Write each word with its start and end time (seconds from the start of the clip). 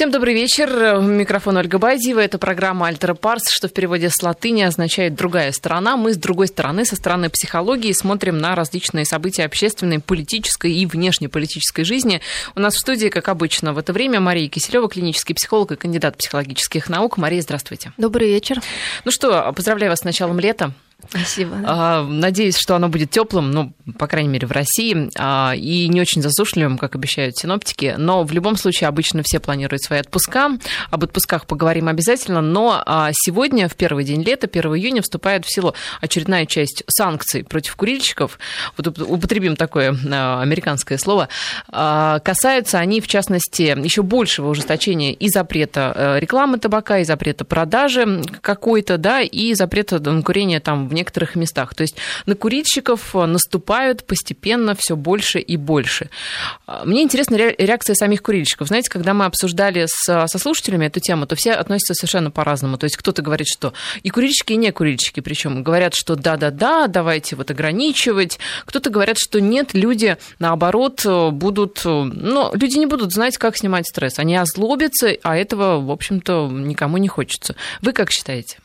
Всем 0.00 0.10
добрый 0.10 0.32
вечер. 0.32 0.98
Микрофон 1.02 1.58
Ольга 1.58 1.78
Бадьева. 1.78 2.20
Это 2.20 2.38
программа 2.38 2.86
«Альтера 2.86 3.12
Парс», 3.12 3.42
что 3.50 3.68
в 3.68 3.74
переводе 3.74 4.08
с 4.08 4.22
латыни 4.22 4.62
означает 4.62 5.14
«другая 5.14 5.52
сторона». 5.52 5.98
Мы 5.98 6.14
с 6.14 6.16
другой 6.16 6.46
стороны, 6.46 6.86
со 6.86 6.96
стороны 6.96 7.28
психологии, 7.28 7.92
смотрим 7.92 8.38
на 8.38 8.54
различные 8.54 9.04
события 9.04 9.44
общественной, 9.44 9.98
политической 9.98 10.72
и 10.72 10.86
внешнеполитической 10.86 11.84
жизни. 11.84 12.22
У 12.54 12.60
нас 12.60 12.76
в 12.76 12.78
студии, 12.78 13.08
как 13.08 13.28
обычно, 13.28 13.74
в 13.74 13.78
это 13.78 13.92
время 13.92 14.20
Мария 14.20 14.48
Киселева, 14.48 14.88
клинический 14.88 15.34
психолог 15.34 15.72
и 15.72 15.76
кандидат 15.76 16.16
психологических 16.16 16.88
наук. 16.88 17.18
Мария, 17.18 17.42
здравствуйте. 17.42 17.92
Добрый 17.98 18.28
вечер. 18.28 18.62
Ну 19.04 19.10
что, 19.10 19.52
поздравляю 19.54 19.92
вас 19.92 19.98
с 19.98 20.04
началом 20.04 20.40
лета. 20.40 20.72
Спасибо. 21.08 21.56
Да. 21.56 22.02
Надеюсь, 22.02 22.56
что 22.56 22.76
оно 22.76 22.88
будет 22.88 23.10
теплым, 23.10 23.50
ну, 23.50 23.72
по 23.98 24.06
крайней 24.06 24.28
мере, 24.28 24.46
в 24.46 24.52
России, 24.52 25.10
а, 25.18 25.54
и 25.56 25.88
не 25.88 26.00
очень 26.00 26.22
засушливым, 26.22 26.78
как 26.78 26.94
обещают 26.94 27.36
синоптики. 27.36 27.94
Но 27.98 28.24
в 28.24 28.32
любом 28.32 28.56
случае 28.56 28.88
обычно 28.88 29.22
все 29.24 29.40
планируют 29.40 29.82
свои 29.82 30.00
отпуска. 30.00 30.58
Об 30.90 31.04
отпусках 31.04 31.46
поговорим 31.46 31.88
обязательно. 31.88 32.40
Но 32.40 32.82
а, 32.84 33.10
сегодня, 33.12 33.68
в 33.68 33.74
первый 33.76 34.04
день 34.04 34.22
лета, 34.22 34.48
1 34.50 34.74
июня, 34.76 35.02
вступает 35.02 35.44
в 35.44 35.52
силу 35.52 35.74
очередная 36.00 36.46
часть 36.46 36.84
санкций 36.88 37.44
против 37.44 37.76
курильщиков. 37.76 38.38
Вот 38.76 38.98
употребим 38.98 39.56
такое 39.56 39.96
а, 40.10 40.40
американское 40.42 40.98
слово. 40.98 41.28
Касаются 41.70 42.78
они, 42.78 43.00
в 43.00 43.08
частности, 43.08 43.62
еще 43.82 44.02
большего 44.02 44.48
ужесточения 44.48 45.12
и 45.12 45.28
запрета 45.28 45.92
э, 45.94 46.20
рекламы 46.20 46.58
табака, 46.58 46.98
и 46.98 47.04
запрета 47.04 47.44
продажи 47.44 48.22
какой-то, 48.40 48.98
да, 48.98 49.20
и 49.20 49.54
запрета 49.54 50.00
курения 50.22 50.60
там 50.60 50.88
в 50.90 50.94
некоторых 50.94 51.36
местах. 51.36 51.74
То 51.74 51.82
есть 51.82 51.96
на 52.26 52.34
курильщиков 52.34 53.14
э, 53.14 53.26
наступают 53.26 54.04
постепенно 54.04 54.74
все 54.78 54.96
больше 54.96 55.38
и 55.38 55.56
больше. 55.56 56.10
А, 56.66 56.84
мне 56.84 57.02
интересна 57.02 57.36
реакция 57.36 57.94
самих 57.94 58.22
курильщиков. 58.22 58.68
Знаете, 58.68 58.90
когда 58.90 59.14
мы 59.14 59.24
обсуждали 59.24 59.86
с, 59.86 60.26
со 60.26 60.38
слушателями 60.38 60.86
эту 60.86 61.00
тему, 61.00 61.26
то 61.26 61.36
все 61.36 61.52
относятся 61.52 61.94
совершенно 61.94 62.30
по-разному. 62.30 62.76
То 62.76 62.84
есть 62.84 62.96
кто-то 62.96 63.22
говорит, 63.22 63.46
что 63.48 63.72
и 64.02 64.10
курильщики, 64.10 64.52
и 64.52 64.56
не 64.56 64.72
курильщики, 64.72 65.20
причем 65.20 65.62
говорят, 65.62 65.94
что 65.94 66.16
да-да-да, 66.16 66.86
давайте 66.86 67.36
вот 67.36 67.50
ограничивать. 67.50 68.38
Кто-то 68.66 68.90
говорят, 68.90 69.18
что 69.18 69.40
нет, 69.40 69.74
люди 69.74 70.16
наоборот 70.38 71.04
будут, 71.32 71.82
ну, 71.84 72.50
люди 72.54 72.78
не 72.78 72.86
будут 72.86 73.12
знать, 73.12 73.38
как 73.38 73.56
снимать 73.56 73.86
стресс. 73.88 74.18
Они 74.18 74.36
озлобятся, 74.36 75.16
а 75.22 75.36
этого, 75.36 75.80
в 75.80 75.90
общем-то, 75.90 76.48
никому 76.50 76.98
не 76.98 77.08
хочется. 77.08 77.54
Вы 77.80 77.92
как 77.92 78.10
считаете? 78.10 78.58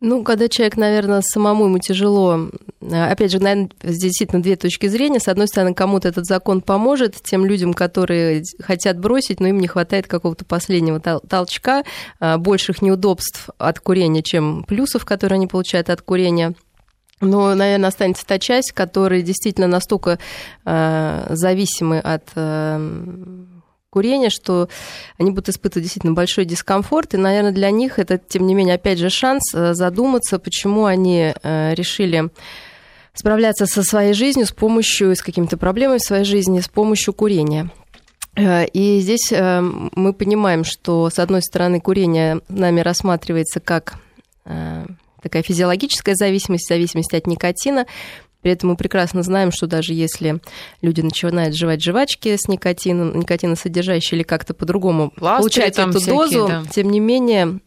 Ну, 0.00 0.24
когда 0.24 0.48
человек, 0.48 0.78
наверное, 0.78 1.20
самому 1.20 1.66
ему 1.66 1.78
тяжело, 1.78 2.48
опять 2.80 3.32
же, 3.32 3.38
наверное, 3.38 3.68
здесь 3.82 4.12
действительно 4.12 4.42
две 4.42 4.56
точки 4.56 4.86
зрения. 4.86 5.20
С 5.20 5.28
одной 5.28 5.46
стороны, 5.46 5.74
кому-то 5.74 6.08
этот 6.08 6.24
закон 6.24 6.62
поможет, 6.62 7.16
тем 7.22 7.44
людям, 7.44 7.74
которые 7.74 8.42
хотят 8.60 8.98
бросить, 8.98 9.40
но 9.40 9.48
им 9.48 9.58
не 9.58 9.68
хватает 9.68 10.06
какого-то 10.06 10.46
последнего 10.46 11.00
толчка, 11.00 11.84
а, 12.18 12.38
больших 12.38 12.80
неудобств 12.80 13.50
от 13.58 13.78
курения, 13.80 14.22
чем 14.22 14.64
плюсов, 14.64 15.04
которые 15.04 15.36
они 15.36 15.46
получают 15.46 15.90
от 15.90 16.00
курения. 16.00 16.54
Но, 17.20 17.54
наверное, 17.54 17.88
останется 17.88 18.24
та 18.26 18.38
часть, 18.38 18.72
которые 18.72 19.22
действительно 19.22 19.66
настолько 19.66 20.18
э, 20.64 21.26
зависимы 21.28 21.98
от 21.98 22.22
э, 22.34 22.78
курения, 23.90 24.30
что 24.30 24.68
они 25.18 25.30
будут 25.30 25.48
испытывать 25.48 25.82
действительно 25.82 26.14
большой 26.14 26.44
дискомфорт. 26.44 27.14
И, 27.14 27.16
наверное, 27.16 27.52
для 27.52 27.70
них 27.70 27.98
это, 27.98 28.18
тем 28.18 28.46
не 28.46 28.54
менее, 28.54 28.76
опять 28.76 28.98
же, 28.98 29.10
шанс 29.10 29.42
э, 29.52 29.74
задуматься, 29.74 30.38
почему 30.38 30.84
они 30.84 31.34
э, 31.34 31.74
решили 31.74 32.30
справляться 33.14 33.66
со 33.66 33.82
своей 33.82 34.14
жизнью 34.14 34.46
с 34.46 34.52
помощью, 34.52 35.14
с 35.14 35.22
какими-то 35.22 35.56
проблемами 35.56 35.98
в 35.98 36.04
своей 36.04 36.24
жизни 36.24 36.60
с 36.60 36.68
помощью 36.68 37.12
курения. 37.12 37.70
Э, 38.36 38.64
и 38.66 39.00
здесь 39.00 39.32
мы 39.32 40.12
понимаем, 40.12 40.62
что, 40.64 41.10
с 41.10 41.18
одной 41.18 41.42
стороны, 41.42 41.80
курение 41.80 42.40
нами 42.48 42.80
рассматривается 42.80 43.60
как 43.60 43.94
такая 45.22 45.42
физиологическая 45.42 46.14
зависимость, 46.14 46.66
зависимость 46.66 47.12
от 47.12 47.26
никотина. 47.26 47.86
При 48.42 48.52
этом 48.52 48.70
мы 48.70 48.76
прекрасно 48.76 49.22
знаем, 49.22 49.52
что 49.52 49.66
даже 49.66 49.92
если 49.92 50.40
люди 50.82 51.00
начинают 51.00 51.54
жевать 51.54 51.82
жвачки 51.82 52.36
с 52.36 52.48
никотином, 52.48 53.18
никотиносодержащие 53.18 54.18
или 54.18 54.22
как-то 54.22 54.54
по-другому 54.54 55.10
получать 55.10 55.78
эту 55.78 55.92
всякие, 55.92 56.14
дозу, 56.14 56.48
да. 56.48 56.64
тем 56.72 56.90
не 56.90 57.00
менее 57.00 57.60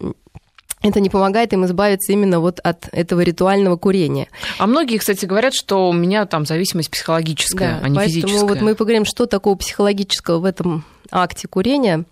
это 0.83 0.99
не 0.99 1.09
помогает 1.09 1.53
им 1.53 1.65
избавиться 1.65 2.11
именно 2.11 2.39
вот 2.39 2.59
от 2.59 2.89
этого 2.91 3.21
ритуального 3.21 3.77
курения. 3.77 4.27
А 4.57 4.67
многие, 4.67 4.97
кстати, 4.97 5.25
говорят, 5.25 5.53
что 5.53 5.89
у 5.89 5.93
меня 5.93 6.25
там 6.25 6.45
зависимость 6.45 6.91
психологическая, 6.91 7.79
да, 7.79 7.85
а 7.85 7.89
не 7.89 7.95
поэтому 7.95 8.21
физическая. 8.21 8.49
вот 8.49 8.61
мы 8.61 8.75
поговорим, 8.75 9.05
что 9.05 9.25
такого 9.25 9.55
психологического 9.55 10.39
в 10.39 10.45
этом 10.45 10.83
акте 11.09 11.47
курения, 11.47 12.03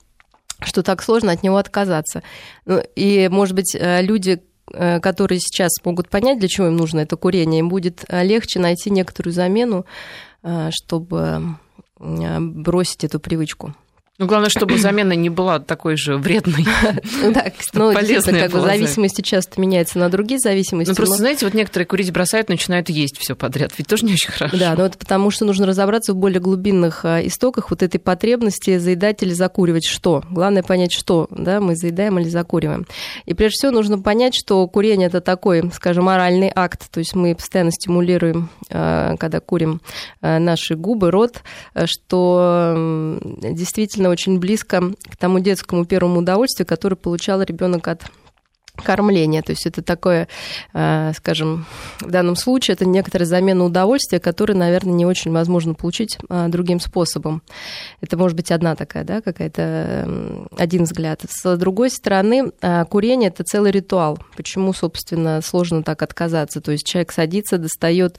что 0.61 0.83
так 0.83 1.03
сложно 1.03 1.33
от 1.33 1.43
него 1.43 1.57
отказаться. 1.57 2.23
Ну, 2.65 2.81
и, 2.95 3.27
может 3.29 3.55
быть, 3.55 3.75
э, 3.77 4.01
люди, 4.03 4.41
которые 4.71 5.39
сейчас 5.39 5.71
могут 5.83 6.09
понять, 6.09 6.39
для 6.39 6.47
чего 6.47 6.67
им 6.67 6.77
нужно 6.77 6.99
это 6.99 7.17
курение, 7.17 7.59
им 7.59 7.69
будет 7.69 8.05
э, 8.07 8.23
легче 8.23 8.59
найти 8.59 8.89
некоторую 8.89 9.33
замену, 9.33 9.85
э, 10.43 10.69
чтобы 10.71 11.57
бросить 11.99 13.03
эту 13.03 13.19
привычку. 13.19 13.75
Ну, 14.21 14.27
главное, 14.27 14.49
чтобы 14.49 14.77
замена 14.77 15.13
не 15.13 15.31
была 15.31 15.59
такой 15.59 15.97
же 15.97 16.15
вредной. 16.15 16.65
Да, 17.33 17.45
ну. 17.73 17.93
Как 17.93 18.51
бы 18.51 18.61
зависимости 18.61 19.21
часто 19.21 19.59
меняются 19.59 19.97
на 19.97 20.09
другие 20.09 20.39
зависимости. 20.39 20.89
Ну, 20.89 20.95
просто, 20.95 21.15
знаете, 21.15 21.45
вот 21.45 21.53
некоторые 21.53 21.87
курить 21.87 22.11
бросают, 22.11 22.49
начинают 22.49 22.89
есть 22.89 23.17
все 23.17 23.35
подряд. 23.35 23.71
Ведь 23.77 23.87
тоже 23.87 24.05
не 24.05 24.13
очень 24.13 24.29
хорошо. 24.31 24.57
Да, 24.57 24.75
но 24.75 24.85
это 24.85 24.97
потому, 24.97 25.31
что 25.31 25.45
нужно 25.45 25.65
разобраться 25.65 26.13
в 26.13 26.17
более 26.17 26.39
глубинных 26.39 27.05
а, 27.05 27.25
истоках 27.25 27.71
вот 27.71 27.81
этой 27.81 27.99
потребности 27.99 28.77
заедать 28.77 29.23
или 29.23 29.33
закуривать 29.33 29.85
что. 29.85 30.23
Главное 30.29 30.61
понять, 30.61 30.91
что 30.91 31.27
да, 31.31 31.59
мы 31.59 31.75
заедаем 31.75 32.19
или 32.19 32.29
закуриваем. 32.29 32.85
И 33.25 33.33
прежде 33.33 33.55
всего 33.55 33.71
нужно 33.71 33.97
понять, 33.99 34.35
что 34.35 34.67
курение– 34.67 35.07
это 35.07 35.21
такой, 35.21 35.71
скажем, 35.73 36.05
моральный 36.05 36.51
акт. 36.53 36.91
То 36.91 36.99
есть 36.99 37.15
мы 37.15 37.33
постоянно 37.33 37.71
стимулируем, 37.71 38.49
а, 38.69 39.15
когда 39.17 39.39
курим, 39.39 39.81
а, 40.21 40.37
наши 40.37 40.75
губы, 40.75 41.09
рот, 41.11 41.41
что 41.85 43.19
действительно 43.41 44.10
очень 44.11 44.39
близко 44.39 44.93
к 45.09 45.17
тому 45.17 45.39
детскому 45.39 45.85
первому 45.85 46.19
удовольствию, 46.19 46.67
которое 46.67 46.95
получал 46.95 47.41
ребенок 47.41 47.87
от 47.87 48.03
кормления. 48.81 49.41
То 49.41 49.51
есть 49.51 49.65
это 49.65 49.81
такое, 49.81 50.27
э, 50.73 51.11
скажем, 51.15 51.65
в 51.99 52.09
данном 52.09 52.35
случае 52.35 52.73
это 52.73 52.85
некоторая 52.85 53.25
замена 53.25 53.63
удовольствия, 53.63 54.19
которое, 54.19 54.53
наверное, 54.55 54.93
не 54.93 55.05
очень 55.05 55.31
возможно 55.31 55.73
получить 55.73 56.17
э, 56.29 56.47
другим 56.49 56.79
способом. 56.79 57.41
Это 58.01 58.17
может 58.17 58.35
быть 58.35 58.51
одна 58.51 58.75
такая, 58.75 59.03
да, 59.03 59.21
какая-то 59.21 60.47
один 60.57 60.83
взгляд. 60.83 61.21
С 61.29 61.57
другой 61.57 61.89
стороны, 61.89 62.51
э, 62.61 62.85
курение 62.85 63.29
это 63.29 63.43
целый 63.43 63.71
ритуал. 63.71 64.19
Почему, 64.35 64.73
собственно, 64.73 65.41
сложно 65.41 65.83
так 65.83 66.01
отказаться? 66.01 66.61
То 66.61 66.71
есть 66.71 66.85
человек 66.85 67.11
садится, 67.11 67.57
достает, 67.57 68.17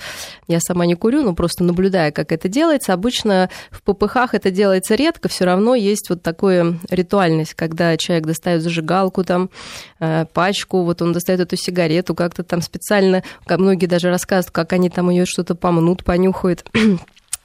я 0.49 0.61
сама 0.61 0.87
не 0.87 0.95
курю, 0.95 1.23
но 1.23 1.35
просто 1.35 1.65
наблюдая, 1.65 2.13
как 2.13 2.33
это 2.33 2.49
делается. 2.49 2.93
Обычно 2.93 3.51
в 3.71 3.83
ППХ 3.83 4.35
это 4.35 4.51
делается 4.51 4.95
редко, 4.95 5.29
все 5.29 5.45
равно 5.45 5.75
есть 5.75 6.09
вот 6.11 6.23
такая 6.23 6.79
ритуальность, 6.91 7.55
когда 7.55 7.97
человек 7.97 8.27
достает 8.27 8.63
зажигалку 8.63 9.25
там, 9.25 9.51
пачку, 9.99 10.52
вот 10.85 11.03
он 11.03 11.13
достает 11.13 11.41
эту 11.41 11.57
сигарету, 11.57 12.15
как-то 12.15 12.43
там 12.43 12.63
специально, 12.63 13.23
многие 13.49 13.87
даже 13.87 14.09
рассказывают, 14.09 14.51
как 14.53 14.73
они 14.73 14.91
там 14.91 15.11
ее 15.11 15.27
что-то 15.27 15.55
помнут, 15.55 16.05
понюхают. 16.05 16.65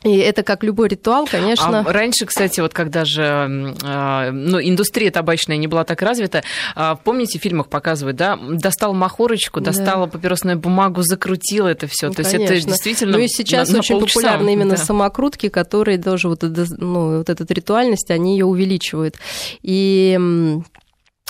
И 0.04 0.18
это 0.18 0.44
как 0.44 0.64
любой 0.64 0.90
ритуал, 0.90 1.28
конечно. 1.28 1.80
А 1.80 1.92
раньше, 1.92 2.28
кстати, 2.28 2.60
вот 2.60 2.72
когда 2.72 3.04
же 3.04 3.76
э, 3.84 4.32
ну, 4.32 4.62
индустрия 4.62 5.10
табачная 5.10 5.58
не 5.58 5.68
была 5.68 5.84
так 5.86 6.02
развита, 6.04 6.44
э, 6.76 6.96
помните, 7.04 7.40
в 7.40 7.42
фильмах 7.42 7.68
показывают, 7.68 8.16
да, 8.16 8.38
достал 8.38 8.94
махорочку, 8.94 9.60
достала 9.60 10.06
да. 10.06 10.12
папиросную 10.12 10.58
бумагу, 10.60 11.02
закрутил 11.02 11.66
это 11.66 11.88
все. 11.88 12.08
Ну, 12.08 12.14
То 12.14 12.24
конечно. 12.24 12.54
есть 12.54 12.66
это 12.66 12.72
действительно. 12.74 13.18
Ну 13.18 13.24
и 13.24 13.28
сейчас 13.28 13.70
на, 13.70 13.80
очень 13.80 14.00
популярны 14.00 14.54
именно 14.54 14.76
да. 14.76 14.84
самокрутки, 14.84 15.50
которые 15.50 15.98
тоже 15.98 16.30
вот, 16.30 16.44
ну, 16.44 17.18
вот 17.18 17.30
эта 17.30 17.52
ритуальность, 17.52 18.12
они 18.12 18.38
ее 18.38 18.46
увеличивают. 18.46 19.16
И 19.64 20.18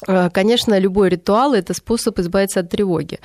конечно, 0.06 0.78
любой 0.78 1.10
ритуал– 1.10 1.54
это 1.56 1.74
способ 1.74 2.20
избавиться 2.20 2.60
от 2.60 2.70
тревоги. 2.70 3.20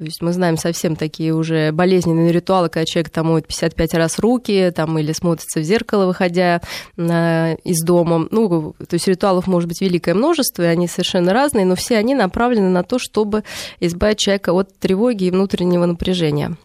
То 0.00 0.04
есть 0.04 0.22
мы 0.22 0.32
знаем 0.32 0.56
совсем 0.56 0.96
такие 0.96 1.34
уже 1.34 1.72
болезненные 1.72 2.32
ритуалы, 2.32 2.70
когда 2.70 2.86
человек 2.86 3.10
там 3.10 3.26
моет 3.26 3.46
55 3.46 3.94
раз 3.94 4.18
руки, 4.18 4.72
там, 4.74 4.98
или 4.98 5.12
смотрится 5.12 5.60
в 5.60 5.62
зеркало, 5.62 6.06
выходя 6.06 6.62
на, 6.96 7.52
из 7.64 7.84
дома. 7.84 8.26
Ну, 8.30 8.74
то 8.78 8.94
есть 8.94 9.06
ритуалов 9.06 9.46
может 9.46 9.68
быть 9.68 9.82
великое 9.82 10.14
множество, 10.14 10.62
и 10.62 10.66
они 10.66 10.88
совершенно 10.88 11.34
разные, 11.34 11.66
но 11.66 11.74
все 11.74 11.98
они 11.98 12.14
направлены 12.14 12.70
на 12.70 12.82
то, 12.82 12.98
чтобы 12.98 13.44
избавить 13.78 14.20
человека 14.20 14.54
от 14.54 14.78
тревоги 14.78 15.24
и 15.24 15.30
внутреннего 15.30 15.84
напряжения. 15.84 16.56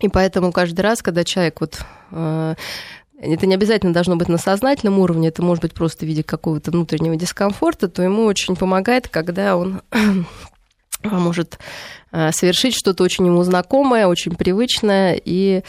И 0.00 0.08
поэтому 0.08 0.52
каждый 0.52 0.82
раз, 0.82 1.02
когда 1.02 1.24
человек 1.24 1.60
вот 1.60 1.80
э, 2.12 2.54
это 3.20 3.46
не 3.46 3.54
обязательно 3.54 3.92
должно 3.92 4.16
быть 4.16 4.28
на 4.28 4.38
сознательном 4.38 4.98
уровне, 4.98 5.28
это 5.28 5.42
может 5.42 5.62
быть 5.62 5.74
просто 5.74 6.04
в 6.04 6.08
виде 6.08 6.22
какого-то 6.22 6.70
внутреннего 6.70 7.16
дискомфорта, 7.16 7.88
то 7.88 8.02
ему 8.02 8.24
очень 8.24 8.56
помогает, 8.56 9.08
когда 9.08 9.56
он 9.56 9.82
может 11.02 11.58
э, 12.12 12.30
совершить 12.32 12.74
что-то 12.74 13.02
очень 13.04 13.26
ему 13.26 13.42
знакомое, 13.42 14.06
очень 14.06 14.34
привычное 14.34 15.20
и 15.22 15.62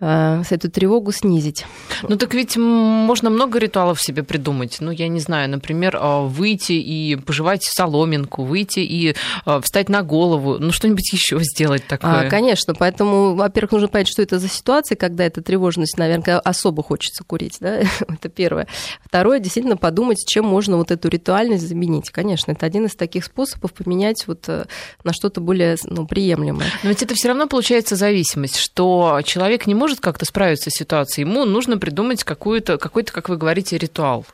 эту 0.00 0.70
тревогу 0.70 1.12
снизить. 1.12 1.64
Ну 2.02 2.16
так 2.16 2.34
ведь 2.34 2.56
можно 2.56 3.30
много 3.30 3.58
ритуалов 3.58 4.00
себе 4.00 4.22
придумать. 4.22 4.78
Ну, 4.80 4.90
я 4.90 5.08
не 5.08 5.20
знаю, 5.20 5.48
например, 5.48 5.98
выйти 5.98 6.72
и 6.72 7.16
пожевать 7.16 7.62
соломинку, 7.64 8.44
выйти 8.44 8.80
и 8.80 9.14
встать 9.62 9.88
на 9.88 10.02
голову, 10.02 10.58
ну 10.58 10.72
что-нибудь 10.72 11.12
еще 11.12 11.38
сделать 11.40 11.86
такое. 11.86 12.26
А, 12.26 12.30
конечно, 12.30 12.74
поэтому, 12.74 13.34
во-первых, 13.34 13.72
нужно 13.72 13.88
понять, 13.88 14.08
что 14.08 14.22
это 14.22 14.38
за 14.38 14.48
ситуация, 14.48 14.96
когда 14.96 15.24
эта 15.24 15.42
тревожность, 15.42 15.96
наверное, 15.98 16.38
особо 16.40 16.82
хочется 16.82 17.24
курить, 17.24 17.56
да, 17.60 17.80
это 18.08 18.28
первое. 18.28 18.66
Второе, 19.04 19.38
действительно 19.38 19.76
подумать, 19.76 20.24
чем 20.26 20.44
можно 20.44 20.76
вот 20.76 20.90
эту 20.90 21.08
ритуальность 21.08 21.66
заменить. 21.66 22.10
Конечно, 22.10 22.52
это 22.52 22.66
один 22.66 22.86
из 22.86 22.94
таких 22.94 23.24
способов 23.24 23.72
поменять 23.72 24.24
вот 24.26 24.48
э, 24.48 24.66
на 25.04 25.12
что-то 25.12 25.40
более 25.40 25.76
ну, 25.84 26.06
приемлемое. 26.06 26.66
Но 26.82 26.88
ведь 26.88 27.02
это 27.02 27.14
все 27.14 27.28
равно 27.28 27.46
получается 27.46 27.96
зависимость, 27.96 28.56
что 28.56 29.20
человек 29.24 29.66
не 29.66 29.74
может 29.74 29.83
как-то 30.00 30.24
справиться 30.24 30.70
с 30.70 30.74
ситуацией, 30.74 31.26
ему 31.26 31.44
нужно 31.44 31.78
придумать 31.78 32.24
какую-то, 32.24 32.78
какой-то, 32.78 33.12
как 33.12 33.28
вы 33.28 33.36
говорите, 33.36 33.78
ритуал. 33.78 34.26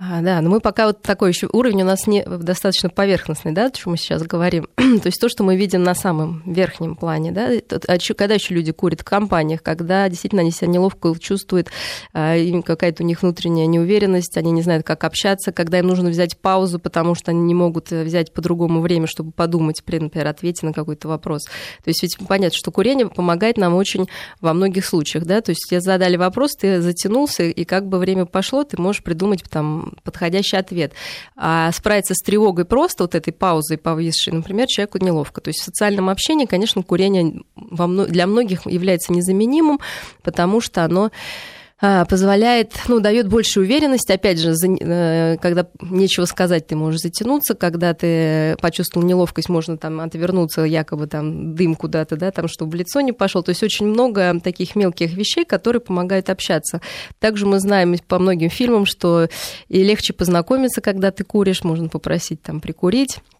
А, 0.00 0.20
да, 0.22 0.40
но 0.40 0.48
мы 0.48 0.60
пока 0.60 0.86
вот 0.86 1.02
такой 1.02 1.30
еще 1.30 1.48
уровень 1.52 1.82
у 1.82 1.84
нас 1.84 2.06
не 2.06 2.22
достаточно 2.22 2.88
поверхностный, 2.88 3.50
да, 3.50 3.66
о 3.66 3.70
чем 3.72 3.92
мы 3.92 3.96
сейчас 3.96 4.22
говорим. 4.22 4.68
то 4.76 5.06
есть 5.06 5.20
то, 5.20 5.28
что 5.28 5.42
мы 5.42 5.56
видим 5.56 5.82
на 5.82 5.96
самом 5.96 6.40
верхнем 6.46 6.94
плане, 6.94 7.32
да, 7.32 7.50
а 7.88 7.98
когда 8.16 8.34
еще 8.34 8.54
люди 8.54 8.70
курят 8.70 9.00
в 9.00 9.04
компаниях, 9.04 9.60
когда 9.60 10.08
действительно 10.08 10.42
они 10.42 10.52
себя 10.52 10.68
неловко 10.68 11.12
чувствуют, 11.18 11.70
а, 12.12 12.36
какая-то 12.62 13.02
у 13.02 13.06
них 13.06 13.22
внутренняя 13.22 13.66
неуверенность, 13.66 14.36
они 14.36 14.52
не 14.52 14.62
знают, 14.62 14.86
как 14.86 15.02
общаться, 15.02 15.50
когда 15.50 15.80
им 15.80 15.88
нужно 15.88 16.10
взять 16.10 16.38
паузу, 16.38 16.78
потому 16.78 17.16
что 17.16 17.32
они 17.32 17.40
не 17.40 17.54
могут 17.54 17.90
э, 17.90 18.04
взять 18.04 18.32
по-другому 18.32 18.80
время, 18.80 19.08
чтобы 19.08 19.32
подумать 19.32 19.82
при, 19.82 19.98
например, 19.98 20.28
ответе 20.28 20.64
на 20.64 20.72
какой-то 20.72 21.08
вопрос. 21.08 21.46
То 21.82 21.88
есть 21.88 22.02
ведь 22.02 22.16
понятно, 22.28 22.56
что 22.56 22.70
курение 22.70 23.08
помогает 23.08 23.56
нам 23.56 23.74
очень 23.74 24.08
во 24.40 24.52
многих 24.52 24.86
случаях, 24.86 25.24
да, 25.24 25.40
то 25.40 25.50
есть 25.50 25.68
тебе 25.68 25.80
задали 25.80 26.16
вопрос, 26.16 26.54
ты 26.54 26.80
затянулся, 26.80 27.42
и 27.42 27.64
как 27.64 27.88
бы 27.88 27.98
время 27.98 28.26
пошло, 28.26 28.62
ты 28.62 28.80
можешь 28.80 29.02
придумать 29.02 29.42
там 29.50 29.87
подходящий 30.02 30.56
ответ. 30.56 30.92
А 31.36 31.70
справиться 31.72 32.14
с 32.14 32.22
тревогой 32.22 32.64
просто 32.64 33.04
вот 33.04 33.14
этой 33.14 33.32
паузой 33.32 33.78
повисшей, 33.78 34.32
например, 34.32 34.66
человеку 34.66 34.98
неловко. 34.98 35.40
То 35.40 35.48
есть 35.48 35.60
в 35.60 35.64
социальном 35.64 36.08
общении, 36.08 36.46
конечно, 36.46 36.82
курение 36.82 37.42
для 37.56 38.26
многих 38.26 38.66
является 38.66 39.12
незаменимым, 39.12 39.80
потому 40.22 40.60
что 40.60 40.84
оно 40.84 41.10
позволяет, 41.80 42.72
ну, 42.88 43.00
дает 43.00 43.28
больше 43.28 43.60
уверенности. 43.60 44.10
Опять 44.12 44.40
же, 44.40 44.52
э, 44.52 45.36
когда 45.40 45.66
нечего 45.80 46.24
сказать, 46.24 46.66
ты 46.66 46.74
можешь 46.74 47.00
затянуться, 47.00 47.54
когда 47.54 47.94
ты 47.94 48.56
почувствовал 48.60 49.06
неловкость, 49.06 49.48
можно 49.48 49.78
там 49.78 50.00
отвернуться, 50.00 50.62
якобы 50.62 51.06
там 51.06 51.54
дым 51.54 51.76
куда-то, 51.76 52.16
да, 52.16 52.32
там, 52.32 52.48
чтобы 52.48 52.72
в 52.72 52.74
лицо 52.74 53.00
не 53.00 53.12
пошел. 53.12 53.42
То 53.42 53.50
есть 53.50 53.62
очень 53.62 53.86
много 53.86 54.40
таких 54.40 54.74
мелких 54.74 55.14
вещей, 55.14 55.44
которые 55.44 55.80
помогают 55.80 56.30
общаться. 56.30 56.80
Также 57.20 57.46
мы 57.46 57.60
знаем 57.60 57.96
по 58.08 58.18
многим 58.18 58.50
фильмам, 58.50 58.84
что 58.84 59.28
и 59.68 59.84
легче 59.84 60.12
познакомиться, 60.12 60.80
когда 60.80 61.10
ты 61.10 61.24
куришь, 61.24 61.62
можно 61.62 61.88
попросить 61.88 62.42
там 62.42 62.60
прикурить 62.60 63.18
а, 63.18 63.37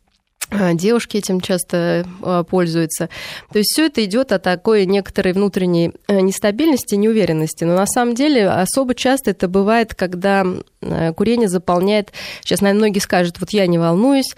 девушки 0.51 1.17
этим 1.19 1.41
часто 1.41 2.07
а, 2.23 2.43
пользуются. 2.45 3.09
То 3.53 3.59
есть 3.59 3.71
все 3.73 3.87
это 3.87 4.05
идет 4.05 4.33
от 4.33 4.43
такой 4.43 4.87
некоторой 4.87 5.33
внутренней 5.33 5.93
э, 6.07 6.21
нестабильности, 6.21 6.95
неуверенности. 6.95 7.65
Но 7.65 7.75
на 7.77 7.87
самом 7.87 8.15
деле 8.15 8.49
особо 8.49 8.95
часто 8.95 9.31
это 9.33 9.49
бывает, 9.49 9.95
когда 9.95 10.45
э, 10.81 11.13
курение 11.13 11.49
заполняет... 11.49 12.13
Сейчас, 12.43 12.61
наверное, 12.61 12.81
многие 12.81 13.01
скажут, 13.01 13.41
вот 13.41 13.51
я 13.51 13.67
не 13.67 13.79
волнуюсь, 13.79 14.35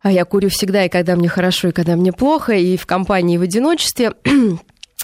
а 0.00 0.10
я 0.12 0.24
курю 0.24 0.48
всегда, 0.48 0.84
и 0.84 0.88
когда 0.88 1.16
мне 1.16 1.28
хорошо, 1.28 1.68
и 1.68 1.72
когда 1.72 1.96
мне 1.96 2.12
плохо, 2.12 2.54
и 2.54 2.76
в 2.76 2.86
компании, 2.86 3.34
и 3.34 3.38
в 3.38 3.42
одиночестве. 3.42 4.12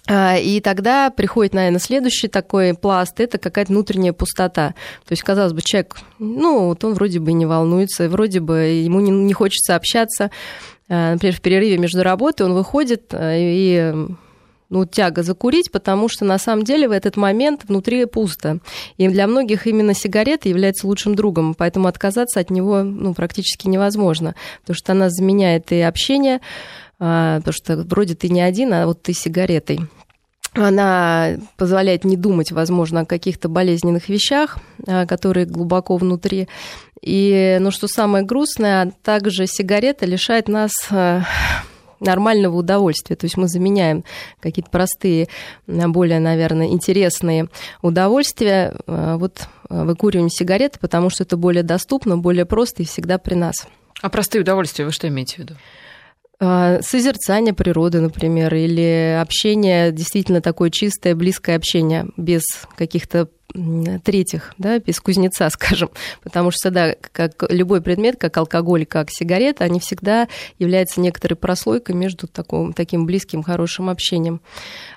А, 0.08 0.36
и 0.36 0.60
тогда 0.60 1.10
приходит, 1.10 1.54
наверное, 1.54 1.80
следующий 1.80 2.28
такой 2.28 2.74
пласт, 2.74 3.18
это 3.20 3.38
какая-то 3.38 3.72
внутренняя 3.72 4.12
пустота. 4.12 4.74
То 5.04 5.12
есть, 5.12 5.22
казалось 5.22 5.52
бы, 5.52 5.62
человек, 5.62 5.96
ну, 6.18 6.68
вот 6.68 6.84
он 6.84 6.94
вроде 6.94 7.18
бы 7.18 7.32
не 7.32 7.46
волнуется, 7.46 8.08
вроде 8.08 8.40
бы 8.40 8.58
ему 8.58 9.00
не, 9.00 9.10
не 9.10 9.32
хочется 9.32 9.74
общаться. 9.74 10.30
А, 10.88 11.12
например, 11.14 11.34
в 11.34 11.40
перерыве 11.40 11.78
между 11.78 12.02
работой 12.02 12.46
он 12.46 12.54
выходит 12.54 13.12
а, 13.12 13.32
и 13.34 13.92
ну, 14.68 14.84
тяга 14.84 15.22
закурить, 15.22 15.70
потому 15.70 16.08
что 16.08 16.24
на 16.24 16.38
самом 16.38 16.64
деле 16.64 16.88
в 16.88 16.92
этот 16.92 17.16
момент 17.16 17.62
внутри 17.66 18.04
пусто. 18.06 18.58
И 18.96 19.08
для 19.08 19.26
многих 19.26 19.66
именно 19.66 19.94
сигарета 19.94 20.48
является 20.48 20.86
лучшим 20.86 21.14
другом, 21.14 21.54
поэтому 21.54 21.88
отказаться 21.88 22.40
от 22.40 22.50
него 22.50 22.82
ну, 22.82 23.14
практически 23.14 23.68
невозможно, 23.68 24.34
потому 24.62 24.76
что 24.76 24.92
она 24.92 25.10
заменяет 25.10 25.72
и 25.72 25.80
общение, 25.80 26.40
потому 26.98 27.52
что 27.52 27.76
вроде 27.76 28.14
ты 28.14 28.28
не 28.28 28.40
один, 28.40 28.72
а 28.72 28.86
вот 28.86 29.02
ты 29.02 29.12
сигаретой. 29.12 29.80
Она 30.52 31.36
позволяет 31.58 32.04
не 32.04 32.16
думать, 32.16 32.50
возможно, 32.50 33.00
о 33.00 33.06
каких-то 33.06 33.48
болезненных 33.48 34.08
вещах, 34.08 34.58
которые 35.06 35.44
глубоко 35.44 35.96
внутри. 35.96 36.48
И, 37.02 37.58
ну, 37.60 37.70
что 37.70 37.88
самое 37.88 38.24
грустное, 38.24 38.92
также 39.02 39.46
сигарета 39.46 40.06
лишает 40.06 40.48
нас 40.48 40.72
нормального 42.00 42.56
удовольствия. 42.56 43.16
То 43.16 43.26
есть 43.26 43.36
мы 43.36 43.48
заменяем 43.48 44.04
какие-то 44.40 44.70
простые, 44.70 45.28
более, 45.66 46.20
наверное, 46.20 46.68
интересные 46.68 47.48
удовольствия 47.82 48.74
вот 48.86 49.48
выкуриванием 49.68 50.30
сигареты, 50.30 50.78
потому 50.78 51.10
что 51.10 51.24
это 51.24 51.36
более 51.36 51.62
доступно, 51.62 52.16
более 52.16 52.46
просто 52.46 52.82
и 52.82 52.86
всегда 52.86 53.18
при 53.18 53.34
нас. 53.34 53.66
А 54.00 54.08
простые 54.08 54.40
удовольствия 54.40 54.86
вы 54.86 54.92
что 54.92 55.06
имеете 55.08 55.36
в 55.36 55.38
виду? 55.40 55.54
А, 56.38 56.82
созерцание 56.82 57.54
природы, 57.54 58.00
например, 58.00 58.54
или 58.54 59.18
общение, 59.20 59.90
действительно 59.90 60.42
такое 60.42 60.70
чистое, 60.70 61.14
близкое 61.14 61.56
общение, 61.56 62.06
без 62.16 62.42
каких-то 62.76 63.28
третьих, 64.04 64.54
да, 64.58 64.78
без 64.78 65.00
кузнеца, 65.00 65.48
скажем, 65.50 65.90
потому 66.22 66.50
что 66.50 66.70
да, 66.70 66.94
как 67.12 67.50
любой 67.50 67.80
предмет, 67.80 68.16
как 68.18 68.36
алкоголь, 68.36 68.84
как 68.84 69.08
сигарета, 69.10 69.64
они 69.64 69.80
всегда 69.80 70.28
являются 70.58 71.00
некоторой 71.00 71.36
прослойкой 71.36 71.94
между 71.94 72.26
таким, 72.26 72.74
таким 72.74 73.06
близким, 73.06 73.42
хорошим 73.42 73.88
общением. 73.88 74.42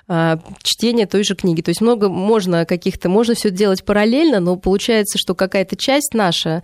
А, 0.08 0.38
чтение 0.62 1.06
той 1.06 1.24
же 1.24 1.34
книги. 1.34 1.62
То 1.62 1.70
есть 1.70 1.80
много 1.80 2.10
можно 2.10 2.66
каких-то, 2.66 3.08
можно 3.08 3.34
все 3.34 3.50
делать 3.50 3.84
параллельно, 3.84 4.40
но 4.40 4.56
получается, 4.56 5.16
что 5.16 5.34
какая-то 5.34 5.76
часть 5.76 6.12
наша 6.12 6.62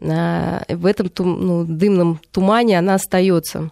а, 0.00 0.64
в 0.68 0.84
этом 0.84 1.10
ну, 1.16 1.64
дымном 1.64 2.20
тумане, 2.32 2.78
она 2.78 2.94
остается. 2.94 3.70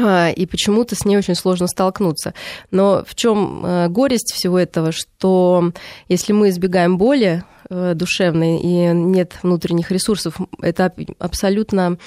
А, 0.00 0.30
и 0.30 0.46
почему-то 0.46 0.94
с 0.94 1.04
ней 1.04 1.16
очень 1.16 1.34
сложно 1.34 1.66
столкнуться. 1.66 2.34
Но 2.70 3.04
в 3.06 3.14
чем 3.14 3.64
э, 3.64 3.88
горесть 3.88 4.32
всего 4.32 4.58
этого, 4.58 4.92
что 4.92 5.72
если 6.08 6.32
мы 6.32 6.48
избегаем 6.48 6.98
боли 6.98 7.44
э, 7.70 7.94
душевной 7.94 8.58
и 8.58 8.88
нет 8.92 9.34
внутренних 9.42 9.90
ресурсов, 9.90 10.36
это 10.60 10.92
абсолютно 11.18 11.98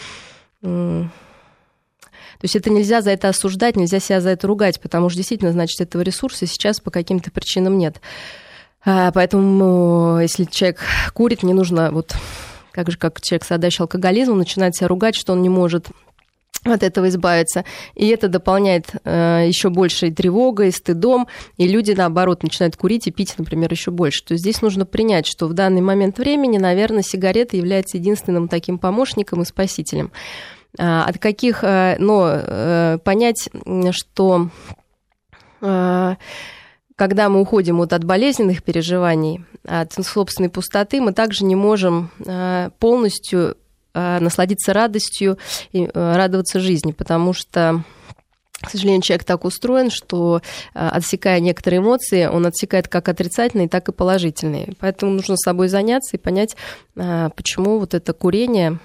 то 0.61 1.09
есть 2.43 2.55
это 2.55 2.69
нельзя 2.69 3.01
за 3.01 3.11
это 3.11 3.29
осуждать, 3.29 3.75
нельзя 3.75 3.99
себя 3.99 4.21
за 4.21 4.29
это 4.29 4.47
ругать, 4.47 4.79
потому 4.79 5.09
что 5.09 5.17
действительно, 5.17 5.51
значит, 5.51 5.81
этого 5.81 6.03
ресурса 6.03 6.45
сейчас 6.45 6.79
по 6.79 6.91
каким-то 6.91 7.31
причинам 7.31 7.77
нет. 7.77 7.99
А, 8.85 9.11
поэтому, 9.11 10.19
если 10.21 10.45
человек 10.45 10.81
курит, 11.13 11.43
не 11.43 11.53
нужно 11.53 11.91
вот 11.91 12.15
как 12.71 12.91
же 12.91 12.97
как 12.97 13.21
человек, 13.21 13.43
страдающий 13.43 13.81
алкоголизмом, 13.81 14.37
начинать 14.37 14.77
себя 14.77 14.87
ругать, 14.87 15.15
что 15.15 15.33
он 15.33 15.41
не 15.41 15.49
может 15.49 15.87
от 16.71 16.83
этого 16.83 17.09
избавиться. 17.09 17.65
И 17.95 18.07
это 18.07 18.27
дополняет 18.27 18.87
э, 19.03 19.45
еще 19.47 19.69
большей 19.69 20.11
тревогой, 20.11 20.71
стыдом, 20.71 21.27
и 21.57 21.67
люди, 21.67 21.91
наоборот, 21.91 22.43
начинают 22.43 22.75
курить 22.75 23.07
и 23.07 23.11
пить, 23.11 23.35
например, 23.37 23.71
еще 23.71 23.91
больше. 23.91 24.23
То 24.23 24.33
есть 24.33 24.43
здесь 24.43 24.61
нужно 24.61 24.85
принять, 24.85 25.25
что 25.27 25.47
в 25.47 25.53
данный 25.53 25.81
момент 25.81 26.17
времени, 26.17 26.57
наверное, 26.57 27.03
сигарета 27.03 27.57
является 27.57 27.97
единственным 27.97 28.47
таким 28.47 28.77
помощником 28.77 29.41
и 29.41 29.45
спасителем. 29.45 30.11
А, 30.79 31.05
от 31.05 31.17
каких, 31.17 31.63
э, 31.63 31.95
но 31.99 32.29
э, 32.29 32.99
понять, 33.03 33.49
что 33.91 34.49
э, 35.61 36.15
когда 36.95 37.29
мы 37.29 37.41
уходим 37.41 37.77
вот 37.77 37.93
от 37.93 38.03
болезненных 38.03 38.63
переживаний, 38.63 39.45
от 39.63 39.93
собственной 39.93 40.49
пустоты, 40.49 41.01
мы 41.01 41.13
также 41.13 41.45
не 41.45 41.55
можем 41.55 42.09
э, 42.25 42.69
полностью 42.79 43.55
насладиться 44.19 44.73
радостью 44.73 45.37
и 45.71 45.83
э, 45.83 45.89
радоваться 45.93 46.59
жизни, 46.59 46.91
потому 46.91 47.33
что 47.33 47.83
к 48.59 48.71
сожалению, 48.71 49.03
человек 49.03 49.23
так 49.23 49.45
устроен, 49.45 49.91
что 49.91 50.41
э, 50.73 50.89
отсекая 50.89 51.39
некоторые 51.39 51.79
эмоции, 51.79 52.25
он 52.25 52.45
отсекает 52.47 52.87
как 52.87 53.07
отрицательные, 53.07 53.69
так 53.69 53.87
и 53.89 53.91
положительные. 53.91 54.73
Поэтому 54.79 55.11
нужно 55.11 55.37
с 55.37 55.43
собой 55.43 55.67
заняться 55.67 56.17
и 56.17 56.19
понять, 56.19 56.55
почему 56.95 57.77
вот 57.77 57.93
это 57.93 58.13
курение 58.13 58.79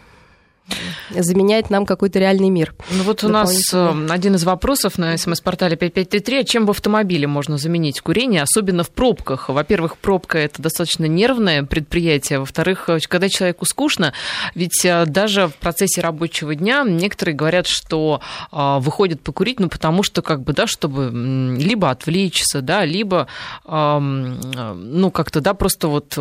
заменяет 1.10 1.70
нам 1.70 1.86
какой-то 1.86 2.18
реальный 2.18 2.50
мир. 2.50 2.74
Ну 2.90 3.02
вот 3.04 3.24
у 3.24 3.28
нас 3.28 3.72
э, 3.72 4.06
один 4.08 4.34
из 4.34 4.44
вопросов 4.44 4.98
на 4.98 5.16
смс-портале 5.16 5.76
5533. 5.76 6.44
Чем 6.44 6.66
в 6.66 6.70
автомобиле 6.70 7.26
можно 7.26 7.58
заменить 7.58 8.00
курение, 8.00 8.42
особенно 8.42 8.84
в 8.84 8.90
пробках? 8.90 9.48
Во-первых, 9.48 9.98
пробка– 9.98 10.38
это 10.40 10.62
достаточно 10.62 11.04
нервное 11.04 11.64
предприятие. 11.64 12.40
Во-вторых, 12.40 12.88
э, 12.88 12.98
когда 13.08 13.28
человеку 13.28 13.66
скучно, 13.66 14.12
ведь 14.54 14.84
э, 14.84 15.04
даже 15.06 15.48
в 15.48 15.54
процессе 15.54 16.00
рабочего 16.00 16.54
дня 16.54 16.84
некоторые 16.86 17.34
говорят, 17.34 17.66
что 17.66 18.20
выходят 18.50 19.20
покурить, 19.20 19.60
ну 19.60 19.68
потому 19.68 20.02
что 20.02 20.22
как 20.22 20.42
бы, 20.42 20.52
да, 20.52 20.66
чтобы 20.66 21.10
либо 21.58 21.90
отвлечься, 21.90 22.60
да, 22.60 22.84
либо, 22.84 23.26
ну 23.64 25.10
как-то, 25.12 25.40
да, 25.40 25.54
просто 25.54 25.88
вот 25.88 26.18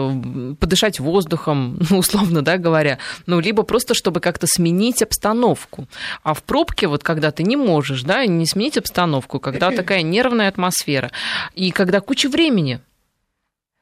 подышать 0.60 1.00
воздухом, 1.00 1.80
условно, 1.92 2.42
да, 2.42 2.58
говоря, 2.58 2.98
ну, 3.26 3.40
либо 3.40 3.64
просто 3.64 3.94
чтобы 3.94 4.20
как-то 4.20 4.41
сменить 4.48 5.02
обстановку. 5.02 5.88
А 6.24 6.34
в 6.34 6.44
пробке, 6.44 6.88
вот 6.88 7.04
когда 7.04 7.32
ты 7.32 7.44
не 7.44 7.56
можешь, 7.56 8.04
да, 8.04 8.26
не 8.26 8.46
сменить 8.46 8.78
обстановку, 8.78 9.40
когда 9.40 9.72
такая 9.72 10.02
нервная 10.02 10.48
атмосфера, 10.50 11.12
и 11.54 11.72
когда 11.72 12.02
куча 12.02 12.30
времени, 12.30 12.80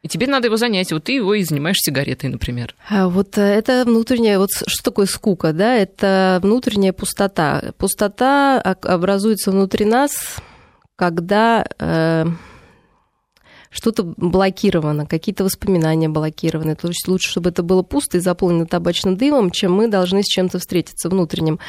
и 0.01 0.07
тебе 0.07 0.27
надо 0.27 0.47
его 0.47 0.55
занять. 0.55 0.93
Вот 0.93 1.03
ты 1.03 1.13
его 1.13 1.33
и 1.33 1.43
занимаешь 1.43 1.79
сигаретой, 1.79 2.29
например. 2.29 2.73
А 2.87 3.09
вот 3.09 3.37
э, 3.37 3.41
это 3.41 3.83
внутренняя... 3.85 4.39
Вот 4.39 4.51
что 4.65 4.83
такое 4.83 5.07
скука, 5.07 5.51
да? 5.51 5.75
Это 5.75 6.39
внутренняя 6.41 6.93
пустота. 6.93 7.73
Пустота 7.77 8.61
образуется 8.61 9.51
внутри 9.51 9.83
нас, 9.83 10.37
когда 10.95 11.65
э, 11.79 12.25
что-то 13.69 14.03
блокировано, 14.17 15.05
какие-то 15.05 15.43
воспоминания 15.43 16.09
блокированы. 16.09 16.75
То 16.75 16.88
есть 16.88 17.07
лучше, 17.07 17.29
чтобы 17.29 17.49
это 17.49 17.61
было 17.61 17.83
пусто 17.83 18.17
и 18.17 18.21
заполнено 18.21 18.65
табачным 18.65 19.15
дымом, 19.15 19.51
чем 19.51 19.73
мы 19.73 19.88
должны 19.88 20.23
с 20.23 20.27
чем-то 20.27 20.59
встретиться 20.59 21.09
внутренним. 21.09 21.59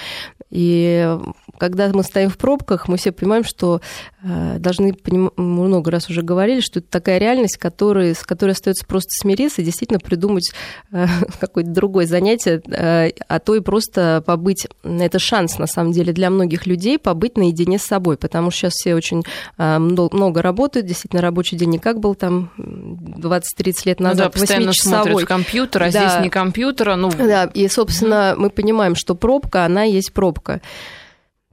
И 0.50 1.18
когда 1.58 1.88
мы 1.88 2.02
стоим 2.02 2.30
в 2.30 2.38
пробках, 2.38 2.88
мы 2.88 2.96
все 2.96 3.12
понимаем, 3.12 3.44
что 3.44 3.80
э, 4.22 4.56
должны, 4.58 4.96
мы 5.06 5.30
много 5.36 5.90
раз 5.90 6.08
уже 6.08 6.22
говорили, 6.22 6.60
что 6.60 6.80
это 6.80 6.88
такая 6.88 7.18
реальность, 7.18 7.58
который, 7.58 8.14
с 8.14 8.22
которой 8.22 8.52
остается 8.52 8.86
просто 8.86 9.10
смириться 9.20 9.60
и 9.60 9.64
действительно 9.64 10.00
придумать 10.00 10.52
э, 10.92 11.06
какое-то 11.40 11.70
другое 11.70 12.06
занятие, 12.06 12.62
э, 12.66 13.10
а 13.28 13.38
то 13.38 13.54
и 13.54 13.60
просто 13.60 14.22
побыть. 14.26 14.66
Это 14.82 15.18
шанс, 15.18 15.58
на 15.58 15.66
самом 15.66 15.92
деле, 15.92 16.12
для 16.12 16.30
многих 16.30 16.66
людей 16.66 16.98
побыть 16.98 17.36
наедине 17.36 17.78
с 17.78 17.82
собой, 17.82 18.16
потому 18.16 18.50
что 18.50 18.60
сейчас 18.60 18.72
все 18.74 18.94
очень 18.94 19.22
много 19.56 20.42
работают, 20.42 20.86
действительно, 20.86 21.22
рабочий 21.22 21.56
день 21.56 21.70
не 21.70 21.78
как 21.90 21.98
был 21.98 22.14
там 22.14 22.52
20-30 22.56 23.74
лет 23.84 23.98
назад, 24.00 24.18
ну 24.18 24.24
да, 24.24 24.30
постоянно 24.30 24.72
смотрят 24.72 25.22
в 25.22 25.26
компьютер, 25.26 25.82
а 25.82 25.90
да. 25.90 26.08
здесь 26.08 26.22
не 26.22 26.30
компьютера. 26.30 26.94
Ну... 26.94 27.10
Да, 27.10 27.50
и, 27.52 27.66
собственно, 27.66 28.34
мы 28.38 28.50
понимаем, 28.50 28.94
что 28.94 29.16
пробка, 29.16 29.64
она 29.64 29.82
есть 29.82 30.12
пробка. 30.12 30.60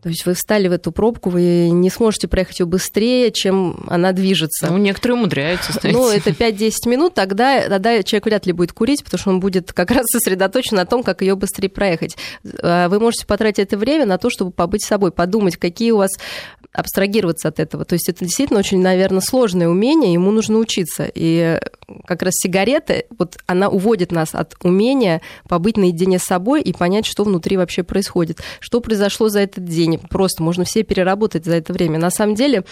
То 0.07 0.11
есть 0.11 0.25
вы 0.25 0.35
встали 0.35 0.69
в 0.69 0.71
эту 0.71 0.93
пробку, 0.93 1.29
вы 1.29 1.69
не 1.69 1.89
сможете 1.89 2.29
проехать 2.29 2.61
ее 2.61 2.65
быстрее, 2.65 3.29
чем 3.29 3.83
она 3.89 4.13
движется. 4.13 4.67
Ну, 4.67 4.77
некоторые 4.77 5.17
умудряются 5.17 5.73
стоять. 5.73 5.97
Ну, 5.97 6.09
это 6.09 6.29
5-10 6.29 6.87
минут, 6.87 7.13
тогда, 7.13 7.67
тогда 7.67 8.01
человек 8.03 8.25
вряд 8.25 8.45
ли 8.45 8.53
будет 8.53 8.71
курить, 8.71 9.03
потому 9.03 9.19
что 9.19 9.29
он 9.31 9.41
будет 9.41 9.73
как 9.73 9.91
раз 9.91 10.05
сосредоточен 10.09 10.77
на 10.77 10.85
том, 10.85 11.03
как 11.03 11.21
ее 11.21 11.35
быстрее 11.35 11.67
проехать. 11.67 12.15
А 12.61 12.87
вы 12.87 13.01
можете 13.01 13.25
потратить 13.25 13.59
это 13.59 13.77
время 13.77 14.05
на 14.05 14.17
то, 14.17 14.29
чтобы 14.29 14.51
побыть 14.51 14.85
собой, 14.85 15.11
подумать, 15.11 15.57
какие 15.57 15.91
у 15.91 15.97
вас 15.97 16.11
абстрагироваться 16.71 17.49
от 17.49 17.59
этого. 17.59 17.83
То 17.83 17.93
есть 17.93 18.07
это 18.07 18.23
действительно 18.23 18.59
очень, 18.59 18.79
наверное, 18.79 19.19
сложное 19.19 19.67
умение, 19.67 20.13
ему 20.13 20.31
нужно 20.31 20.57
учиться. 20.59 21.09
И 21.13 21.59
как 22.05 22.21
раз 22.21 22.33
сигарета, 22.35 23.03
вот 23.17 23.37
она 23.45 23.67
уводит 23.67 24.11
нас 24.11 24.29
от 24.33 24.55
умения 24.63 25.21
побыть 25.49 25.75
наедине 25.75 26.19
с 26.19 26.23
собой 26.23 26.61
и 26.61 26.71
понять, 26.71 27.05
что 27.05 27.23
внутри 27.23 27.57
вообще 27.57 27.83
происходит, 27.83 28.39
что 28.59 28.79
произошло 28.79 29.29
за 29.29 29.39
этот 29.39 29.65
день. 29.65 29.96
Просто 30.09 30.43
можно 30.43 30.63
все 30.63 30.83
переработать 30.83 31.45
за 31.45 31.55
это 31.55 31.73
время. 31.73 31.99
На 31.99 32.09
самом 32.09 32.35
деле, 32.35 32.63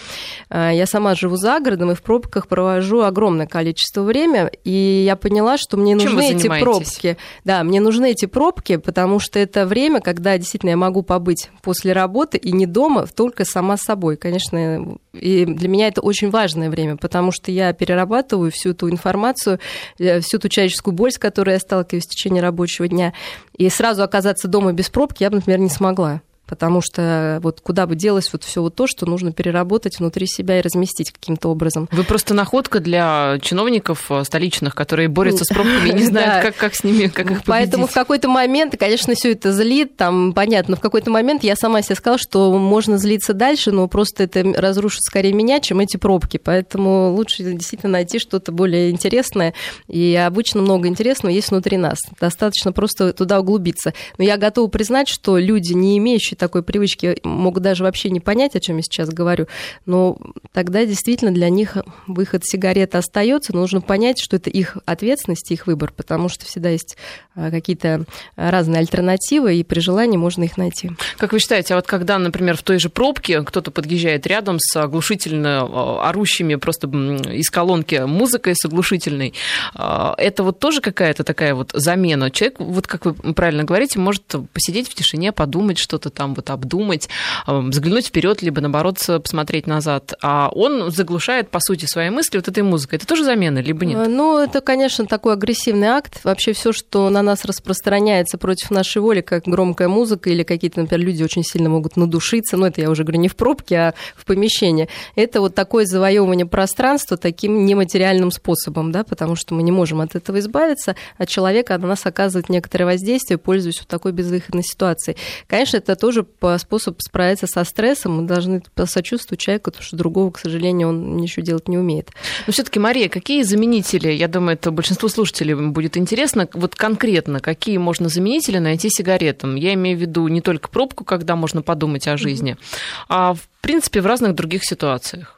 э, 0.50 0.70
я 0.74 0.86
сама 0.86 1.14
живу 1.14 1.36
за 1.36 1.60
городом 1.60 1.90
и 1.90 1.94
в 1.94 2.02
пробках 2.02 2.48
провожу 2.48 3.02
огромное 3.02 3.46
количество 3.46 4.02
времени, 4.02 4.50
и 4.64 5.02
я 5.04 5.16
поняла, 5.16 5.58
что 5.58 5.76
мне 5.76 5.98
Чем 5.98 6.14
нужны 6.14 6.32
эти 6.32 6.48
пробки. 6.48 7.16
Да, 7.44 7.64
мне 7.64 7.80
нужны 7.80 8.12
эти 8.12 8.26
пробки, 8.26 8.76
потому 8.76 9.18
что 9.18 9.38
это 9.38 9.66
время, 9.66 10.00
когда 10.00 10.38
действительно 10.38 10.70
я 10.70 10.76
могу 10.76 11.02
побыть 11.02 11.50
после 11.62 11.92
работы 11.92 12.38
и 12.38 12.52
не 12.52 12.66
дома, 12.66 13.06
только 13.06 13.44
сама 13.44 13.76
с 13.76 13.82
собой 13.82 13.96
собой. 13.96 14.16
Конечно, 14.16 14.98
и 15.14 15.44
для 15.46 15.68
меня 15.68 15.88
это 15.88 16.02
очень 16.02 16.30
важное 16.30 16.70
время, 16.70 16.96
потому 16.96 17.32
что 17.32 17.50
я 17.50 17.72
перерабатываю 17.72 18.50
всю 18.50 18.70
эту 18.70 18.90
информацию, 18.90 19.58
э, 19.98 20.20
всю 20.20 20.38
ту 20.38 20.48
человеческую 20.48 20.94
боль, 20.94 21.12
с 21.12 21.18
которой 21.18 21.52
я 21.52 21.58
сталкиваюсь 21.58 22.04
в 22.04 22.10
течение 22.10 22.42
рабочего 22.42 22.86
дня. 22.88 23.12
И 23.56 23.68
сразу 23.70 24.02
оказаться 24.02 24.48
дома 24.48 24.72
без 24.72 24.90
пробки 24.90 25.22
я 25.22 25.30
бы, 25.30 25.36
например, 25.36 25.60
не 25.60 25.70
смогла 25.70 26.20
потому 26.46 26.80
что 26.80 27.40
вот 27.42 27.60
куда 27.60 27.86
бы 27.86 27.96
делось 27.96 28.32
вот 28.32 28.44
все 28.44 28.62
вот 28.62 28.74
то, 28.74 28.86
что 28.86 29.06
нужно 29.06 29.32
переработать 29.32 29.98
внутри 29.98 30.26
себя 30.26 30.58
и 30.58 30.62
разместить 30.62 31.10
каким-то 31.10 31.48
образом. 31.48 31.88
Вы 31.92 32.04
просто 32.04 32.34
находка 32.34 32.80
для 32.80 33.38
чиновников 33.42 34.10
э, 34.10 34.24
столичных, 34.24 34.74
которые 34.74 35.08
борются 35.08 35.44
с 35.44 35.48
пробками 35.48 35.88
и 35.88 35.92
не 35.92 36.04
знают, 36.06 36.44
как, 36.44 36.56
как 36.56 36.74
с 36.74 36.84
ними, 36.84 37.08
как 37.08 37.30
их 37.30 37.44
Поэтому 37.44 37.86
в 37.86 37.92
какой-то 37.92 38.28
момент, 38.28 38.76
конечно, 38.78 39.14
все 39.14 39.32
это 39.32 39.52
злит, 39.52 39.96
там, 39.96 40.32
понятно, 40.32 40.76
в 40.76 40.80
какой-то 40.80 41.10
момент 41.10 41.42
я 41.44 41.56
сама 41.56 41.82
себе 41.82 41.96
сказала, 41.96 42.18
что 42.18 42.56
можно 42.56 42.98
злиться 42.98 43.32
дальше, 43.34 43.72
но 43.72 43.88
просто 43.88 44.24
это 44.24 44.42
разрушит 44.42 45.02
скорее 45.02 45.32
меня, 45.32 45.60
чем 45.60 45.80
эти 45.80 45.96
пробки, 45.96 46.36
поэтому 46.36 47.12
лучше 47.12 47.42
действительно 47.42 47.92
найти 47.92 48.18
что-то 48.18 48.52
более 48.52 48.90
интересное, 48.90 49.54
и 49.88 50.14
обычно 50.14 50.62
много 50.62 50.88
интересного 50.88 51.32
есть 51.32 51.50
внутри 51.50 51.76
нас, 51.76 51.98
достаточно 52.20 52.72
просто 52.72 53.12
туда 53.12 53.40
углубиться. 53.40 53.94
Но 54.18 54.24
я 54.24 54.36
готова 54.36 54.68
признать, 54.68 55.08
что 55.08 55.38
люди, 55.38 55.72
не 55.72 55.98
имеющие 55.98 56.35
имеющие 56.36 56.38
такой 56.38 56.62
привычки 56.62 57.18
могут 57.24 57.62
даже 57.62 57.82
вообще 57.82 58.10
не 58.10 58.20
понять, 58.20 58.54
о 58.54 58.60
чем 58.60 58.76
я 58.76 58.82
сейчас 58.82 59.08
говорю, 59.08 59.46
но 59.86 60.18
тогда 60.52 60.84
действительно 60.84 61.32
для 61.32 61.48
них 61.48 61.76
выход 62.06 62.44
сигареты 62.44 62.98
остается, 62.98 63.52
но 63.52 63.60
нужно 63.60 63.80
понять, 63.80 64.20
что 64.20 64.36
это 64.36 64.50
их 64.50 64.76
ответственность, 64.84 65.50
их 65.50 65.66
выбор, 65.66 65.92
потому 65.96 66.28
что 66.28 66.44
всегда 66.44 66.70
есть 66.70 66.96
а, 67.34 67.50
какие-то 67.50 68.04
разные 68.36 68.80
альтернативы, 68.80 69.56
и 69.56 69.64
при 69.64 69.80
желании 69.80 70.16
можно 70.16 70.44
их 70.44 70.56
найти. 70.56 70.90
Как 71.18 71.32
вы 71.32 71.38
считаете, 71.38 71.74
а 71.74 71.76
вот 71.76 71.86
когда, 71.86 72.18
например, 72.18 72.56
в 72.56 72.62
той 72.62 72.78
же 72.78 72.88
пробке 72.88 73.42
кто-то 73.42 73.70
подъезжает 73.70 74.26
рядом 74.26 74.58
с 74.60 74.76
оглушительно 74.76 75.60
а, 75.62 76.08
орущими 76.08 76.56
просто 76.56 76.86
из 76.88 77.50
колонки 77.50 78.04
музыкой 78.06 78.54
с 78.54 78.64
оглушительной, 78.64 79.34
а, 79.74 80.14
это 80.18 80.42
вот 80.42 80.58
тоже 80.58 80.80
какая-то 80.80 81.24
такая 81.24 81.54
вот 81.54 81.70
замена? 81.72 82.30
Человек, 82.30 82.60
вот 82.60 82.86
как 82.86 83.06
вы 83.06 83.14
правильно 83.34 83.64
говорите, 83.64 83.98
может 83.98 84.24
посидеть 84.52 84.88
в 84.88 84.94
тишине, 84.94 85.32
подумать 85.32 85.78
что-то 85.78 86.10
там, 86.10 86.25
там 86.26 86.34
вот 86.34 86.50
обдумать, 86.50 87.08
взглянуть 87.46 88.08
вперед, 88.08 88.42
либо 88.42 88.60
наоборот 88.60 88.98
посмотреть 89.22 89.66
назад. 89.66 90.14
А 90.22 90.48
он 90.52 90.90
заглушает, 90.90 91.50
по 91.50 91.60
сути, 91.60 91.86
свои 91.86 92.10
мысли 92.10 92.38
вот 92.38 92.48
этой 92.48 92.62
музыкой. 92.62 92.98
Это 92.98 93.06
тоже 93.06 93.24
замена, 93.24 93.60
либо 93.60 93.84
нет? 93.86 93.98
Э, 93.98 94.08
ну, 94.08 94.38
это, 94.38 94.60
конечно, 94.60 95.06
такой 95.06 95.34
агрессивный 95.34 95.88
акт. 95.88 96.24
Вообще 96.24 96.52
все, 96.52 96.72
что 96.72 97.08
на 97.10 97.22
нас 97.22 97.44
распространяется 97.44 98.38
против 98.38 98.70
нашей 98.70 99.00
воли, 99.02 99.20
как 99.20 99.44
громкая 99.44 99.88
музыка 99.88 100.30
или 100.30 100.42
какие-то, 100.42 100.80
например, 100.80 101.06
люди 101.06 101.22
очень 101.22 101.44
сильно 101.44 101.68
могут 101.68 101.96
надушиться, 101.96 102.56
ну, 102.56 102.66
это 102.66 102.80
я 102.80 102.90
уже 102.90 103.04
говорю 103.04 103.20
не 103.20 103.28
в 103.28 103.36
пробке, 103.36 103.76
а 103.76 103.94
в 104.16 104.24
помещении. 104.24 104.88
Это 105.14 105.40
вот 105.40 105.54
такое 105.54 105.84
завоевывание 105.86 106.46
пространства 106.46 107.16
таким 107.16 107.66
нематериальным 107.66 108.32
способом, 108.32 108.90
да, 108.90 109.04
потому 109.04 109.36
что 109.36 109.54
мы 109.54 109.62
не 109.62 109.70
можем 109.70 110.00
от 110.00 110.16
этого 110.16 110.40
избавиться, 110.40 110.96
а 111.18 111.26
человека 111.26 111.78
на 111.78 111.86
нас 111.86 112.04
оказывает 112.04 112.48
некоторое 112.48 112.86
воздействие, 112.86 113.38
пользуясь 113.38 113.78
вот 113.78 113.88
такой 113.88 114.10
безвыходной 114.10 114.64
ситуацией. 114.64 115.16
Конечно, 115.46 115.76
это 115.76 115.94
тоже 115.94 116.15
способ 116.58 117.00
справиться 117.02 117.46
со 117.46 117.64
стрессом. 117.64 118.16
Мы 118.16 118.26
должны 118.26 118.62
посочувствовать 118.74 119.40
человеку, 119.40 119.70
потому 119.70 119.84
что 119.84 119.96
другого, 119.96 120.30
к 120.30 120.38
сожалению, 120.38 120.88
он 120.88 121.16
ничего 121.16 121.44
делать 121.44 121.68
не 121.68 121.78
умеет. 121.78 122.10
Но 122.46 122.52
все-таки, 122.52 122.78
Мария, 122.78 123.08
какие 123.08 123.42
заменители, 123.42 124.12
я 124.12 124.28
думаю, 124.28 124.54
это 124.54 124.70
большинству 124.70 125.08
слушателей 125.08 125.54
будет 125.54 125.96
интересно, 125.96 126.48
вот 126.52 126.74
конкретно, 126.74 127.40
какие 127.40 127.78
можно 127.78 128.08
заменители 128.08 128.58
найти 128.58 128.88
сигаретам? 128.88 129.56
Я 129.56 129.74
имею 129.74 129.98
в 129.98 130.00
виду 130.00 130.28
не 130.28 130.40
только 130.40 130.68
пробку, 130.68 131.04
когда 131.04 131.36
можно 131.36 131.62
подумать 131.62 132.06
о 132.08 132.16
жизни, 132.16 132.52
mm-hmm. 132.52 133.04
а 133.08 133.34
в 133.34 133.48
принципе 133.60 134.00
в 134.00 134.06
разных 134.06 134.34
других 134.34 134.64
ситуациях. 134.64 135.36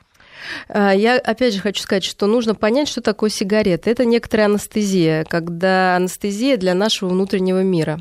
А, 0.69 0.93
я 0.93 1.17
опять 1.17 1.55
же 1.55 1.61
хочу 1.61 1.83
сказать, 1.83 2.05
что 2.05 2.27
нужно 2.27 2.55
понять, 2.55 2.89
что 2.89 3.01
такое 3.01 3.31
сигарета. 3.31 3.91
Это 3.91 4.05
некоторая 4.05 4.47
анестезия, 4.47 5.25
когда 5.25 5.97
анестезия 5.97 6.57
для 6.57 6.75
нашего 6.75 7.11
внутреннего 7.11 7.63
мира. 7.63 8.01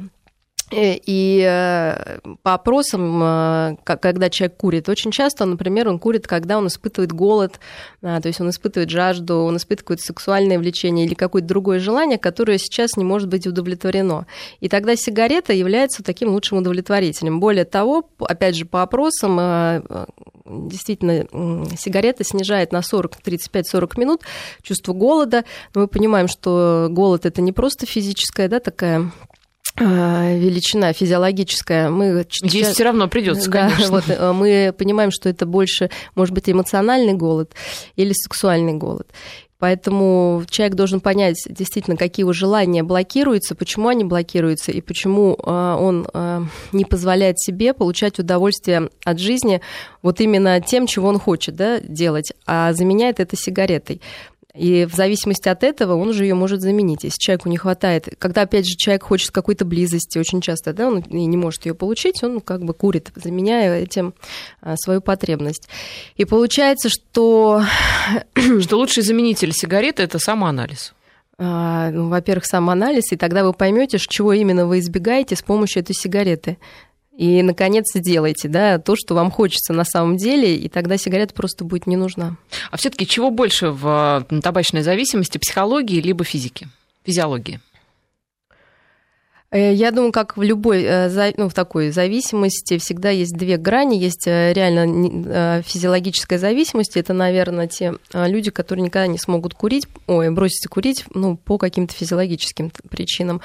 Э, 0.69 0.95
и 1.05 1.41
э, 1.47 2.19
по 2.43 2.55
опросам, 2.55 3.21
э, 3.23 3.75
когда 3.85 4.29
человек 4.29 4.57
курит, 4.57 4.89
очень 4.89 5.11
часто, 5.11 5.45
например, 5.45 5.87
он 5.87 5.97
курит, 5.97 6.27
когда 6.27 6.57
он 6.57 6.67
испытывает 6.67 7.13
голод, 7.13 7.59
то 8.01 8.21
есть 8.25 8.41
он 8.41 8.49
испытывает 8.49 8.89
жажду, 8.89 9.37
он 9.37 9.57
испытывает 9.57 10.01
сексуальное 10.01 10.59
влечение 10.59 11.05
или 11.05 11.13
какое-то 11.13 11.47
другое 11.47 11.79
желание, 11.79 12.17
которое 12.17 12.57
сейчас 12.57 12.97
не 12.97 13.05
может 13.05 13.29
быть 13.29 13.47
удовлетворено. 13.47 14.27
И 14.59 14.67
тогда 14.67 14.95
сигарета 14.95 15.53
является 15.53 16.03
таким 16.03 16.29
лучшим 16.29 16.57
удовлетворителем. 16.57 17.39
Более 17.39 17.65
того, 17.65 18.09
опять 18.19 18.55
же, 18.55 18.65
по 18.65 18.81
опросам, 18.81 19.83
действительно, 20.45 21.25
сигарета 21.77 22.23
снижает 22.23 22.71
на 22.71 22.81
40, 22.81 23.17
35-40 23.25 23.99
минут 23.99 24.21
чувство 24.61 24.93
голода. 24.93 25.43
Но 25.73 25.81
мы 25.81 25.87
понимаем, 25.87 26.27
что 26.27 26.87
голод 26.89 27.25
это 27.25 27.41
не 27.41 27.51
просто 27.51 27.85
физическая 27.85 28.47
да, 28.47 28.59
такая 28.59 29.11
величина 29.79 30.93
физиологическая. 30.93 31.89
Мы 31.89 32.25
Есть 32.41 32.71
все 32.71 32.83
равно 32.83 33.07
придется, 33.07 33.49
да, 33.49 33.69
конечно. 33.69 33.91
Вот, 33.91 34.35
мы 34.35 34.73
понимаем, 34.77 35.11
что 35.11 35.29
это 35.29 35.45
больше, 35.45 35.89
может 36.15 36.33
быть, 36.33 36.49
эмоциональный 36.49 37.13
голод 37.13 37.53
или 37.95 38.13
сексуальный 38.13 38.73
голод. 38.73 39.07
Поэтому 39.59 40.43
человек 40.49 40.75
должен 40.75 40.99
понять 40.99 41.43
действительно, 41.49 41.97
какие 41.97 42.23
его 42.23 42.33
желания 42.33 42.83
блокируются, 42.83 43.55
почему 43.55 43.87
они 43.87 44.03
блокируются 44.03 44.71
и 44.71 44.81
почему 44.81 45.35
а, 45.43 45.77
он 45.77 46.07
не 46.71 46.85
позволяет 46.85 47.39
себе 47.39 47.73
получать 47.73 48.19
удовольствие 48.19 48.89
от 49.03 49.19
жизни 49.19 49.61
вот 50.03 50.21
именно 50.21 50.61
тем, 50.61 50.85
чего 50.85 51.09
он 51.09 51.17
хочет 51.17 51.55
да, 51.55 51.79
делать, 51.79 52.33
а 52.45 52.73
заменяет 52.73 53.19
это 53.19 53.35
сигаретой. 53.35 53.99
И 54.55 54.85
в 54.85 54.95
зависимости 54.95 55.49
от 55.49 55.63
этого 55.63 55.93
он 55.95 56.09
уже 56.09 56.23
ее 56.23 56.33
может 56.33 56.61
заменить, 56.61 57.03
если 57.03 57.19
человеку 57.19 57.49
не 57.49 57.57
хватает. 57.57 58.09
Когда, 58.17 58.41
опять 58.41 58.67
же, 58.67 58.75
человек 58.75 59.03
хочет 59.03 59.31
какой-то 59.31 59.65
близости, 59.65 60.17
очень 60.17 60.41
часто, 60.41 60.73
да, 60.73 60.87
он 60.87 60.99
и 60.99 61.25
не 61.25 61.37
может 61.37 61.65
ее 61.65 61.75
получить, 61.75 62.23
он 62.23 62.39
как 62.39 62.63
бы 62.63 62.73
курит, 62.73 63.11
заменяя 63.15 63.79
этим 63.79 64.13
а, 64.61 64.75
свою 64.77 65.01
потребность. 65.01 65.69
И 66.15 66.25
получается, 66.25 66.89
что... 66.89 67.63
Что 68.61 68.77
лучший 68.77 69.03
заменитель 69.03 69.51
сигареты– 69.51 70.03
это 70.03 70.17
самоанализ. 70.17 70.93
А, 71.37 71.91
ну, 71.91 72.09
во-первых, 72.09 72.45
самоанализ, 72.45 73.11
и 73.11 73.15
тогда 73.15 73.43
вы 73.43 73.53
поймете, 73.53 73.99
чего 73.99 74.33
именно 74.33 74.65
вы 74.65 74.79
избегаете 74.79 75.35
с 75.35 75.43
помощью 75.43 75.83
этой 75.83 75.93
сигареты. 75.93 76.57
И, 77.17 77.41
наконец, 77.41 77.85
сделайте 77.95 78.47
да, 78.47 78.77
то, 78.77 78.95
что 78.95 79.15
вам 79.15 79.31
хочется 79.31 79.73
на 79.73 79.83
самом 79.83 80.17
деле, 80.17 80.55
и 80.55 80.69
тогда 80.69 80.97
сигарета 80.97 81.33
просто 81.33 81.65
будет 81.65 81.87
не 81.87 81.95
нужна. 81.95 82.37
А 82.69 82.77
все 82.77 82.91
таки 82.91 83.07
чего 83.07 83.31
больше 83.31 83.71
в 83.71 84.25
табачной 84.43 84.83
зависимости, 84.83 85.39
психологии 85.39 85.99
либо 85.99 86.23
физики, 86.23 86.67
физиологии? 87.03 87.59
Э, 89.49 89.73
я 89.73 89.91
думаю, 89.91 90.11
как 90.11 90.35
в 90.35 90.41
любой 90.41 90.83
э, 90.83 91.33
ну, 91.37 91.47
в 91.47 91.53
такой 91.53 91.91
зависимости 91.91 92.77
всегда 92.77 93.09
есть 93.09 93.33
две 93.33 93.57
грани. 93.57 93.95
Есть 93.95 94.27
э, 94.27 94.53
реально 94.53 95.61
физиологическая 95.63 96.37
зависимость. 96.37 96.97
Это, 96.97 97.13
наверное, 97.13 97.67
те 97.67 97.93
люди, 98.13 98.51
которые 98.51 98.83
никогда 98.83 99.07
не 99.07 99.17
смогут 99.17 99.53
курить, 99.53 99.87
ой, 100.07 100.29
бросить 100.31 100.67
курить 100.67 101.05
ну, 101.13 101.37
по 101.37 101.57
каким-то 101.57 101.93
физиологическим 101.93 102.71
причинам. 102.89 103.41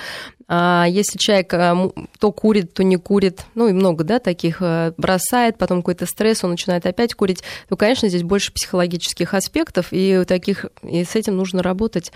А 0.48 0.86
если 0.88 1.18
человек 1.18 1.50
то 1.50 2.32
курит, 2.32 2.74
то 2.74 2.82
не 2.82 2.96
курит, 2.96 3.46
ну 3.54 3.68
и 3.68 3.72
много, 3.72 4.04
да, 4.04 4.18
таких 4.18 4.60
бросает, 4.96 5.56
потом 5.56 5.78
какой-то 5.78 6.06
стресс, 6.06 6.44
он 6.44 6.50
начинает 6.50 6.84
опять 6.84 7.14
курить, 7.14 7.42
то, 7.68 7.76
конечно, 7.76 8.08
здесь 8.08 8.22
больше 8.22 8.52
психологических 8.52 9.32
аспектов, 9.34 9.88
и 9.92 10.24
таких, 10.26 10.66
и 10.82 11.04
с 11.04 11.16
этим 11.16 11.36
нужно 11.36 11.62
работать, 11.62 12.12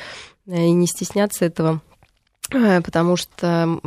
и 0.47 0.71
не 0.71 0.87
стесняться 0.87 1.45
этого. 1.45 1.81
Э, 2.53 2.81
потому 2.81 3.17
что 3.17 3.81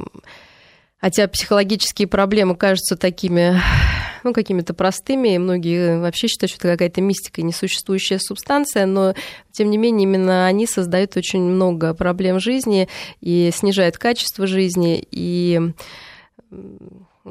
хотя 0.99 1.27
психологические 1.27 2.07
проблемы 2.07 2.55
кажутся 2.55 2.95
такими 2.95 3.59
ну, 4.23 4.33
какими-то 4.33 4.73
простыми, 4.73 5.35
и 5.35 5.37
многие 5.37 5.99
вообще 5.99 6.27
считают, 6.27 6.51
что 6.51 6.67
это 6.67 6.77
какая-то 6.77 7.01
мистика, 7.01 7.41
несуществующая 7.41 8.19
субстанция, 8.19 8.85
но, 8.85 9.13
тем 9.51 9.69
не 9.69 9.77
менее, 9.77 10.03
именно 10.03 10.45
они 10.45 10.67
создают 10.67 11.15
очень 11.15 11.41
много 11.41 11.93
проблем 11.93 12.39
жизни 12.39 12.89
и 13.21 13.49
снижают 13.53 13.97
качество 13.97 14.45
жизни, 14.45 15.05
и 15.11 15.71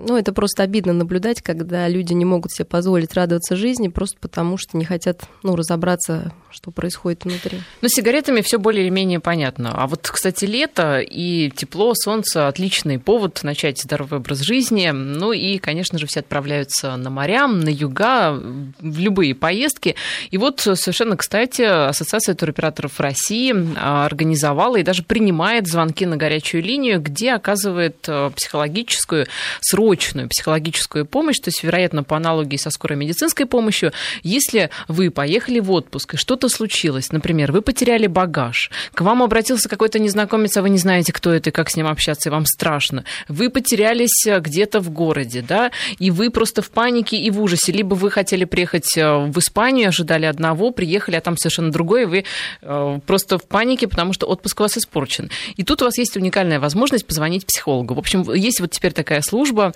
ну, 0.06 0.16
это 0.16 0.32
просто 0.32 0.62
обидно 0.62 0.92
наблюдать, 0.92 1.42
когда 1.42 1.88
люди 1.88 2.12
не 2.12 2.24
могут 2.24 2.52
себе 2.52 2.64
позволить 2.64 3.14
радоваться 3.14 3.56
жизни 3.56 3.88
просто 3.88 4.18
потому, 4.20 4.56
что 4.56 4.76
не 4.76 4.84
хотят 4.84 5.22
ну, 5.42 5.56
разобраться, 5.56 6.32
что 6.50 6.70
происходит 6.70 7.24
внутри. 7.24 7.58
Ну, 7.82 7.88
сигаретами 7.88 8.40
все 8.40 8.58
более 8.58 8.84
или 8.84 8.90
менее 8.90 9.20
понятно. 9.20 9.72
А 9.74 9.86
вот, 9.86 10.08
кстати, 10.08 10.44
лето 10.44 11.00
и 11.00 11.50
тепло, 11.50 11.94
солнце– 11.94 12.46
отличный 12.48 12.98
повод 12.98 13.40
начать 13.42 13.82
здоровый 13.82 14.20
образ 14.20 14.40
жизни. 14.40 14.90
Ну 14.90 15.32
и, 15.32 15.58
конечно 15.58 15.98
же, 15.98 16.06
все 16.06 16.20
отправляются 16.20 16.96
на 16.96 17.10
моря, 17.10 17.48
на 17.48 17.68
юга, 17.68 18.32
в 18.78 18.98
любые 18.98 19.34
поездки. 19.34 19.96
И 20.30 20.38
вот 20.38 20.60
совершенно, 20.60 21.16
кстати, 21.16 21.62
Ассоциация 21.62 22.34
туроператоров 22.34 23.00
России 23.00 23.54
а, 23.76 24.06
организовала 24.06 24.76
и 24.76 24.82
даже 24.82 25.02
принимает 25.02 25.66
звонки 25.66 26.06
на 26.06 26.16
горячую 26.16 26.62
линию, 26.62 27.00
где 27.00 27.32
оказывает 27.32 28.04
э, 28.06 28.30
психологическую, 28.34 29.26
срочную 29.60 29.88
психологическую 29.97 31.04
помощь, 31.04 31.38
то 31.38 31.49
есть, 31.49 31.62
вероятно, 31.62 32.04
по 32.04 32.16
аналогии 32.16 32.57
со 32.57 32.71
скорой 32.71 32.97
медицинской 32.97 33.47
помощью, 33.47 33.92
если 34.23 34.71
вы 34.87 35.11
поехали 35.11 35.61
в 35.61 35.71
отпуск 35.71 36.14
и 36.14 36.16
что 36.16 36.28
что-то 36.38 36.50
случилось, 36.50 37.11
например, 37.11 37.52
вы 37.52 37.62
потеряли 37.62 38.07
багаж, 38.07 38.71
к 38.92 39.00
вам 39.00 39.23
обратился 39.23 39.68
какой-то 39.68 39.99
незнакомец, 39.99 40.57
а 40.59 40.62
вы 40.62 40.68
не 40.68 40.76
знаете, 40.76 41.12
кто 41.12 41.33
это 41.33 41.49
и 41.49 41.52
как 41.52 41.71
с 41.71 41.75
ним 41.75 41.87
общаться, 41.87 42.28
и 42.28 42.33
вам 42.33 42.45
страшно, 42.45 43.04
вы 43.28 43.49
потерялись 43.49 44.26
э, 44.26 44.38
где-то 44.38 44.80
в 44.80 44.90
городе, 44.90 45.42
да, 45.42 45.71
и 45.99 46.11
вы 46.11 46.30
просто 46.30 46.61
в 46.61 46.71
панике 46.71 47.16
и 47.16 47.30
в 47.30 47.40
ужасе, 47.40 47.72
либо 47.72 47.94
вы 47.94 48.11
хотели 48.11 48.44
приехать 48.44 48.94
э, 48.98 49.16
в 49.16 49.38
Испанию, 49.38 49.88
ожидали 49.88 50.27
одного, 50.27 50.70
приехали, 50.70 51.16
а 51.16 51.22
там 51.22 51.38
совершенно 51.38 51.72
другое, 51.72 52.07
вы 52.07 52.24
э, 52.61 53.01
просто 53.07 53.38
в 53.38 53.44
панике, 53.44 53.88
потому 53.88 54.12
что 54.12 54.27
отпуск 54.27 54.61
у 54.61 54.64
вас 54.64 54.77
испорчен. 54.77 55.31
И 55.57 55.64
тут 55.64 55.81
у 55.81 55.87
вас 55.87 55.96
есть 55.96 56.14
уникальная 56.16 56.61
возможность 56.61 57.07
позвонить 57.07 57.46
психологу. 57.46 57.94
В 57.94 57.98
общем, 57.98 58.31
есть 58.35 58.61
вот 58.61 58.70
теперь 58.70 58.92
такая 58.92 59.22
служба, 59.22 59.67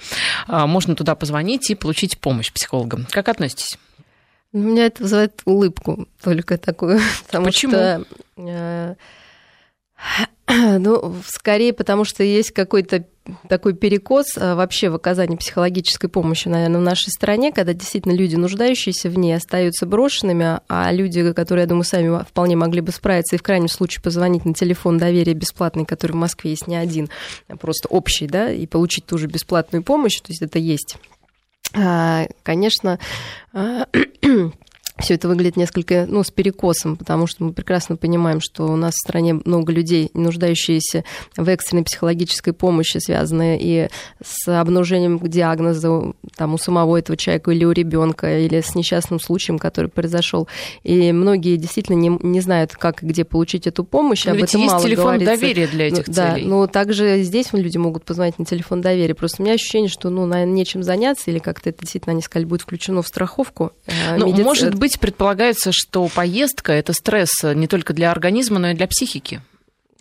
можно 0.48 0.94
туда 0.94 1.14
позвонить 1.14 1.70
и 1.70 1.74
получить 1.74 2.18
помощь 2.18 2.52
психолога. 2.52 3.06
Как 3.10 3.28
относитесь? 3.28 3.78
У 4.52 4.58
меня 4.58 4.86
это 4.86 5.02
вызывает 5.02 5.40
улыбку 5.46 6.08
только 6.22 6.58
такую. 6.58 7.00
Потому 7.26 7.46
Почему? 7.46 7.72
Что, 7.72 8.04
э, 8.36 8.94
ну, 10.78 11.14
скорее 11.26 11.72
потому, 11.72 12.04
что 12.04 12.22
есть 12.22 12.52
какой-то 12.52 13.04
такой 13.48 13.74
перекос 13.74 14.36
э, 14.36 14.54
вообще 14.54 14.90
в 14.90 14.96
оказании 14.96 15.36
психологической 15.36 16.10
помощи, 16.10 16.48
наверное, 16.48 16.80
в 16.80 16.84
нашей 16.84 17.10
стране, 17.10 17.52
когда 17.52 17.72
действительно 17.72 18.12
люди, 18.12 18.34
нуждающиеся 18.34 19.08
в 19.08 19.16
ней, 19.16 19.34
остаются 19.34 19.86
брошенными, 19.86 20.60
а 20.68 20.92
люди, 20.92 21.32
которые, 21.32 21.62
я 21.62 21.68
думаю, 21.68 21.84
сами 21.84 22.24
вполне 22.24 22.56
могли 22.56 22.80
бы 22.80 22.90
справиться 22.90 23.36
и 23.36 23.38
в 23.38 23.42
крайнем 23.42 23.68
случае 23.68 24.02
позвонить 24.02 24.44
на 24.44 24.54
телефон 24.54 24.98
доверия 24.98 25.34
бесплатный, 25.34 25.84
который 25.84 26.12
в 26.12 26.16
Москве 26.16 26.50
есть 26.50 26.66
не 26.66 26.76
один, 26.76 27.08
а 27.48 27.56
просто 27.56 27.88
общий, 27.88 28.26
да, 28.26 28.50
и 28.50 28.66
получить 28.66 29.06
ту 29.06 29.18
же 29.18 29.28
бесплатную 29.28 29.84
помощь, 29.84 30.20
то 30.20 30.30
есть 30.32 30.42
это 30.42 30.58
есть. 30.58 30.96
А, 31.74 32.26
конечно, 32.42 32.98
а, 33.52 33.86
все 34.98 35.14
это 35.14 35.28
выглядит 35.28 35.56
несколько, 35.56 36.06
ну, 36.08 36.22
с 36.22 36.30
перекосом, 36.30 36.96
потому 36.96 37.26
что 37.26 37.44
мы 37.44 37.52
прекрасно 37.52 37.96
понимаем, 37.96 38.40
что 38.40 38.66
у 38.66 38.76
нас 38.76 38.94
в 38.94 38.98
стране 38.98 39.34
много 39.34 39.72
людей, 39.72 40.10
нуждающиеся 40.14 41.04
в 41.36 41.48
экстренной 41.48 41.84
психологической 41.84 42.52
помощи, 42.52 42.98
связанные 42.98 43.58
и 43.60 43.88
с 44.22 44.48
обнаружением 44.48 45.18
диагноза 45.18 46.12
там, 46.36 46.54
у 46.54 46.58
самого 46.58 46.98
этого 46.98 47.16
человека 47.16 47.50
или 47.50 47.64
у 47.64 47.72
ребенка, 47.72 48.38
или 48.38 48.60
с 48.60 48.74
несчастным 48.74 49.18
случаем, 49.18 49.58
который 49.58 49.88
произошел. 49.88 50.46
И 50.82 51.12
многие 51.12 51.56
действительно 51.56 51.96
не, 51.96 52.16
не 52.22 52.40
знают, 52.40 52.72
как 52.72 53.02
и 53.02 53.06
где 53.06 53.24
получить 53.24 53.66
эту 53.66 53.84
помощь. 53.84 54.24
Но 54.26 54.32
об 54.32 54.42
этом 54.42 54.60
есть 54.60 54.72
мало 54.72 54.84
телефон 54.84 55.04
говорится. 55.04 55.34
доверия 55.34 55.66
для 55.66 55.88
этих 55.88 56.08
ну, 56.08 56.14
целей. 56.14 56.42
Да, 56.42 56.48
но 56.48 56.66
также 56.66 57.22
здесь 57.22 57.52
люди 57.52 57.78
могут 57.78 58.04
позвонить 58.04 58.38
на 58.38 58.44
телефон 58.44 58.80
доверия. 58.80 59.14
Просто 59.14 59.42
у 59.42 59.44
меня 59.44 59.54
ощущение, 59.54 59.88
что, 59.88 60.10
ну, 60.10 60.26
наверное, 60.26 60.54
нечем 60.54 60.82
заняться, 60.82 61.30
или 61.30 61.38
как-то 61.38 61.70
это 61.70 61.80
действительно, 61.80 62.12
они 62.12 62.22
сказали, 62.22 62.46
будет 62.46 62.62
включено 62.62 63.02
в 63.02 63.08
страховку. 63.08 63.72
Э, 63.86 64.16
ну, 64.16 64.26
медици... 64.26 64.42
может 64.42 64.74
быть, 64.82 64.98
предполагается, 64.98 65.70
что 65.70 66.08
поездка– 66.08 66.72
это 66.74 66.92
стресс 66.92 67.30
не 67.44 67.68
только 67.68 67.92
для 67.92 68.10
организма, 68.10 68.58
но 68.58 68.70
и 68.70 68.74
для 68.74 68.88
психики. 68.88 69.40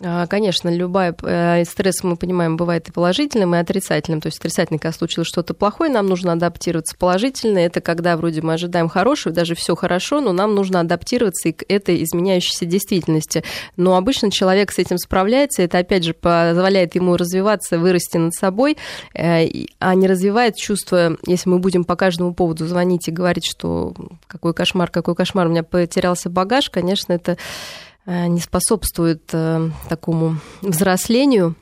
А, 0.04 0.26
конечно, 0.26 0.68
любой 0.68 1.14
э, 1.22 1.64
стресс, 1.64 2.02
мы 2.02 2.16
понимаем, 2.16 2.56
бывает 2.56 2.88
и 2.88 2.92
положительным, 2.92 3.54
и 3.54 3.58
отрицательным. 3.58 4.20
То 4.20 4.26
есть 4.26 4.38
отрицательный, 4.38 4.78
когда 4.78 4.92
случилось 4.92 5.28
что-то 5.28 5.54
плохое, 5.54 5.90
нам 5.90 6.06
нужно 6.06 6.32
адаптироваться. 6.32 6.96
Положительно– 6.96 7.58
это 7.60 7.80
когда 7.80 8.16
вроде 8.16 8.42
мы 8.42 8.54
ожидаем 8.54 8.88
хорошего, 8.88 9.32
даже 9.32 9.54
все 9.54 9.76
хорошо, 9.76 10.20
но 10.20 10.32
нам 10.32 10.54
нужно 10.54 10.80
адаптироваться 10.80 11.50
и 11.50 11.52
к 11.52 11.64
этой 11.68 12.02
изменяющейся 12.02 12.64
действительности. 12.64 13.44
Но 13.76 13.96
обычно 13.96 14.32
человек 14.32 14.72
с 14.72 14.78
этим 14.78 14.98
справляется, 14.98 15.62
это, 15.62 15.78
опять 15.78 16.04
же, 16.04 16.14
позволяет 16.14 16.96
ему 16.96 17.16
развиваться, 17.16 17.78
вырасти 17.78 18.16
над 18.16 18.34
собой, 18.34 18.76
э, 19.14 19.46
а 19.78 19.94
не 19.94 20.08
развивает 20.08 20.56
чувство, 20.56 21.16
если 21.26 21.48
мы 21.48 21.60
будем 21.60 21.84
по 21.84 21.94
каждому 21.94 22.34
поводу 22.34 22.66
звонить 22.66 23.06
и 23.06 23.12
говорить, 23.12 23.46
что 23.46 23.94
какой 24.26 24.52
кошмар, 24.52 24.90
какой 24.90 25.14
кошмар, 25.14 25.46
у 25.46 25.50
меня 25.50 25.62
потерялся 25.62 26.28
багаж, 26.28 26.70
конечно, 26.70 27.12
это 27.12 27.36
не 28.06 28.40
способствует 28.40 29.22
э, 29.32 29.70
такому 29.88 30.38
взрослению 30.60 31.54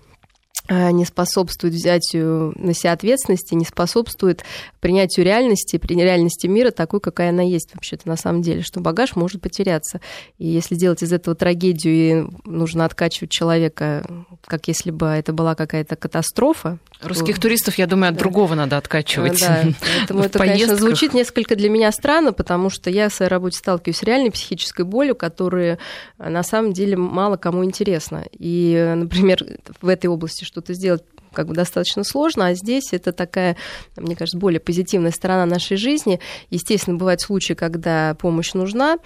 Э, 0.71 0.93
не 0.93 1.05
способствует 1.05 1.75
взятию 1.75 2.53
на 2.55 2.75
себя 2.75 2.93
ответственности, 2.93 3.55
не 3.55 3.65
способствует 3.65 4.45
принятию 4.79 5.27
реальности, 5.27 5.81
реальности 5.83 6.47
мира 6.47 6.71
такой, 6.71 7.01
какая 7.01 7.31
она 7.31 7.43
есть 7.43 7.75
вообще-то 7.75 8.07
на 8.07 8.17
самом 8.17 8.41
деле, 8.41 8.63
что 8.63 8.79
багаж 8.79 9.17
может 9.17 9.43
потеряться. 9.43 10.01
И 10.39 10.47
если 10.47 10.77
делать 10.77 11.03
из 11.03 11.13
этого 11.13 11.35
трагедию, 11.35 11.95
и 11.95 12.31
нужно 12.45 12.85
откачивать 12.85 13.33
человека, 13.33 14.09
как 14.47 14.69
если 14.69 14.93
бы 14.93 15.07
это 15.07 15.33
была 15.33 15.57
какая-то 15.57 15.97
катастрофа. 15.97 16.79
Русских 17.03 17.37
то... 17.37 17.43
туристов, 17.43 17.77
я 17.79 17.87
думаю, 17.87 18.11
от 18.11 18.15
да. 18.15 18.21
другого 18.21 18.55
надо 18.55 18.77
откачивать. 18.77 19.41
Да, 19.41 19.65
поэтому 19.81 20.23
это, 20.23 20.39
конечно, 20.39 20.77
звучит 20.77 21.15
несколько 21.15 21.57
для 21.57 21.69
меня 21.69 21.91
странно, 21.91 22.33
потому 22.33 22.71
что 22.71 22.91
я 22.91 23.09
в 23.09 23.15
своей 23.15 23.31
работе 23.31 23.59
сталкиваюсь 23.59 23.97
с 23.97 24.03
реальной 24.03 24.31
психической 24.31 24.85
болью, 24.85 25.17
которая 25.17 25.79
на 26.19 26.43
самом 26.43 26.73
деле 26.73 26.97
мало 26.97 27.37
кому 27.37 27.65
интересна. 27.65 28.25
И, 28.33 28.95
например, 28.97 29.45
в 29.81 29.89
этой 29.89 30.07
области 30.07 30.45
что 30.45 30.61
что-то 30.61 30.75
сделать 30.75 31.03
как 31.33 31.47
бы 31.47 31.55
достаточно 31.55 32.05
сложно, 32.05 32.49
а 32.49 32.55
здесь 32.55 32.93
это 32.93 33.13
такая, 33.13 33.57
мне 33.97 34.17
кажется, 34.17 34.37
более 34.37 34.61
позитивная 34.61 35.13
сторона 35.13 35.47
нашей 35.47 35.77
жизни. 35.77 36.21
Естественно, 36.51 36.99
бывают 36.99 37.21
случаи, 37.23 37.55
когда 37.55 38.15
помощь 38.15 38.53
нужна, 38.53 38.99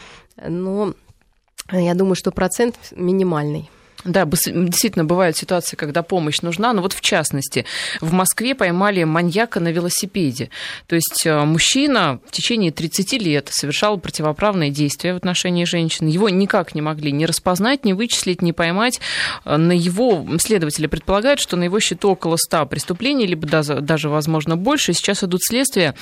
но 0.44 0.94
я 1.70 1.94
думаю, 1.94 2.14
что 2.14 2.32
процент 2.32 2.76
минимальный. 2.96 3.70
Да, 4.04 4.26
действительно, 4.26 5.04
бывают 5.04 5.36
ситуации, 5.36 5.76
когда 5.76 6.02
помощь 6.02 6.42
нужна. 6.42 6.72
Но 6.72 6.82
вот 6.82 6.92
в 6.92 7.00
частности, 7.00 7.64
в 8.02 8.12
Москве 8.12 8.54
поймали 8.54 9.04
маньяка 9.04 9.60
на 9.60 9.68
велосипеде. 9.68 10.50
То 10.86 10.94
есть 10.94 11.24
э, 11.24 11.44
мужчина 11.44 12.20
в 12.26 12.30
течение 12.30 12.70
30 12.70 13.14
лет 13.14 13.48
совершал 13.50 13.98
противоправные 13.98 14.70
действия 14.70 15.14
в 15.14 15.16
отношении 15.16 15.64
женщин. 15.64 16.06
Его 16.06 16.28
никак 16.28 16.74
не 16.74 16.82
могли 16.82 17.12
ни 17.12 17.24
распознать, 17.24 17.84
ни 17.86 17.94
вычислить, 17.94 18.42
ни 18.42 18.52
поймать. 18.52 19.00
Э, 19.46 19.56
на 19.56 19.72
его 19.72 20.26
следователи 20.38 20.86
предполагают, 20.86 21.40
что 21.40 21.56
на 21.56 21.64
его 21.64 21.80
счету 21.80 22.10
около 22.10 22.36
100 22.36 22.66
преступлений, 22.66 23.26
либо 23.26 23.46
даже, 23.46 23.80
даже 23.80 24.10
возможно, 24.10 24.58
больше. 24.58 24.92
Сейчас 24.92 25.24
идут 25.24 25.40
следствия. 25.42 25.94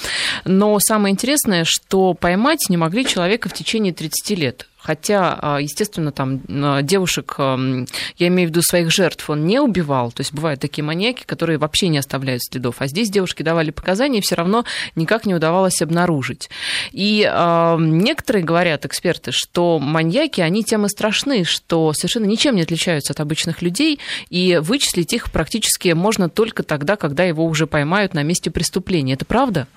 Но 0.45 0.77
самое 0.81 1.13
интересное, 1.13 1.65
что 1.65 2.15
поймать 2.15 2.67
не 2.69 2.77
могли 2.77 3.07
человека 3.07 3.49
в 3.49 3.53
течение 3.53 3.93
30 3.93 4.31
лет. 4.39 4.67
Хотя, 4.83 5.39
а, 5.41 5.59
естественно, 5.61 6.11
там 6.11 6.41
а, 6.49 6.83
девушек, 6.83 7.37
я 7.39 8.29
имею 8.29 8.49
в 8.49 8.51
виду 8.51 8.63
своих 8.63 8.91
жертв, 8.91 9.31
он 9.31 9.47
не 9.47 9.61
убивал. 9.61 10.11
То 10.11 10.21
есть 10.21 10.33
бывают 10.33 10.61
такие 10.61 10.83
маньяки, 10.85 11.23
которые 11.25 11.59
вообще 11.59 11.89
не 11.89 11.99
оставляют 11.99 12.43
следов. 12.43 12.77
А 12.79 12.89
здесь 12.89 13.11
девушки 13.11 13.43
давали 13.43 13.71
показания, 13.71 14.19
и 14.19 14.23
все 14.23 14.35
равно 14.35 14.65
никак 14.97 15.25
не 15.25 15.35
удавалось 15.35 15.81
обнаружить. 15.83 16.51
И 16.91 17.29
э, 17.31 17.77
некоторые 17.79 18.45
говорят, 18.45 18.85
эксперты, 18.85 19.31
что 19.33 19.79
маньяки, 19.79 20.41
они 20.41 20.65
тем 20.65 20.87
и 20.87 20.89
страшны, 20.89 21.45
что 21.45 21.93
совершенно 21.93 22.25
ничем 22.25 22.57
не 22.57 22.63
отличаются 22.63 23.13
от 23.13 23.21
обычных 23.21 23.63
людей, 23.63 24.01
и 24.31 24.59
вычислить 24.61 25.13
их 25.13 25.31
практически 25.31 25.91
можно 25.91 26.29
только 26.29 26.63
тогда, 26.63 26.97
когда 26.97 27.25
его 27.25 27.45
уже 27.45 27.67
поймают 27.67 28.15
на 28.15 28.23
месте 28.23 28.51
преступления. 28.51 29.15
Это 29.15 29.25
правда? 29.25 29.69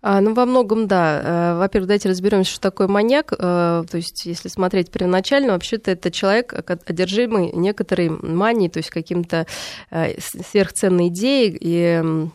А, 0.00 0.20
ну, 0.20 0.32
во 0.32 0.46
многом, 0.46 0.86
да. 0.86 1.20
Э, 1.22 1.58
во-первых, 1.58 1.88
давайте 1.88 2.08
разберемся, 2.08 2.52
что 2.52 2.60
такое 2.60 2.86
маньяк. 2.86 3.32
Э, 3.32 3.84
то 3.90 3.96
есть, 3.96 4.26
если 4.26 4.48
смотреть 4.48 4.90
первоначально, 4.90 5.52
вообще-то 5.52 5.90
это 5.90 6.12
человек, 6.12 6.54
одержимый 6.86 7.50
некоторой 7.52 8.08
манией, 8.08 8.70
то 8.70 8.78
есть 8.78 8.90
каким-то 8.90 9.46
э, 9.90 10.20
сверхценной 10.20 11.08
идеей 11.08 11.56
и 11.60 12.28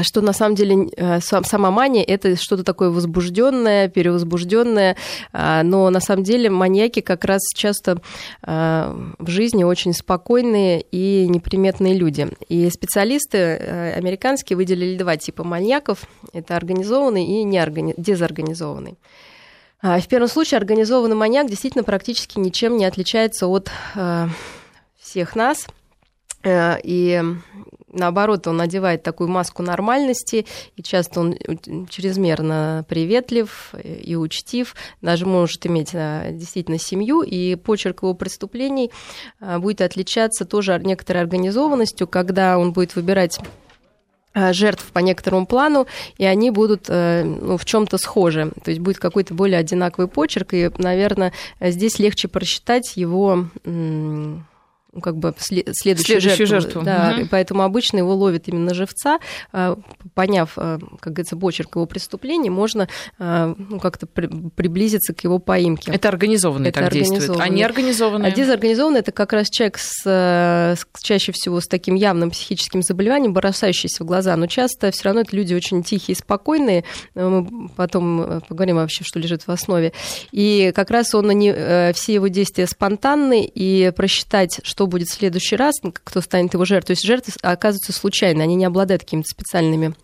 что 0.00 0.22
на 0.22 0.32
самом 0.32 0.54
деле 0.54 0.88
э, 0.96 1.20
сама 1.20 1.70
мания 1.70 2.02
это 2.02 2.36
что-то 2.36 2.64
такое 2.64 2.88
возбужденное, 2.90 3.88
перевозбужденное, 3.88 4.96
а, 5.32 5.62
но 5.62 5.90
на 5.90 6.00
самом 6.00 6.24
деле 6.24 6.48
маньяки 6.48 7.00
как 7.00 7.24
раз 7.26 7.42
часто 7.54 8.00
а, 8.42 8.96
в 9.18 9.28
жизни 9.28 9.64
очень 9.64 9.92
спокойные 9.92 10.80
и 10.90 11.28
неприметные 11.28 11.94
люди. 11.94 12.28
И 12.48 12.70
специалисты 12.70 13.36
э, 13.38 13.94
американские 13.94 14.56
выделили 14.56 14.96
два 14.96 15.18
типа 15.18 15.44
маньяков: 15.44 16.06
это 16.32 16.56
организованный 16.56 17.26
и 17.26 17.44
неоргани... 17.44 17.94
дезорганизованный. 17.96 18.96
В 19.82 20.06
первом 20.08 20.28
случае 20.28 20.58
организованный 20.58 21.16
маньяк 21.16 21.50
действительно 21.50 21.82
практически 21.82 22.38
ничем 22.38 22.76
не 22.76 22.84
отличается 22.84 23.48
от 23.48 23.68
э, 23.96 24.28
всех 24.98 25.36
нас. 25.36 25.66
И 26.44 27.22
наоборот, 27.92 28.46
он 28.46 28.56
надевает 28.56 29.02
такую 29.02 29.28
маску 29.28 29.62
нормальности, 29.62 30.46
и 30.76 30.82
часто 30.82 31.20
он 31.20 31.36
чрезмерно 31.88 32.84
приветлив 32.88 33.74
и 33.82 34.16
учтив, 34.16 34.74
даже 35.00 35.26
может 35.26 35.66
иметь 35.66 35.90
а, 35.94 36.30
действительно 36.30 36.78
семью, 36.78 37.22
и 37.22 37.54
почерк 37.56 38.02
его 38.02 38.14
преступлений 38.14 38.90
будет 39.40 39.80
отличаться 39.80 40.44
тоже 40.44 40.80
некоторой 40.82 41.22
организованностью, 41.22 42.06
когда 42.06 42.58
он 42.58 42.72
будет 42.72 42.96
выбирать 42.96 43.38
жертв 44.34 44.90
по 44.92 45.00
некоторому 45.00 45.46
плану, 45.46 45.86
и 46.16 46.24
они 46.24 46.50
будут 46.50 46.86
э, 46.88 47.22
ну, 47.24 47.56
в 47.56 47.64
чем-то 47.64 47.98
схожи. 47.98 48.50
То 48.64 48.70
есть 48.70 48.80
будет 48.80 48.98
какой-то 48.98 49.34
более 49.34 49.58
одинаковый 49.58 50.08
почерк, 50.08 50.54
и, 50.54 50.70
наверное, 50.78 51.32
здесь 51.60 51.98
легче 51.98 52.28
просчитать 52.28 52.96
его 52.96 53.46
как 55.00 55.16
бы 55.16 55.34
следующую, 55.38 55.74
следующую 55.74 56.46
жертву. 56.46 56.46
жертву. 56.46 56.82
Да, 56.82 57.16
угу. 57.18 57.28
поэтому 57.30 57.62
обычно 57.62 57.98
его 57.98 58.14
ловят 58.14 58.48
именно 58.48 58.74
живца. 58.74 59.18
А, 59.52 59.78
поняв, 60.14 60.52
а, 60.56 60.78
как 61.00 61.14
говорится, 61.14 61.36
почерк 61.36 61.76
его 61.76 61.86
преступления, 61.86 62.50
можно 62.50 62.88
а, 63.18 63.54
ну, 63.56 63.80
как-то 63.80 64.06
приблизиться 64.06 65.14
к 65.14 65.24
его 65.24 65.38
поимке. 65.38 65.92
Это 65.92 66.08
организованный 66.08 66.70
это 66.70 66.80
так 66.80 66.92
действует, 66.92 67.40
а 67.40 67.48
не 67.48 67.62
организованный? 67.62 68.28
А 68.28 68.32
дезорганизованный– 68.32 69.00
это 69.00 69.12
как 69.12 69.32
раз 69.32 69.48
человек 69.48 69.78
с, 69.78 70.02
с, 70.04 70.86
чаще 71.02 71.32
всего 71.32 71.60
с 71.60 71.66
таким 71.66 71.94
явным 71.94 72.30
психическим 72.30 72.82
заболеванием, 72.82 73.32
бросающийся 73.32 74.04
в 74.04 74.06
глаза, 74.06 74.36
но 74.36 74.46
часто 74.46 74.90
все 74.90 75.04
равно 75.04 75.22
это 75.22 75.34
люди 75.34 75.54
очень 75.54 75.82
тихие 75.82 76.14
и 76.14 76.18
спокойные. 76.18 76.84
Мы 77.14 77.68
потом 77.76 78.42
поговорим 78.48 78.76
вообще, 78.76 79.04
что 79.04 79.18
лежит 79.18 79.46
в 79.46 79.50
основе. 79.50 79.92
И 80.32 80.72
как 80.74 80.90
раз 80.90 81.14
он, 81.14 81.30
они, 81.30 81.52
э, 81.54 81.92
все 81.94 82.14
его 82.14 82.28
действия 82.28 82.66
спонтанны, 82.66 83.44
и 83.44 83.92
просчитать, 83.94 84.60
что 84.62 84.81
что 84.82 84.88
будет 84.88 85.08
в 85.08 85.12
следующий 85.12 85.54
раз, 85.54 85.76
кто 85.92 86.20
станет 86.20 86.54
его 86.54 86.64
жертвой. 86.64 86.88
То 86.88 86.92
есть 86.98 87.06
жертвы 87.06 87.32
оказываются 87.42 87.92
случайно, 87.92 88.42
они 88.42 88.56
не 88.56 88.64
обладают 88.64 89.02
какими-то 89.02 89.28
специальными 89.28 89.94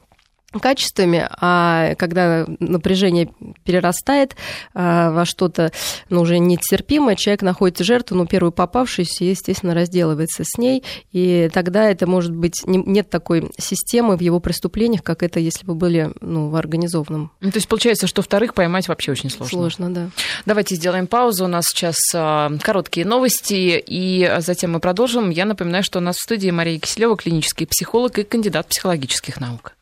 качествами, 0.53 1.29
а 1.41 1.95
когда 1.97 2.47
напряжение 2.59 3.31
перерастает 3.65 4.35
а, 4.73 5.11
во 5.11 5.27
что-то 5.27 5.73
ну, 6.09 6.23
уже 6.23 6.39
нетерпимое, 6.39 7.17
человек 7.17 7.43
находит 7.43 7.79
жертву, 7.79 8.17
ну, 8.17 8.27
первую 8.27 8.53
попавшуюся, 8.53 9.25
и, 9.25 9.29
естественно, 9.29 9.75
разделывается 9.75 10.45
с 10.45 10.57
ней, 10.57 10.83
и 11.13 11.51
тогда 11.53 11.91
это 11.91 12.07
может 12.07 12.35
быть, 12.35 12.67
не, 12.67 12.79
нет 12.79 13.11
такой 13.11 13.51
системы 13.59 14.17
в 14.17 14.21
его 14.21 14.41
преступлениях, 14.41 15.03
как 15.03 15.23
это, 15.23 15.39
если 15.39 15.67
бы 15.67 15.75
были 15.75 16.13
ну, 16.23 16.49
в 16.49 16.57
организованном. 16.57 17.31
Ну, 17.41 17.51
то 17.51 17.59
есть 17.59 17.69
получается, 17.69 18.07
что 18.07 18.23
вторых 18.23 18.55
поймать 18.55 18.89
вообще 18.89 19.13
очень 19.13 19.29
сложно. 19.29 19.59
Сложно, 19.59 19.91
да. 19.93 20.11
Давайте 20.47 20.77
сделаем 20.77 21.07
паузу, 21.07 21.45
у 21.45 21.49
нас 21.49 21.67
сейчас 21.67 21.97
а, 22.15 22.51
короткие 22.63 23.07
новости, 23.07 23.83
и 23.87 24.37
затем 24.39 24.73
мы 24.73 24.81
продолжим. 24.81 25.29
Я 25.29 25.45
напоминаю, 25.45 25.85
что 25.85 25.99
у 25.99 26.03
нас 26.03 26.17
в 26.17 26.23
студии 26.23 26.51
Мария 26.51 26.79
Киселева, 26.79 27.19
клинический 27.19 27.67
психолог 27.67 28.19
и 28.19 28.25
кандидат 28.25 28.69
психологических 28.69 29.41
наук. 29.41 29.75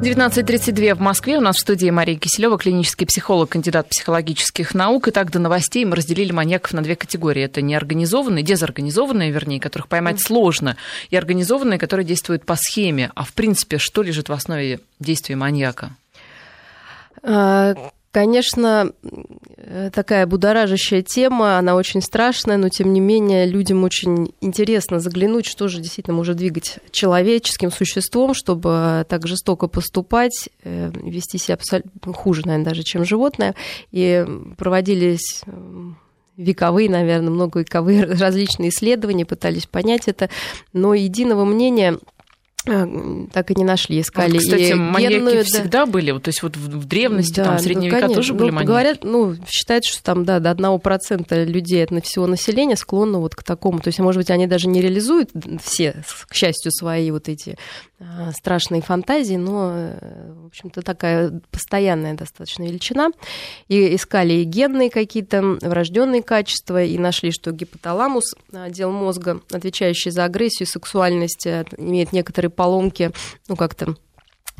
19.32 0.00 0.94
в 0.94 1.00
Москве. 1.00 1.38
У 1.38 1.40
нас 1.40 1.56
в 1.56 1.60
студии 1.60 1.90
Мария 1.90 2.16
Киселева, 2.16 2.56
клинический 2.56 3.04
психолог, 3.04 3.50
кандидат 3.50 3.88
психологических 3.88 4.74
наук. 4.74 5.08
И 5.08 5.10
так 5.10 5.32
до 5.32 5.40
новостей 5.40 5.84
мы 5.84 5.96
разделили 5.96 6.30
маньяков 6.30 6.72
на 6.72 6.82
две 6.82 6.94
категории. 6.94 7.42
Это 7.42 7.62
неорганизованные, 7.62 8.44
дезорганизованные, 8.44 9.32
вернее, 9.32 9.60
которых 9.60 9.88
поймать 9.88 10.20
сложно, 10.20 10.76
и 11.10 11.16
организованные, 11.16 11.80
которые 11.80 12.06
действуют 12.06 12.46
по 12.46 12.54
схеме. 12.56 13.10
А 13.16 13.24
в 13.24 13.32
принципе, 13.32 13.78
что 13.78 14.02
лежит 14.02 14.28
в 14.28 14.32
основе 14.32 14.78
действия 15.00 15.34
маньяка? 15.34 15.90
Конечно, 18.10 18.92
э, 19.56 19.90
такая 19.92 20.26
будоражащая 20.26 21.02
тема, 21.02 21.58
она 21.58 21.74
очень 21.74 22.00
страшная, 22.00 22.56
но 22.56 22.70
тем 22.70 22.92
не 22.94 23.00
менее 23.00 23.44
людям 23.46 23.84
очень 23.84 24.32
интересно 24.40 24.98
заглянуть, 24.98 25.44
что 25.44 25.68
же 25.68 25.80
действительно 25.80 26.16
может 26.16 26.38
двигать 26.38 26.78
человеческим 26.90 27.70
существом, 27.70 28.32
чтобы 28.32 29.04
так 29.08 29.26
жестоко 29.26 29.68
поступать, 29.68 30.48
э, 30.64 30.90
вести 30.94 31.36
себя 31.36 31.56
абсолютно 31.56 32.14
хуже, 32.14 32.42
наверное, 32.46 32.64
даже, 32.64 32.82
чем 32.82 33.04
животное. 33.04 33.54
И 33.92 34.24
проводились 34.56 35.42
вековые, 36.38 36.88
наверное, 36.88 37.30
многовековые 37.30 38.04
различные 38.18 38.70
исследования, 38.70 39.26
пытались 39.26 39.66
понять 39.66 40.08
это, 40.08 40.30
но 40.72 40.94
единого 40.94 41.44
мнения 41.44 41.98
так 43.32 43.50
и 43.50 43.54
не 43.54 43.64
нашли, 43.64 44.00
искали. 44.00 44.32
Вот, 44.32 44.42
кстати, 44.42 44.70
и 44.70 44.74
маньяки 44.74 45.14
генную, 45.14 45.44
всегда 45.44 45.84
да. 45.84 45.86
были, 45.86 46.18
то 46.18 46.28
есть 46.28 46.42
вот 46.42 46.56
в 46.56 46.84
древности, 46.86 47.36
да, 47.36 47.44
там, 47.44 47.56
в 47.58 47.60
средние 47.60 47.90
ну, 47.90 47.96
века 47.96 48.08
тоже 48.12 48.34
были 48.34 48.50
ну, 48.50 48.56
маньяки. 48.56 48.68
Говорят, 48.68 49.04
ну, 49.04 49.34
считается, 49.46 49.92
что 49.92 50.02
там, 50.02 50.24
да, 50.24 50.38
до 50.38 50.50
одного 50.50 50.78
процента 50.78 51.44
людей 51.44 51.84
от 51.84 52.04
всего 52.04 52.26
населения 52.26 52.76
склонны 52.76 53.18
вот 53.18 53.34
к 53.34 53.42
такому. 53.42 53.80
То 53.80 53.88
есть, 53.88 53.98
может 53.98 54.20
быть, 54.20 54.30
они 54.30 54.46
даже 54.46 54.68
не 54.68 54.80
реализуют 54.80 55.30
все, 55.62 56.02
к 56.28 56.34
счастью, 56.34 56.72
свои 56.72 57.10
вот 57.10 57.28
эти 57.28 57.56
а, 57.97 57.97
страшные 58.32 58.80
фантазии, 58.80 59.34
но, 59.34 59.72
э, 59.72 60.32
в 60.42 60.46
общем-то, 60.46 60.82
такая 60.82 61.40
постоянная 61.50 62.14
достаточно 62.14 62.62
величина. 62.62 63.08
И 63.66 63.94
искали 63.96 64.34
и 64.34 64.44
генные 64.44 64.88
какие-то 64.88 65.58
врожденные 65.60 66.22
качества, 66.22 66.82
и 66.82 66.96
нашли, 66.96 67.32
что 67.32 67.50
гипоталамус, 67.50 68.34
отдел 68.52 68.92
мозга, 68.92 69.40
отвечающий 69.52 70.12
за 70.12 70.24
агрессию 70.24 70.66
сексуальность, 70.66 71.46
э, 71.46 71.64
имеет 71.76 72.12
некоторые 72.12 72.50
поломки, 72.50 73.10
ну, 73.48 73.56
как-то 73.56 73.96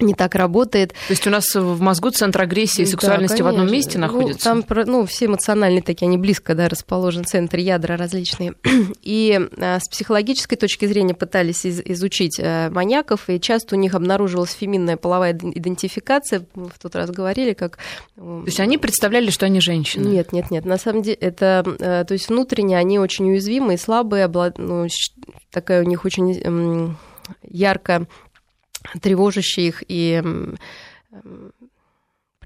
не 0.00 0.14
так 0.14 0.34
работает. 0.34 0.92
То 0.92 1.10
есть 1.10 1.26
у 1.26 1.30
нас 1.30 1.54
в 1.54 1.80
мозгу 1.80 2.10
центр 2.10 2.42
агрессии 2.42 2.82
и 2.82 2.86
сексуальности 2.86 3.38
да, 3.38 3.44
в 3.44 3.46
одном 3.48 3.70
месте 3.70 3.98
находится? 3.98 4.54
Ну, 4.54 4.62
там 4.62 4.86
ну, 4.86 5.06
все 5.06 5.26
эмоциональные 5.26 5.82
такие, 5.82 6.06
они 6.06 6.18
близко 6.18 6.54
да, 6.54 6.68
расположены, 6.68 7.24
центры 7.24 7.60
ядра 7.60 7.96
различные. 7.96 8.54
И 9.02 9.40
а, 9.58 9.78
с 9.80 9.88
психологической 9.88 10.56
точки 10.56 10.86
зрения 10.86 11.14
пытались 11.14 11.64
из, 11.64 11.80
изучить 11.80 12.38
а, 12.40 12.70
маньяков, 12.70 13.28
и 13.28 13.40
часто 13.40 13.76
у 13.76 13.78
них 13.78 13.94
обнаруживалась 13.94 14.52
феминная 14.52 14.96
половая 14.96 15.32
идентификация. 15.32 16.46
Мы 16.54 16.68
в 16.68 16.78
тот 16.78 16.94
раз 16.94 17.10
говорили, 17.10 17.52
как... 17.52 17.78
То 18.16 18.42
есть 18.46 18.60
они 18.60 18.78
представляли, 18.78 19.30
что 19.30 19.46
они 19.46 19.60
женщины? 19.60 20.06
Нет, 20.06 20.32
нет, 20.32 20.50
нет. 20.50 20.64
На 20.64 20.78
самом 20.78 21.02
деле 21.02 21.16
это... 21.16 21.64
А, 21.80 22.04
то 22.04 22.14
есть 22.14 22.28
внутренне 22.28 22.78
они 22.78 22.98
очень 22.98 23.30
уязвимые, 23.30 23.78
слабые, 23.78 24.24
облад... 24.24 24.58
ну, 24.58 24.86
такая 25.50 25.82
у 25.82 25.86
них 25.86 26.04
очень 26.04 26.96
яркая 27.42 28.06
тревожащие 29.00 29.68
их 29.68 29.84
и 29.88 30.22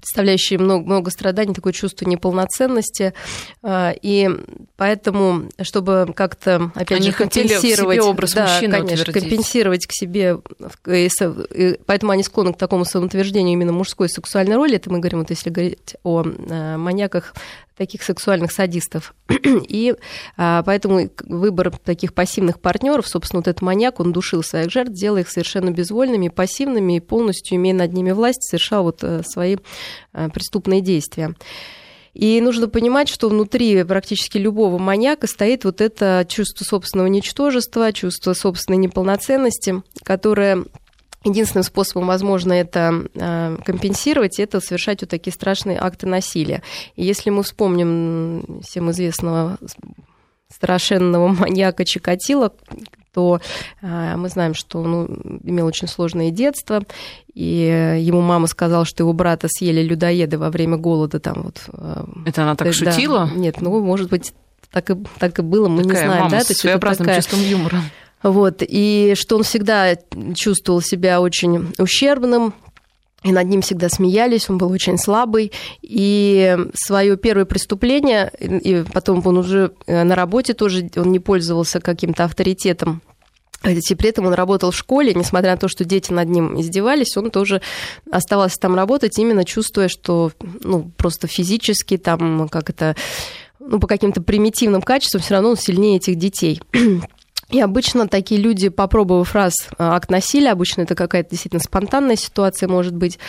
представляющие 0.03 0.59
много, 0.59 0.85
много 0.85 1.11
страданий, 1.11 1.53
такое 1.53 1.71
чувство 1.71 2.05
неполноценности. 2.05 3.13
А, 3.61 3.93
и 4.01 4.29
поэтому, 4.75 5.49
чтобы 5.61 6.11
как-то, 6.13 6.71
опять 6.75 6.99
они 6.99 7.11
же, 7.11 7.13
компенсировать... 7.17 7.99
Образ 8.01 8.33
да, 8.33 8.43
мужчины 8.43 8.73
конечно, 8.73 9.03
утвердить. 9.03 9.23
компенсировать 9.23 9.87
к 9.87 9.93
себе... 9.93 10.39
И, 10.87 11.79
поэтому 11.85 12.11
они 12.11 12.23
склонны 12.23 12.53
к 12.53 12.57
такому 12.57 12.83
самоутверждению 12.83 13.53
именно 13.53 13.71
мужской 13.71 14.09
сексуальной 14.09 14.57
роли. 14.57 14.75
Это 14.75 14.91
мы 14.91 14.99
говорим, 14.99 15.19
вот 15.19 15.29
если 15.29 15.49
говорить 15.49 15.95
о 16.03 16.23
а, 16.25 16.77
маньяках 16.77 17.33
таких 17.77 18.03
сексуальных 18.03 18.51
садистов. 18.51 19.15
И 19.67 19.95
а, 20.37 20.63
поэтому 20.63 21.09
выбор 21.23 21.71
таких 21.77 22.13
пассивных 22.13 22.59
партнеров, 22.59 23.07
собственно, 23.07 23.39
вот 23.39 23.47
этот 23.47 23.61
маньяк, 23.61 23.99
он 23.99 24.11
душил 24.11 24.43
своих 24.43 24.71
жертв, 24.71 24.93
делая 24.93 25.21
их 25.21 25.29
совершенно 25.29 25.71
безвольными, 25.71 26.29
пассивными 26.29 26.97
и 26.97 26.99
полностью, 26.99 27.57
имея 27.57 27.73
над 27.73 27.93
ними 27.93 28.11
власть, 28.11 28.43
совершал 28.43 28.83
вот 28.83 29.03
а, 29.03 29.21
свои 29.23 29.57
а, 30.11 30.29
преступные 30.29 30.81
действия. 30.81 31.33
И 32.13 32.39
нужно 32.41 32.67
понимать, 32.69 33.09
что 33.09 33.27
внутри 33.27 33.83
практически 33.83 34.37
любого 34.37 34.77
маньяка 34.77 35.25
стоит 35.25 35.65
вот 35.65 35.81
это 35.81 36.25
чувство 36.29 36.63
собственного 36.63 37.07
ничтожества, 37.07 37.91
чувство 37.91 38.33
собственной 38.33 38.77
неполноценности, 38.77 39.81
которое 40.03 40.65
Единственным 41.23 41.63
способом, 41.63 42.07
возможно, 42.07 42.51
это 42.53 43.05
э, 43.15 43.57
компенсировать, 43.63 44.39
это 44.39 44.59
совершать 44.59 45.01
вот 45.01 45.09
такие 45.09 45.31
страшные 45.31 45.79
акты 45.79 46.05
насилия. 46.05 46.61
И 46.95 47.03
если 47.03 47.29
мы 47.29 47.43
вспомним 47.43 48.61
всем 48.61 48.91
известного 48.91 49.57
страшенного 50.53 51.27
маньяка 51.39 51.85
Чикатила, 51.85 52.51
то 53.13 53.39
э, 53.81 54.15
мы 54.17 54.27
знаем, 54.29 54.53
что 54.53 54.81
он 54.81 54.91
ну, 54.91 55.05
имел 55.43 55.67
очень 55.67 55.87
сложное 55.87 56.31
детство, 56.31 56.83
и 57.33 57.97
ему 57.99 58.21
мама 58.21 58.47
сказала, 58.47 58.85
что 58.85 59.03
его 59.03 59.13
брата 59.13 59.47
съели 59.49 59.81
людоеды 59.81 60.37
во 60.37 60.49
время 60.49 60.77
голода. 60.77 61.19
Там 61.19 61.43
вот, 61.43 61.61
э, 61.71 62.05
Это 62.25 62.43
она 62.43 62.55
так 62.55 62.67
да, 62.67 62.73
шутила? 62.73 63.29
Нет, 63.35 63.61
ну, 63.61 63.79
может 63.81 64.09
быть, 64.09 64.33
так 64.71 64.89
и, 64.89 64.97
так 65.19 65.37
и 65.37 65.41
было, 65.43 65.69
мы 65.69 65.83
такая 65.83 66.01
не 66.01 66.05
знаем. 66.07 66.23
Мама 66.23 66.31
да? 66.31 66.43
с 66.43 66.47
своеобразным 66.47 67.05
такая... 67.05 67.21
чувством 67.21 67.41
юмора. 67.43 67.81
Вот, 68.23 68.61
и 68.61 69.13
что 69.15 69.35
он 69.35 69.43
всегда 69.43 69.95
чувствовал 70.35 70.81
себя 70.81 71.21
очень 71.21 71.73
ущербным, 71.77 72.53
и 73.23 73.31
над 73.31 73.47
ним 73.47 73.61
всегда 73.61 73.89
смеялись, 73.89 74.49
он 74.49 74.57
был 74.57 74.71
очень 74.71 74.97
слабый. 74.97 75.51
И 75.81 76.57
свое 76.73 77.15
первое 77.17 77.45
преступление, 77.45 78.31
и 78.39 78.83
потом 78.91 79.25
он 79.25 79.37
уже 79.37 79.71
э, 79.87 80.03
на 80.03 80.15
работе 80.15 80.53
тоже, 80.53 80.89
он 80.97 81.11
не 81.11 81.19
пользовался 81.19 81.79
каким-то 81.79 82.25
авторитетом 82.25 83.01
и 83.63 83.95
при 83.95 84.09
этом 84.09 84.25
он 84.25 84.33
работал 84.33 84.71
в 84.71 84.75
школе, 84.75 85.13
несмотря 85.13 85.51
на 85.51 85.57
то, 85.57 85.67
что 85.67 85.85
дети 85.85 86.11
над 86.11 86.27
ним 86.27 86.59
издевались, 86.59 87.15
он 87.15 87.31
тоже 87.31 87.61
оставался 88.11 88.59
там 88.59 88.75
работать, 88.75 89.17
именно 89.17 89.45
чувствуя, 89.45 89.87
что 89.87 90.31
ну, 90.61 90.91
просто 90.97 91.27
физически 91.27 91.97
там 91.97 92.49
как 92.49 92.69
это, 92.69 92.95
ну, 93.59 93.79
по 93.79 93.87
каким-то 93.87 94.21
примитивным 94.21 94.81
качествам 94.81 95.21
все 95.21 95.35
равно 95.35 95.51
он 95.51 95.57
сильнее 95.57 95.97
этих 95.97 96.17
детей. 96.17 96.61
И 97.49 97.59
обычно 97.59 98.07
такие 98.07 98.41
люди, 98.41 98.69
попробовав 98.69 99.35
раз 99.35 99.53
а, 99.77 99.95
акт 99.95 100.09
насилия, 100.09 100.51
обычно 100.51 100.81
это 100.81 100.95
какая-то 100.95 101.31
действительно 101.31 101.61
спонтанная 101.61 102.15
ситуация 102.15 102.67
может 102.69 102.95
быть, 102.95 103.19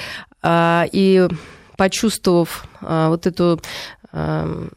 а, 0.43 0.87
и 0.93 1.29
почувствовав 1.77 2.67
а, 2.81 3.09
вот 3.09 3.27
эту 3.27 3.61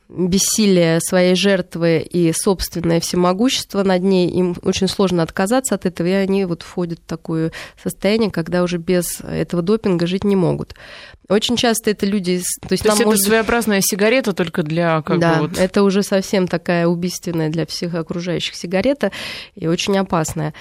бессилие 0.09 0.99
своей 0.99 1.35
жертвы 1.35 1.99
и 1.99 2.31
собственное 2.33 2.99
всемогущество 2.99 3.83
над 3.83 4.01
ней, 4.01 4.29
им 4.29 4.55
очень 4.63 4.87
сложно 4.87 5.21
отказаться 5.21 5.75
от 5.75 5.85
этого, 5.85 6.07
и 6.07 6.11
они 6.11 6.45
вот 6.45 6.63
входят 6.63 6.99
в 6.99 7.05
такое 7.05 7.51
состояние, 7.81 8.31
когда 8.31 8.63
уже 8.63 8.77
без 8.77 9.21
этого 9.21 9.61
допинга 9.61 10.07
жить 10.07 10.23
не 10.23 10.35
могут. 10.35 10.73
Очень 11.29 11.55
часто 11.55 11.91
это 11.91 12.05
люди... 12.05 12.37
То 12.37 12.37
есть, 12.37 12.59
то 12.61 12.73
есть 12.73 12.85
это 12.85 13.05
может... 13.05 13.25
своеобразная 13.25 13.81
сигарета 13.81 14.33
только 14.33 14.63
для... 14.63 15.01
Как 15.03 15.19
да, 15.19 15.35
бы 15.35 15.47
вот... 15.47 15.59
это 15.59 15.83
уже 15.83 16.01
совсем 16.01 16.47
такая 16.47 16.87
убийственная 16.87 17.49
для 17.49 17.65
всех 17.67 17.93
окружающих 17.93 18.55
сигарета 18.55 19.11
и 19.55 19.67
очень 19.67 19.97
опасная. 19.97 20.53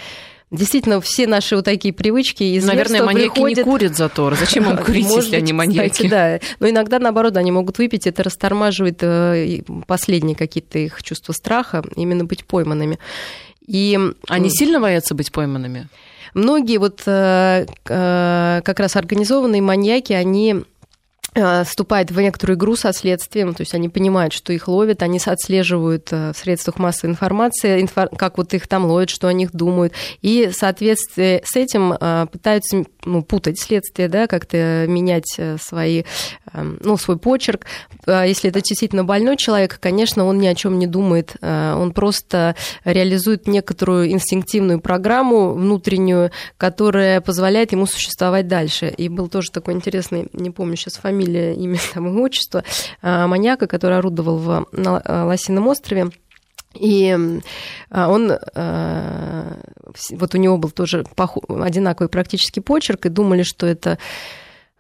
Действительно, 0.52 1.00
все 1.00 1.26
наши 1.26 1.56
вот 1.56 1.64
такие 1.64 1.92
привычки 1.92 2.44
из 2.44 2.64
Наверное, 2.64 3.02
маньяки 3.02 3.30
приходят... 3.30 3.58
не 3.58 3.64
курят 3.64 3.96
затор. 3.96 4.36
Зачем 4.36 4.70
им 4.70 4.76
курить, 4.84 5.04
Может 5.06 5.24
если 5.24 5.30
быть, 5.36 5.42
они 5.42 5.52
маньяки? 5.52 5.90
Кстати, 5.90 6.08
да. 6.08 6.40
Но 6.60 6.70
иногда, 6.70 7.00
наоборот, 7.00 7.36
они 7.36 7.50
могут 7.50 7.78
выпить, 7.78 8.06
это 8.06 8.22
растормаживает 8.22 8.98
э, 9.02 9.62
последние 9.88 10.36
какие-то 10.36 10.78
их 10.78 11.02
чувства 11.02 11.32
страха, 11.32 11.82
именно 11.96 12.24
быть 12.24 12.44
пойманными. 12.44 13.00
И... 13.66 13.98
Они 14.28 14.50
сильно 14.50 14.78
боятся 14.78 15.16
быть 15.16 15.32
пойманными? 15.32 15.88
Многие 16.34 16.78
вот 16.78 17.02
э, 17.06 17.66
э, 17.88 18.60
как 18.64 18.78
раз 18.78 18.94
организованные 18.94 19.62
маньяки, 19.62 20.12
они 20.12 20.62
вступает 21.64 22.10
в 22.10 22.20
некоторую 22.20 22.56
игру 22.56 22.76
со 22.76 22.92
следствием, 22.92 23.54
то 23.54 23.60
есть 23.60 23.74
они 23.74 23.88
понимают, 23.88 24.32
что 24.32 24.52
их 24.52 24.68
ловят, 24.68 25.02
они 25.02 25.20
отслеживают 25.24 26.08
э, 26.12 26.32
в 26.32 26.38
средствах 26.38 26.78
массовой 26.78 27.12
информации, 27.12 27.88
как 28.16 28.38
вот 28.38 28.54
их 28.54 28.66
там 28.66 28.86
ловят, 28.86 29.10
что 29.10 29.28
о 29.28 29.32
них 29.32 29.52
думают, 29.52 29.92
и 30.22 30.48
в 30.48 30.54
соответствии 30.54 31.42
с 31.44 31.56
этим 31.56 31.92
э, 31.92 32.26
пытаются 32.30 32.84
ну, 33.04 33.22
путать 33.22 33.60
следствие, 33.60 34.08
да, 34.08 34.26
как-то 34.26 34.86
менять 34.88 35.38
свои, 35.60 36.04
эм, 36.52 36.78
ну, 36.82 36.96
свой 36.96 37.18
почерк. 37.18 37.66
Если 38.06 38.50
это 38.50 38.60
действительно 38.60 39.04
больной 39.04 39.36
человек, 39.36 39.78
конечно, 39.80 40.24
он 40.24 40.38
ни 40.38 40.46
о 40.46 40.54
чем 40.54 40.78
не 40.78 40.86
думает, 40.86 41.36
он 41.40 41.92
просто 41.92 42.56
реализует 42.84 43.46
некоторую 43.46 44.10
инстинктивную 44.10 44.80
программу 44.80 45.52
внутреннюю, 45.54 46.30
которая 46.56 47.20
позволяет 47.20 47.72
ему 47.72 47.86
существовать 47.86 48.48
дальше. 48.48 48.92
И 48.96 49.08
был 49.08 49.28
тоже 49.28 49.50
такой 49.50 49.74
интересный, 49.74 50.28
не 50.32 50.50
помню 50.50 50.76
сейчас 50.76 50.94
фамилию, 50.94 51.25
фамилия, 51.26 51.54
имя, 51.54 51.78
там, 51.94 52.08
и 52.08 52.20
отчество, 52.20 52.64
а, 53.02 53.26
маньяка, 53.26 53.66
который 53.66 53.98
орудовал 53.98 54.38
в, 54.38 54.66
на 54.72 55.00
а, 55.04 55.24
Лосином 55.24 55.68
острове. 55.68 56.10
И 56.74 57.16
а, 57.90 58.08
он, 58.10 58.32
вот 60.10 60.34
у 60.34 60.38
него 60.38 60.58
был 60.58 60.70
тоже 60.70 61.06
одинаковый 61.48 62.08
практически 62.08 62.60
почерк, 62.60 63.06
и 63.06 63.08
думали, 63.08 63.42
что 63.42 63.66
это 63.66 63.98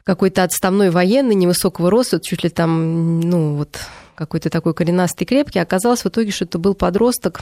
какой-то 0.04 0.42
отставной 0.44 0.90
военный 0.90 1.34
невысокого 1.34 1.90
роста, 1.90 2.20
чуть 2.20 2.44
ли 2.44 2.50
там, 2.50 3.20
ну 3.20 3.56
вот, 3.56 3.78
какой-то 4.14 4.50
такой 4.50 4.74
коренастый, 4.74 5.26
крепкий. 5.26 5.58
Оказалось 5.58 6.04
в 6.04 6.08
итоге, 6.08 6.30
что 6.30 6.44
это 6.44 6.58
был 6.58 6.74
подросток, 6.74 7.40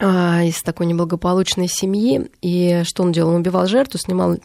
из 0.00 0.60
такой 0.62 0.86
неблагополучной 0.86 1.68
семьи. 1.68 2.28
И 2.42 2.82
что 2.84 3.04
он 3.04 3.12
делал? 3.12 3.30
Он 3.30 3.36
убивал 3.36 3.66
жертву, 3.66 3.98
снимал 3.98 4.36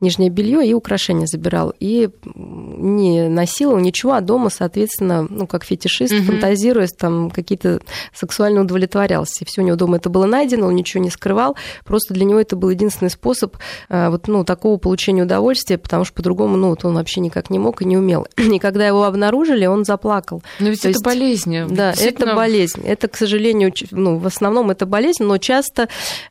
нижнее 0.00 0.30
белье 0.30 0.66
и 0.66 0.74
украшения 0.74 1.26
забирал. 1.26 1.74
И 1.78 2.08
не 2.34 3.28
носил 3.28 3.76
ничего, 3.78 4.14
а 4.14 4.20
дома, 4.20 4.50
соответственно, 4.50 5.26
ну, 5.28 5.46
как 5.46 5.64
фетишист, 5.64 6.12
угу. 6.12 6.24
фантазируя, 6.24 6.88
там 6.88 7.30
какие-то 7.30 7.80
сексуально 8.14 8.62
удовлетворялся. 8.62 9.44
И 9.44 9.44
все 9.44 9.62
у 9.62 9.64
него 9.64 9.76
дома 9.76 9.96
это 9.98 10.08
было 10.08 10.26
найдено, 10.26 10.66
он 10.66 10.74
ничего 10.74 11.02
не 11.02 11.10
скрывал. 11.10 11.56
Просто 11.84 12.14
для 12.14 12.24
него 12.24 12.40
это 12.40 12.56
был 12.56 12.70
единственный 12.70 13.10
способ 13.10 13.56
а, 13.88 14.10
вот, 14.10 14.28
ну, 14.28 14.44
такого 14.44 14.78
получения 14.78 15.22
удовольствия, 15.22 15.78
потому 15.78 16.04
что 16.04 16.14
по-другому 16.14 16.56
ну, 16.56 16.70
вот 16.70 16.84
он 16.84 16.94
вообще 16.94 17.20
никак 17.20 17.50
не 17.50 17.58
мог 17.58 17.82
и 17.82 17.84
не 17.84 17.96
умел. 17.96 18.26
И 18.36 18.58
когда 18.58 18.86
его 18.86 19.04
обнаружили, 19.04 19.66
он 19.66 19.84
заплакал. 19.84 20.42
Но 20.58 20.68
ведь 20.68 20.82
То 20.82 20.88
это 20.88 20.96
есть, 20.96 21.04
болезнь. 21.04 21.66
Да, 21.68 21.92
Действительно... 21.92 22.26
это 22.26 22.36
болезнь. 22.36 22.82
Это, 22.84 23.08
к 23.08 23.16
сожалению, 23.16 23.72
ну, 23.90 24.18
в 24.18 24.26
основном 24.26 24.70
это 24.70 24.86
болезнь, 24.86 25.24
но 25.24 25.38
часто 25.38 25.88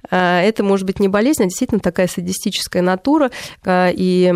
а, 0.10 0.42
это 0.42 0.64
может 0.64 0.86
быть 0.86 1.00
не 1.00 1.08
болезнь, 1.08 1.44
а 1.44 1.46
действительно 1.46 1.80
такая 1.80 2.08
садистическая 2.08 2.82
натура, 2.82 3.32
и 3.68 4.34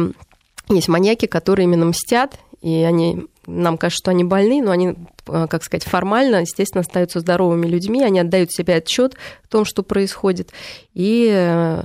есть 0.70 0.88
маньяки, 0.88 1.26
которые 1.26 1.66
именно 1.66 1.86
мстят, 1.86 2.40
и 2.62 2.84
они 2.84 3.26
нам 3.46 3.78
кажется, 3.78 4.04
что 4.04 4.12
они 4.12 4.24
больны, 4.24 4.62
но 4.62 4.72
они, 4.72 4.96
э, 5.28 5.48
как 5.50 5.64
сказать, 5.64 5.84
формально, 5.84 6.38
естественно, 6.42 6.82
остаются 6.82 7.20
здоровыми 7.20 7.68
людьми, 7.68 8.02
они 8.02 8.20
отдают 8.20 8.52
себе 8.52 8.76
отчет 8.76 9.16
в 9.44 9.50
том, 9.50 9.66
что 9.66 9.84
происходит, 9.84 10.52
и 10.94 11.30
э, 11.30 11.84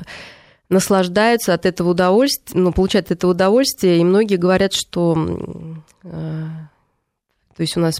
наслаждаются 0.69 1.55
от 1.55 1.67
этого 1.67 1.91
удовольствия, 1.91 2.59
ну, 2.61 2.73
получают 2.73 3.11
этого 3.11 3.33
удовольствие, 3.33 3.99
и 3.99 4.05
многие 4.05 4.37
говорят, 4.37 4.73
что 4.73 5.17
э, 6.05 6.47
То 7.59 7.63
есть 7.63 7.77
у 7.77 7.81
нас 7.81 7.99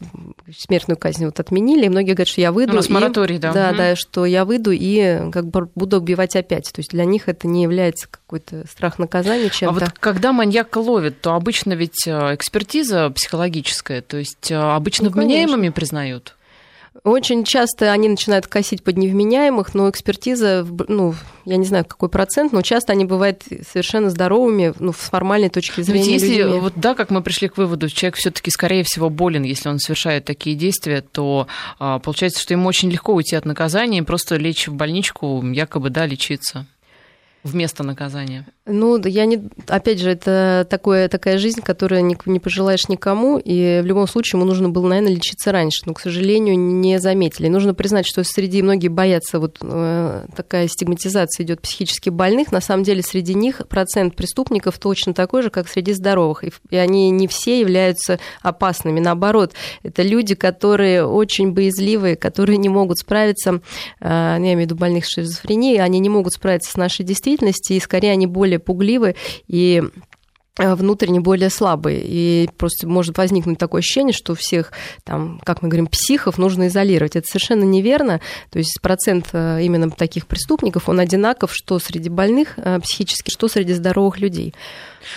смертную 0.57 0.97
казнь 0.97 1.25
вот 1.25 1.41
отменили, 1.41 1.87
и 1.87 1.89
многие 1.89 2.13
говорят, 2.13 2.29
что 2.29 2.41
я 2.41 2.53
выйду. 2.53 2.75
У 2.75 2.77
нас 2.77 2.89
и, 2.89 2.93
мораторий, 2.93 3.39
да. 3.39 3.53
Да, 3.53 3.69
угу. 3.71 3.77
да, 3.77 3.97
что 3.97 4.25
я 4.25 4.45
выйду 4.45 4.71
и 4.71 5.33
как 5.33 5.49
бы 5.49 5.69
буду 5.75 5.97
убивать 5.97 6.37
опять. 6.37 6.71
То 6.73 6.79
есть 6.79 6.93
для 6.93 7.05
них 7.05 7.29
это 7.29 7.49
не 7.49 7.65
является 7.65 8.07
какой-то 8.09 8.65
страх 8.71 9.01
наказания 9.01 9.51
чем-то. 9.51 9.69
А 9.69 9.87
вот 9.87 9.99
когда 9.99 10.33
маньяка 10.33 10.79
ловят, 10.79 11.21
то 11.21 11.35
обычно 11.35 11.73
ведь 11.73 12.07
э, 12.07 12.37
экспертиза 12.37 13.11
психологическая, 13.11 14.01
то 14.01 14.17
есть 14.17 14.53
э, 14.53 14.55
обычно 14.55 15.07
ну, 15.07 15.11
вменяемыми 15.11 15.71
признают? 15.71 16.37
Очень 17.05 17.45
часто 17.45 17.93
они 17.93 18.09
начинают 18.09 18.47
косить 18.47 18.83
под 18.83 18.97
невменяемых, 18.97 19.75
но 19.75 19.89
экспертиза, 19.89 20.67
ну, 20.89 21.15
я 21.45 21.57
не 21.57 21.65
знаю, 21.65 21.85
какой 21.85 22.09
процент, 22.09 22.53
но 22.53 22.63
часто 22.63 22.93
они 22.93 23.05
бывают 23.05 23.45
совершенно 23.71 24.11
здоровыми, 24.11 24.75
ну, 24.79 24.93
с 24.93 24.97
формальной 24.97 25.49
точки 25.49 25.81
зрения. 25.81 26.13
Ведь 26.13 26.23
если, 26.23 26.43
людьми. 26.43 26.61
вот 26.61 26.73
да, 26.77 26.95
как 26.95 27.11
мы 27.11 27.23
пришли 27.23 27.49
к 27.49 27.57
выводу, 27.57 27.89
человек 27.89 28.17
все-таки, 28.17 28.51
скорее 28.51 28.83
всего, 28.83 29.11
болен, 29.11 29.43
если 29.43 29.69
он 29.69 29.79
совершает 29.79 30.25
такие 30.25 30.57
действия, 30.57 31.01
то 31.01 31.47
а, 31.79 31.99
получается, 31.99 32.41
что 32.41 32.55
ему 32.55 32.69
очень 32.69 32.91
легко 32.91 33.15
уйти 33.15 33.37
от 33.37 33.45
наказания 33.45 33.99
и 33.99 34.03
просто 34.03 34.37
лечь 34.37 34.69
в 34.69 34.75
больничку, 34.75 35.43
якобы, 35.45 35.91
да, 35.91 36.07
лечиться 36.07 36.67
вместо 37.43 37.83
наказания? 37.83 38.47
Ну, 38.71 39.03
я 39.07 39.25
не... 39.25 39.49
Опять 39.67 39.99
же, 39.99 40.11
это 40.11 40.67
такое, 40.69 41.09
такая 41.09 41.39
жизнь, 41.39 41.63
которую 41.63 42.05
не, 42.05 42.19
не 42.27 42.39
пожелаешь 42.39 42.89
никому, 42.89 43.39
и 43.43 43.81
в 43.83 43.87
любом 43.87 44.07
случае 44.07 44.39
ему 44.39 44.47
нужно 44.47 44.69
было, 44.69 44.87
наверное, 44.89 45.15
лечиться 45.15 45.53
раньше, 45.53 45.83
но, 45.87 45.95
к 45.95 46.01
сожалению, 46.01 46.59
не 46.59 46.99
заметили. 47.01 47.49
Нужно 47.49 47.73
признать, 47.73 48.07
что 48.07 48.23
среди 48.25 48.61
многих 48.61 48.93
боятся, 48.93 49.41
вот 49.41 49.57
э, 49.63 50.27
такая 50.37 50.69
стигматизация 50.69 51.45
идет 51.45 51.63
психически 51.63 52.11
больных, 52.11 52.53
на 52.53 52.61
самом 52.61 52.83
деле 52.83 53.03
среди 53.03 53.33
них 53.33 53.63
процент 53.69 54.17
преступников 54.17 54.79
точно 54.79 55.15
такой 55.15 55.43
же, 55.43 55.51
как 55.51 55.67
среди 55.67 55.95
здоровых, 55.95 56.45
и, 56.45 56.53
и 56.69 56.77
они 56.77 57.11
не 57.11 57.27
все 57.27 57.61
являются 57.61 58.19
опасными, 58.43 59.01
наоборот, 59.01 59.55
это 59.83 60.03
люди, 60.03 60.35
которые 60.35 61.07
очень 61.07 61.53
боязливые, 61.53 62.17
которые 62.17 62.59
не 62.59 62.69
могут 62.69 62.99
справиться, 62.99 63.63
э, 64.01 64.09
я 64.09 64.37
имею 64.37 64.59
в 64.59 64.61
виду 64.61 64.75
больных 64.75 65.07
шизофренией, 65.07 65.81
они 65.81 66.01
не 66.01 66.11
могут 66.11 66.35
справиться 66.35 66.71
с 66.71 66.77
нашей 66.77 67.07
действительностью, 67.07 67.28
и 67.75 67.81
скорее 67.81 68.13
они 68.13 68.27
более 68.27 68.49
более 68.49 68.59
пугливы 68.59 69.15
и 69.47 69.83
э, 70.59 70.75
внутренне 70.75 71.21
более 71.21 71.51
слабые. 71.51 72.01
И 72.03 72.49
просто 72.57 72.89
может 72.89 73.19
возникнуть 73.19 73.59
такое 73.59 73.81
ощущение, 73.81 74.13
что 74.13 74.35
всех, 74.35 74.73
там, 75.05 75.41
как 75.45 75.63
мы 75.63 75.69
говорим, 75.69 75.87
психов 75.87 76.39
нужно 76.39 76.69
изолировать. 76.69 77.17
Это 77.17 77.27
совершенно 77.27 77.65
неверно. 77.65 78.21
То 78.51 78.59
есть 78.59 78.81
процент 78.81 79.29
э, 79.33 79.61
именно 79.63 79.91
таких 79.91 80.27
преступников, 80.27 80.89
он 80.89 81.01
одинаков 81.01 81.53
что 81.53 81.79
среди 81.79 82.09
больных 82.09 82.55
э, 82.57 82.81
психически, 82.81 83.31
что 83.31 83.49
среди 83.49 83.75
здоровых 83.75 84.19
людей. 84.21 84.55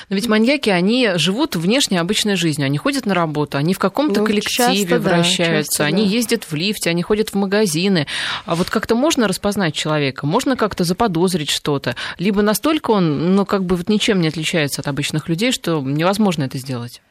Но 0.09 0.15
ведь 0.15 0.27
маньяки, 0.27 0.69
они 0.69 1.11
живут 1.15 1.55
внешне 1.55 1.99
обычной 1.99 2.35
жизнью. 2.35 2.65
Они 2.65 2.77
ходят 2.77 3.05
на 3.05 3.13
работу, 3.13 3.57
они 3.57 3.73
в 3.73 3.79
каком-то 3.79 4.21
ну, 4.21 4.25
коллективе 4.25 4.85
часто, 4.85 4.99
вращаются, 4.99 5.43
да, 5.43 5.57
часто, 5.57 5.85
они 5.85 6.05
да. 6.05 6.09
ездят 6.09 6.43
в 6.43 6.53
лифте, 6.53 6.89
они 6.89 7.03
ходят 7.03 7.29
в 7.29 7.35
магазины. 7.35 8.07
А 8.45 8.55
вот 8.55 8.69
как-то 8.69 8.95
можно 8.95 9.27
распознать 9.27 9.73
человека, 9.73 10.25
можно 10.25 10.55
как-то 10.55 10.83
заподозрить 10.83 11.49
что-то. 11.49 11.95
Либо 12.17 12.41
настолько 12.41 12.91
он, 12.91 13.35
ну, 13.35 13.45
как 13.45 13.63
бы 13.65 13.75
вот 13.75 13.89
ничем 13.89 14.21
не 14.21 14.27
отличается 14.27 14.81
от 14.81 14.87
обычных 14.87 15.29
людей, 15.29 15.51
что 15.51 15.81
невозможно 15.81 16.43
это 16.43 16.57
сделать. 16.57 17.01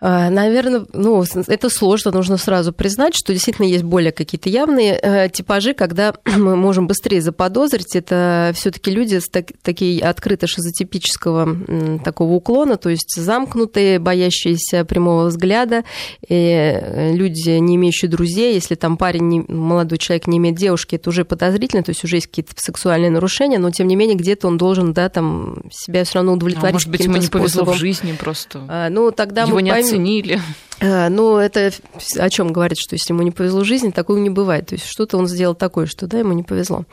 А, 0.00 0.30
Наверное, 0.30 0.86
ну, 0.92 1.24
это 1.46 1.68
сложно, 1.68 2.10
нужно 2.10 2.38
сразу 2.38 2.72
признать, 2.72 3.14
что 3.14 3.32
действительно 3.32 3.66
есть 3.66 3.84
более 3.84 4.12
какие-то 4.12 4.48
явные 4.48 4.98
э, 5.00 5.28
типажи, 5.28 5.74
когда 5.74 6.14
мы 6.24 6.56
можем 6.56 6.86
быстрее 6.86 7.20
заподозрить. 7.20 7.94
Это 7.94 8.52
все 8.54 8.70
таки 8.70 8.90
люди 8.90 9.18
с 9.18 9.28
так, 9.28 9.46
такие 9.62 10.02
открыто 10.02 10.46
шизотипического 10.46 12.00
такого 12.02 12.32
уклона, 12.32 12.76
то 12.76 12.88
есть 12.88 13.14
замкнутые, 13.14 13.98
боящиеся 13.98 14.84
прямого 14.84 15.26
взгляда, 15.26 15.84
и 16.26 16.34
э, 16.34 17.12
люди, 17.12 17.50
не 17.50 17.76
имеющие 17.76 18.10
друзей. 18.10 18.54
Если 18.54 18.74
там 18.76 18.96
парень, 18.96 19.28
не, 19.28 19.44
молодой 19.48 19.98
человек 19.98 20.26
не 20.26 20.38
имеет 20.38 20.56
девушки, 20.56 20.96
это 20.96 21.10
уже 21.10 21.24
подозрительно, 21.24 21.82
то 21.82 21.90
есть 21.90 22.04
уже 22.04 22.16
есть 22.16 22.26
какие-то 22.28 22.52
сексуальные 22.56 23.10
нарушения, 23.10 23.58
но 23.58 23.70
тем 23.70 23.86
не 23.86 23.96
менее 23.96 24.16
где-то 24.16 24.46
он 24.46 24.56
должен, 24.56 24.92
да, 24.92 25.08
там 25.08 25.62
себя 25.70 26.04
все 26.04 26.14
равно 26.16 26.32
удовлетворить. 26.32 26.70
А 26.70 26.72
может 26.72 26.88
быть, 26.88 27.04
ему 27.04 27.16
не 27.16 27.26
повезло 27.26 27.64
в 27.64 27.76
жизни 27.76 28.12
просто. 28.18 28.64
А, 28.68 28.88
ну, 28.88 29.10
тогда 29.10 29.42
Его 29.42 29.60
мы 29.60 29.68
поймем, 29.68 29.89
оценили. 29.90 30.40
Э, 30.80 31.08
ну, 31.08 31.36
это 31.36 31.70
о 32.18 32.30
чем 32.30 32.52
говорит, 32.52 32.78
что 32.78 32.94
если 32.94 33.12
ему 33.12 33.22
не 33.22 33.30
повезло 33.30 33.60
в 33.60 33.64
жизни, 33.64 33.90
такого 33.90 34.18
не 34.18 34.30
бывает. 34.30 34.66
То 34.68 34.74
есть 34.74 34.86
что-то 34.86 35.18
он 35.18 35.28
сделал 35.28 35.54
такое, 35.54 35.86
что 35.86 36.06
да, 36.06 36.18
ему 36.18 36.32
не 36.32 36.42
повезло. 36.42 36.84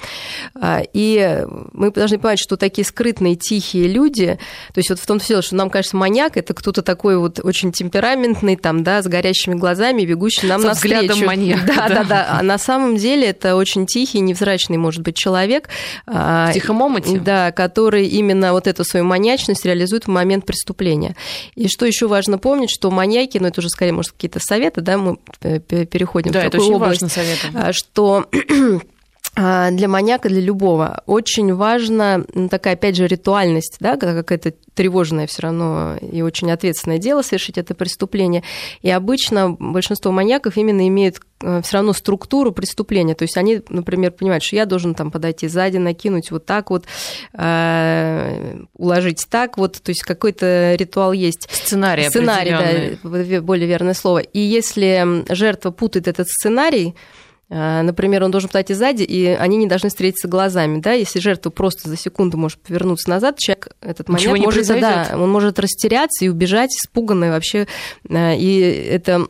А, 0.55 0.81
и 0.93 1.45
мы 1.71 1.91
должны 1.91 2.19
понимать, 2.19 2.39
что 2.39 2.57
такие 2.57 2.85
скрытные, 2.85 3.35
тихие 3.35 3.87
люди, 3.87 4.37
то 4.73 4.77
есть 4.77 4.89
вот 4.89 4.99
в 4.99 5.05
том 5.05 5.19
дело, 5.19 5.41
что 5.41 5.55
нам 5.55 5.69
кажется, 5.69 5.95
маньяк 5.97 6.37
это 6.37 6.53
кто-то 6.53 6.81
такой 6.81 7.17
вот 7.17 7.39
очень 7.41 7.71
темпераментный, 7.71 8.55
там, 8.55 8.83
да, 8.83 9.01
с 9.01 9.07
горящими 9.07 9.55
глазами, 9.55 10.03
бегущий 10.03 10.47
нам 10.47 10.61
Со 10.61 10.67
навстречу. 10.67 10.99
взглядом 10.99 11.25
маньяка. 11.25 11.67
Да, 11.67 11.75
да, 11.75 11.95
да, 11.95 12.03
да. 12.03 12.27
А 12.39 12.43
на 12.43 12.57
самом 12.57 12.97
деле 12.97 13.27
это 13.27 13.55
очень 13.55 13.85
тихий, 13.85 14.19
невзрачный, 14.19 14.77
может 14.77 15.01
быть, 15.01 15.15
человек. 15.15 15.69
А, 16.05 16.49
в 16.49 16.53
тихом 16.53 16.81
омуте. 16.81 17.19
Да, 17.19 17.51
который 17.51 18.07
именно 18.07 18.53
вот 18.53 18.67
эту 18.67 18.83
свою 18.83 19.05
маньячность 19.05 19.65
реализует 19.65 20.05
в 20.05 20.07
момент 20.09 20.45
преступления. 20.45 21.15
И 21.55 21.67
что 21.67 21.85
еще 21.85 22.07
важно 22.07 22.37
помнить, 22.37 22.69
что 22.69 22.91
маньяки, 22.91 23.37
ну 23.37 23.47
это 23.47 23.61
уже 23.61 23.69
скорее, 23.77 23.91
может, 23.91 24.13
какие-то 24.13 24.39
советы, 24.39 24.81
да, 24.81 24.97
мы 24.97 25.17
переходим 25.39 26.31
да, 26.31 26.39
в 26.39 26.43
такую 26.45 26.47
это 26.47 26.57
очень 26.57 26.73
область, 26.73 27.01
важный 27.03 27.09
совет. 27.13 27.37
А, 27.53 27.73
что 27.73 28.25
для 29.37 29.87
маньяка, 29.87 30.29
для 30.29 30.41
любого, 30.41 31.03
очень 31.05 31.53
важна 31.53 32.23
такая, 32.49 32.73
опять 32.73 32.95
же, 32.95 33.05
ритуальность, 33.05 33.77
да, 33.79 33.95
какая-то 33.95 34.53
тревожное 34.73 35.27
все 35.27 35.43
равно 35.43 35.95
и 35.97 36.23
очень 36.23 36.49
ответственное 36.51 36.97
дело 36.97 37.21
совершить 37.21 37.59
это 37.59 37.75
преступление. 37.75 38.43
И 38.81 38.89
обычно 38.89 39.51
большинство 39.51 40.11
маньяков 40.11 40.57
именно 40.57 40.87
имеют 40.87 41.19
э, 41.41 41.61
все 41.63 41.77
равно 41.77 41.93
структуру 41.93 42.51
преступления. 42.51 43.13
То 43.13 43.23
есть 43.23 43.37
они, 43.37 43.61
например, 43.69 44.11
понимают, 44.11 44.43
что 44.43 44.55
я 44.55 44.65
должен 44.65 44.95
там 44.95 45.11
подойти 45.11 45.47
сзади, 45.47 45.77
накинуть 45.77 46.31
вот 46.31 46.47
так 46.47 46.71
вот, 46.71 46.85
э, 47.33 48.63
уложить 48.73 49.27
так 49.29 49.59
вот. 49.59 49.79
То 49.81 49.91
есть 49.91 50.01
какой-то 50.01 50.73
ритуал 50.75 51.11
есть. 51.11 51.47
Сценарий 51.51 52.09
Сценарий, 52.09 52.97
да, 53.03 53.41
более 53.41 53.67
верное 53.67 53.93
слово. 53.93 54.19
И 54.19 54.39
если 54.39 55.25
жертва 55.31 55.69
путает 55.69 56.07
этот 56.07 56.27
сценарий, 56.27 56.95
а, 56.95 57.26
например, 57.49 58.23
он 58.23 58.31
должен 58.31 58.49
подойти 58.49 58.73
сзади, 58.73 59.03
и 59.03 59.25
они 59.25 59.57
не 59.57 59.67
должны 59.67 59.89
встретиться 59.89 60.27
глазами. 60.27 60.79
Да? 60.79 60.93
Если 60.93 61.19
жертва 61.19 61.49
просто 61.49 61.87
за 61.89 61.95
секунду 61.95 62.37
может 62.37 62.59
повернуться 62.59 63.09
назад, 63.09 63.39
человек, 63.39 63.69
этот 63.81 64.09
маньяк, 64.09 64.33
Ничего 64.33 64.45
может, 64.45 64.67
да, 64.67 65.09
он 65.13 65.29
может 65.29 65.57
растеряться 65.59 66.25
и 66.25 66.29
убежать, 66.29 66.71
испуганный 66.71 67.29
вообще. 67.29 67.67
А, 68.09 68.33
и 68.33 68.59
это 68.59 69.27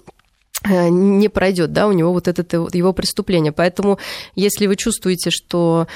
а, 0.64 0.90
не 0.90 1.30
пройдет, 1.30 1.74
да, 1.74 1.88
у 1.88 1.92
него 1.92 2.12
вот 2.12 2.28
это 2.28 2.44
его 2.74 2.94
преступление. 2.94 3.52
Поэтому, 3.52 4.00
если 4.36 4.68
вы 4.68 4.76
чувствуете, 4.76 5.30
что 5.30 5.88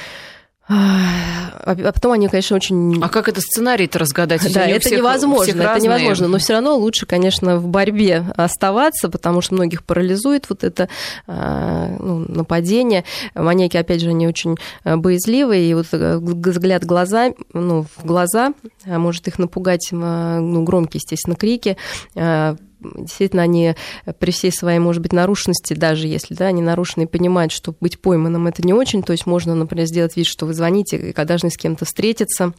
а 0.67 1.76
потом 1.76 2.13
они, 2.13 2.28
конечно, 2.28 2.56
очень... 2.56 3.02
А 3.02 3.10
как 3.10 3.28
это 3.28 3.41
сценарий-то 3.41 4.00
разгадать? 4.00 4.41
Да, 4.54 4.65
это 4.65 4.80
всех, 4.80 5.00
невозможно, 5.00 5.62
это 5.62 5.80
невозможно. 5.80 6.28
Но 6.28 6.38
все 6.38 6.54
равно 6.54 6.78
лучше, 6.78 7.06
конечно, 7.06 7.58
в 7.58 7.67
борьбе 7.67 8.26
оставаться, 8.36 9.10
потому 9.10 9.41
что 9.41 9.56
многих 9.56 9.84
парализует 9.84 10.45
вот 10.50 10.63
это 10.63 10.88
а, 11.28 11.88
ну, 12.00 12.26
нападение. 12.28 13.04
Маньяки, 13.36 13.78
опять 13.78 14.02
же, 14.02 14.10
они 14.10 14.28
очень 14.28 14.58
а, 14.84 14.97
боязливые, 14.97 15.69
и 15.69 15.74
вот 15.74 15.88
э, 15.91 16.17
взгляд 16.17 16.86
глаза, 16.86 17.34
ну, 17.54 17.86
в 17.97 18.06
глаза 18.06 18.54
может 18.86 19.28
их 19.28 19.39
напугать, 19.39 19.89
ну, 19.91 20.63
громкие, 20.63 21.00
естественно, 21.04 21.36
крики, 21.36 21.78
действительно 22.82 23.44
они 23.44 23.76
при 24.20 24.32
всей 24.32 24.52
своей, 24.52 24.80
может 24.80 25.02
быть, 25.02 25.13
нарушенности, 25.13 25.74
даже 25.74 26.08
если 26.08 26.34
да, 26.34 26.48
они 26.48 26.62
нарушены 26.62 27.04
и 27.04 27.08
понимают, 27.08 27.52
что 27.52 27.76
быть 27.80 28.00
пойманным 28.00 28.48
это 28.48 28.65
не 28.65 28.74
очень, 28.74 29.04
то 29.04 29.12
есть 29.12 29.26
можно, 29.26 29.56
например, 29.56 29.86
сделать 29.86 30.15
вид, 30.15 30.28
что 30.28 30.46
вы 30.46 30.54
звоните, 30.54 30.98
и 30.98 31.13
когда 31.13 31.32
должны 31.32 31.50
с 31.50 31.58
кем-то 31.58 31.86
встретиться, 31.86 32.54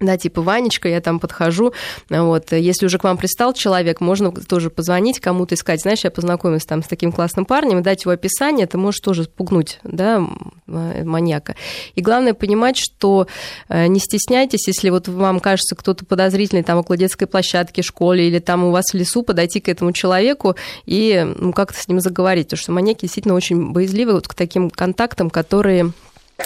да, 0.00 0.16
типа 0.16 0.42
Ванечка, 0.42 0.88
я 0.88 1.00
там 1.00 1.18
подхожу, 1.18 1.72
вот, 2.08 2.52
если 2.52 2.86
уже 2.86 2.98
к 2.98 3.04
вам 3.04 3.18
пристал 3.18 3.52
человек, 3.52 4.00
можно 4.00 4.30
тоже 4.32 4.70
позвонить 4.70 5.20
кому-то 5.20 5.54
и 5.54 5.58
сказать, 5.58 5.80
знаешь, 5.80 6.04
я 6.04 6.10
познакомилась 6.10 6.64
там 6.64 6.82
с 6.82 6.86
таким 6.86 7.12
классным 7.12 7.44
парнем, 7.44 7.82
дать 7.82 8.04
его 8.04 8.12
описание, 8.12 8.64
это 8.64 8.78
может 8.78 9.02
тоже 9.02 9.24
спугнуть, 9.24 9.80
да, 9.82 10.24
маньяка. 10.66 11.56
И 11.94 12.00
главное 12.00 12.34
понимать, 12.34 12.76
что 12.76 13.26
э, 13.68 13.86
не 13.86 13.98
стесняйтесь, 14.00 14.66
если 14.68 14.90
вот 14.90 15.08
вам 15.08 15.40
кажется 15.40 15.74
кто-то 15.74 16.04
подозрительный 16.04 16.62
там 16.62 16.78
около 16.78 16.96
детской 16.96 17.26
площадки, 17.26 17.80
школе 17.80 18.28
или 18.28 18.38
там 18.38 18.64
у 18.64 18.70
вас 18.70 18.86
в 18.92 18.94
лесу, 18.94 19.22
подойти 19.22 19.60
к 19.60 19.68
этому 19.68 19.92
человеку 19.92 20.56
и 20.86 21.26
ну, 21.38 21.52
как-то 21.52 21.80
с 21.80 21.88
ним 21.88 22.00
заговорить, 22.00 22.46
потому 22.46 22.60
что 22.60 22.72
маньяки 22.72 23.02
действительно 23.02 23.34
очень 23.34 23.72
боязливы 23.72 24.12
вот 24.12 24.28
к 24.28 24.34
таким 24.34 24.70
контактам, 24.70 25.30
которые 25.30 25.92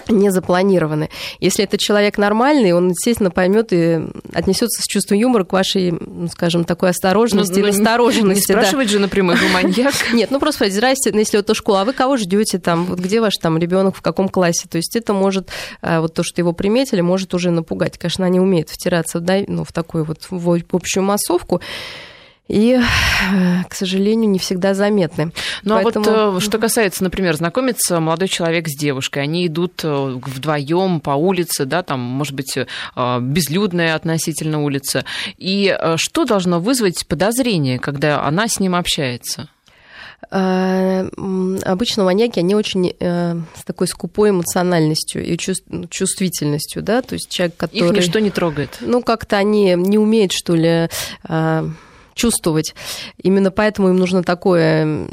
не 0.09 0.31
запланированы. 0.31 1.11
Если 1.41 1.65
это 1.65 1.77
человек 1.77 2.19
нормальный, 2.19 2.73
он, 2.73 2.91
естественно, 2.91 3.31
поймет 3.31 3.73
и 3.73 4.01
отнесется 4.33 4.83
с 4.83 4.87
чувством 4.87 5.19
юмора 5.19 5.45
к 5.45 5.53
вашей, 5.53 5.93
ну, 5.93 6.29
скажем, 6.29 6.65
такой 6.65 6.91
осторожности 6.91 7.61
ну, 7.61 7.67
и 7.67 7.71
настороженности. 7.73 8.53
Не 8.53 8.59
спрашивать 8.59 8.87
да. 8.87 8.93
же 8.93 8.99
напрямую, 9.01 9.37
вы 9.37 9.49
маньяк. 9.49 9.95
Нет, 10.13 10.31
ну 10.31 10.41
просто 10.41 10.59
спросить, 10.59 10.77
здрасте, 10.77 11.11
ну, 11.13 11.19
если 11.19 11.39
это 11.39 11.55
школа, 11.55 11.83
а 11.83 11.85
вы 11.85 11.93
кого 11.93 12.17
ждете 12.17 12.59
там, 12.59 12.87
вот 12.87 13.01
где 13.01 13.21
ваш 13.21 13.37
там 13.37 13.59
ребенок, 13.59 13.95
в 13.97 14.03
каком 14.03 14.29
классе? 14.29 14.67
То 14.69 14.77
есть 14.77 14.97
это 14.97 15.13
может, 15.13 15.51
а, 15.83 16.01
вот 16.01 16.15
то, 16.15 16.23
что 16.23 16.41
его 16.41 16.53
приметили, 16.53 17.01
может 17.01 17.35
уже 17.35 17.51
напугать. 17.51 17.99
Конечно, 17.99 18.25
они 18.25 18.41
умеют 18.41 18.71
втираться 18.71 19.21
в, 19.21 19.45
ну, 19.49 19.65
в 19.65 19.73
такую 19.73 20.05
вот 20.05 20.27
в 20.31 20.63
общую 20.73 21.05
массовку. 21.05 21.61
И, 22.53 22.79
к 23.69 23.75
сожалению, 23.75 24.31
не 24.31 24.39
всегда 24.39 24.75
заметны. 24.75 25.33
Ну 25.63 25.81
Поэтому... 25.83 26.07
а 26.09 26.31
вот 26.31 26.43
что 26.43 26.59
касается, 26.59 27.03
например, 27.03 27.35
знакомится 27.37 27.99
молодой 27.99 28.29
человек 28.29 28.69
с 28.69 28.79
девушкой, 28.79 29.23
они 29.23 29.47
идут 29.47 29.83
вдвоем 29.83 31.01
по 31.01 31.13
улице, 31.13 31.65
да, 31.65 31.83
там, 31.83 32.01
может 32.01 32.35
быть, 32.35 32.57
безлюдная 32.95 33.95
относительно 33.95 34.63
улица, 34.63 35.05
и 35.39 35.77
что 35.97 36.25
должно 36.27 36.61
вызвать 36.61 37.07
подозрение, 37.07 37.79
когда 37.79 38.23
она 38.23 38.49
с 38.49 38.61
ним 38.61 38.75
общается? 38.75 39.49
Э, 40.31 41.09
обычно 41.65 42.05
маньяки, 42.05 42.39
они 42.39 42.55
очень 42.55 42.95
э, 42.99 43.37
с 43.55 43.65
такой 43.65 43.89
скупой 43.89 44.31
эмоциональностью 44.31 45.25
и 45.25 45.37
чувствительностью, 45.37 46.83
да, 46.83 47.03
то 47.03 47.15
есть 47.15 47.29
человек, 47.29 47.57
который... 47.57 47.89
Их 47.89 47.93
ничто 47.93 48.19
не 48.19 48.31
трогает. 48.31 48.79
Ну, 48.81 49.03
как-то 49.03 49.37
они 49.37 49.75
не 49.77 49.99
умеют, 49.99 50.33
что 50.33 50.55
ли, 50.55 50.89
э, 51.29 51.69
чувствовать. 52.15 52.75
Именно 53.23 53.51
поэтому 53.51 53.89
им 53.89 53.97
нужно 53.97 54.23
такое 54.23 55.09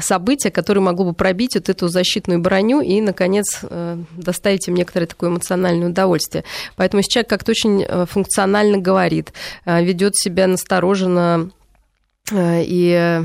событие, 0.00 0.50
которое 0.50 0.80
могло 0.80 1.04
бы 1.04 1.12
пробить 1.12 1.54
вот 1.54 1.68
эту 1.68 1.88
защитную 1.88 2.40
броню 2.40 2.80
и, 2.80 3.00
наконец, 3.02 3.60
доставить 4.16 4.66
им 4.66 4.74
некоторое 4.74 5.06
такое 5.06 5.28
эмоциональное 5.28 5.88
удовольствие. 5.88 6.44
Поэтому 6.76 7.00
если 7.00 7.10
человек 7.10 7.28
как-то 7.28 7.50
очень 7.50 8.06
функционально 8.06 8.78
говорит, 8.78 9.34
ведет 9.66 10.16
себя 10.16 10.46
настороженно 10.46 11.50
и 12.32 13.22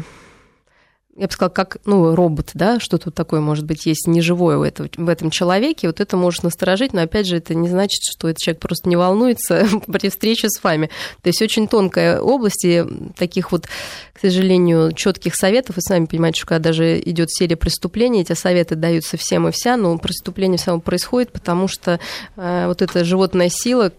я 1.18 1.26
бы 1.26 1.34
сказала, 1.34 1.52
как 1.52 1.78
ну, 1.86 2.16
робот, 2.16 2.52
да, 2.54 2.80
что 2.80 3.00
тут 3.00 3.16
такое 3.16 3.42
может 3.42 3.66
быть 3.66 3.88
есть 3.88 4.08
неживое 4.08 4.58
у 4.58 4.64
этого, 4.64 4.88
в 4.98 5.10
этом 5.10 5.32
человеке, 5.32 5.88
вот 5.88 6.00
это 6.00 6.16
может 6.16 6.44
насторожить, 6.44 6.94
но 6.94 7.02
опять 7.02 7.26
же 7.26 7.38
это 7.38 7.56
не 7.56 7.70
значит, 7.70 8.02
что 8.04 8.30
этот 8.30 8.40
человек 8.40 8.62
просто 8.62 8.88
не 8.88 8.96
волнуется 8.96 9.68
при 9.88 10.10
встрече 10.10 10.50
с 10.50 10.64
вами. 10.64 10.92
То 11.24 11.30
есть 11.30 11.42
очень 11.42 11.68
тонкая 11.68 12.22
область, 12.22 12.64
и 12.66 12.84
таких 13.18 13.52
вот, 13.52 13.66
к 14.14 14.20
сожалению, 14.20 14.92
четких 14.92 15.36
советов, 15.36 15.78
вы 15.78 15.82
сами 15.82 16.06
понимаете, 16.06 16.38
что 16.38 16.48
когда 16.48 16.70
даже 16.70 17.00
идет 17.00 17.32
серия 17.32 17.56
преступлений, 17.56 18.22
эти 18.22 18.34
советы 18.34 18.76
даются 18.76 19.18
всем 19.18 19.48
и 19.48 19.52
вся, 19.52 19.76
но 19.76 19.98
преступление 19.98 20.60
равно 20.68 20.82
происходит, 20.82 21.32
потому 21.32 21.68
что 21.68 22.00
э, 22.36 22.68
вот 22.68 22.82
эта 22.84 23.04
животная 23.04 23.50
сила, 23.50 23.92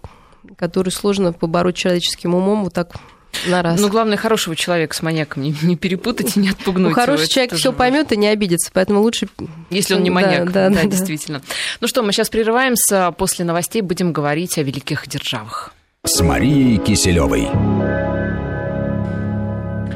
которую 0.56 0.92
сложно 0.92 1.32
побороть 1.32 1.76
человеческим 1.76 2.34
умом, 2.34 2.64
вот 2.64 2.74
так 2.74 2.92
на 3.46 3.62
раз. 3.62 3.80
Ну, 3.80 3.88
главное, 3.88 4.16
хорошего 4.16 4.56
человека 4.56 4.94
с 4.94 5.02
маньяком 5.02 5.42
не, 5.42 5.54
не 5.62 5.76
перепутать 5.76 6.36
и 6.36 6.40
не 6.40 6.50
отпугнуть. 6.50 6.90
Ну, 6.90 6.94
хороший 6.94 7.22
его, 7.22 7.32
человек 7.32 7.54
все 7.54 7.72
поймет 7.72 8.12
и 8.12 8.16
не 8.16 8.28
обидится, 8.28 8.70
поэтому 8.72 9.00
лучше... 9.00 9.28
Если 9.70 9.94
он 9.94 10.02
не 10.02 10.10
маньяк, 10.10 10.52
да, 10.52 10.68
да, 10.68 10.74
да, 10.74 10.82
да, 10.82 10.88
действительно. 10.88 11.42
Ну 11.80 11.88
что, 11.88 12.02
мы 12.02 12.12
сейчас 12.12 12.30
прерываемся, 12.30 13.12
после 13.12 13.44
новостей 13.44 13.82
будем 13.82 14.12
говорить 14.12 14.58
о 14.58 14.62
великих 14.62 15.06
державах. 15.08 15.72
С 16.04 16.20
Марией 16.20 16.78
Киселевой. 16.78 17.48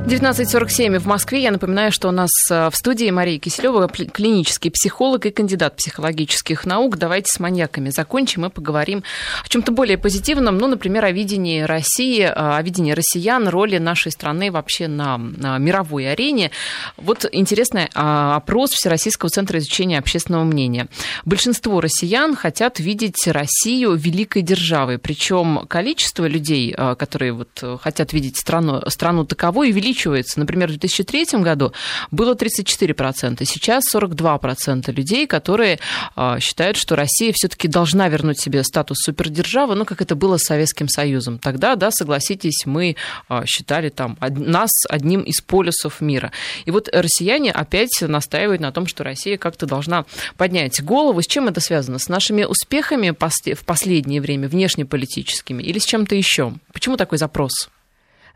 19.47 0.05 0.99
в 0.99 1.07
Москве. 1.07 1.45
Я 1.45 1.53
напоминаю, 1.53 1.93
что 1.93 2.09
у 2.09 2.11
нас 2.11 2.31
э, 2.51 2.71
в 2.71 2.77
студии 2.77 3.09
Мария 3.11 3.39
Киселева, 3.39 3.87
клинический 3.89 4.73
психолог 4.73 5.25
и 5.27 5.31
кандидат 5.31 5.77
психологических 5.77 6.67
наук. 6.67 6.99
Давайте 6.99 7.29
с 7.33 7.39
маньяками 7.39 7.91
закончим 7.91 8.45
и 8.45 8.51
поговорим 8.51 9.05
о 9.45 9.49
чем-то 9.49 9.71
более 9.71 9.97
позитивном, 9.99 10.59
ну, 10.59 10.67
например, 10.67 11.05
о 11.05 11.13
видении 11.13 11.63
России, 11.63 12.23
э, 12.23 12.33
о 12.33 12.61
видении 12.63 12.93
россиян, 12.93 13.47
роли 13.47 13.79
нашей 13.79 14.11
страны 14.11 14.51
вообще 14.51 14.89
на, 14.89 15.19
на 15.19 15.59
мировой 15.59 16.11
арене. 16.11 16.51
Вот 16.97 17.25
интересный 17.31 17.89
а, 17.95 18.35
опрос 18.35 18.73
Всероссийского 18.73 19.31
центра 19.31 19.61
изучения 19.61 20.01
общественного 20.01 20.43
мнения. 20.43 20.89
Большинство 21.25 21.81
россиян 21.81 22.35
хотят 22.35 22.81
видеть 22.81 23.29
Россию 23.29 23.95
великой 23.95 24.43
державой, 24.43 24.99
причем 24.99 25.65
количество 25.69 26.27
людей, 26.27 26.75
э, 26.77 26.97
которые 26.99 27.33
вот 27.33 27.81
хотят 27.81 28.13
видеть 28.13 28.37
страну, 28.37 28.83
страну 28.89 29.25
таковой, 29.25 29.71
увеличивается 29.71 29.92
увеличивается. 29.93 30.39
Например, 30.41 30.69
в 30.69 30.73
2003 30.73 31.41
году 31.41 31.73
было 32.11 32.35
34%, 32.35 33.45
сейчас 33.45 33.85
42% 33.95 34.93
людей, 34.93 35.27
которые 35.27 35.79
а, 36.17 36.41
считают, 36.41 36.77
что 36.77 36.97
Россия 36.97 37.33
все-таки 37.35 37.69
должна 37.69 38.09
вернуть 38.09 38.41
себе 38.41 38.65
статус 38.65 38.99
супердержавы, 39.05 39.75
ну, 39.75 39.85
как 39.85 40.01
это 40.01 40.15
было 40.15 40.37
с 40.37 40.43
Советским 40.43 40.89
Союзом. 40.89 41.39
Тогда, 41.39 41.77
да, 41.77 41.91
согласитесь, 41.91 42.67
мы 42.67 42.97
а, 43.29 43.45
считали 43.47 43.91
там 43.91 44.17
нас 44.21 44.71
одним 44.89 45.21
из 45.21 45.41
полюсов 45.41 46.01
мира. 46.01 46.33
И 46.65 46.71
вот 46.71 46.89
россияне 46.93 47.53
опять 47.53 48.01
настаивают 48.01 48.61
на 48.61 48.73
том, 48.73 48.87
что 48.87 49.05
Россия 49.05 49.37
как-то 49.37 49.67
должна 49.67 50.05
поднять 50.37 50.83
голову. 50.83 51.23
С 51.23 51.27
чем 51.27 51.49
это 51.49 51.61
связано? 51.61 51.99
С 51.99 52.09
нашими 52.09 52.45
успехами 52.45 53.11
в 53.11 53.65
последнее 53.65 54.21
время, 54.21 54.49
внешнеполитическими, 54.49 55.63
или 55.63 55.79
с 55.79 55.85
чем-то 55.85 56.15
еще? 56.15 56.55
Почему 56.73 56.97
такой 56.97 57.19
запрос? 57.19 57.69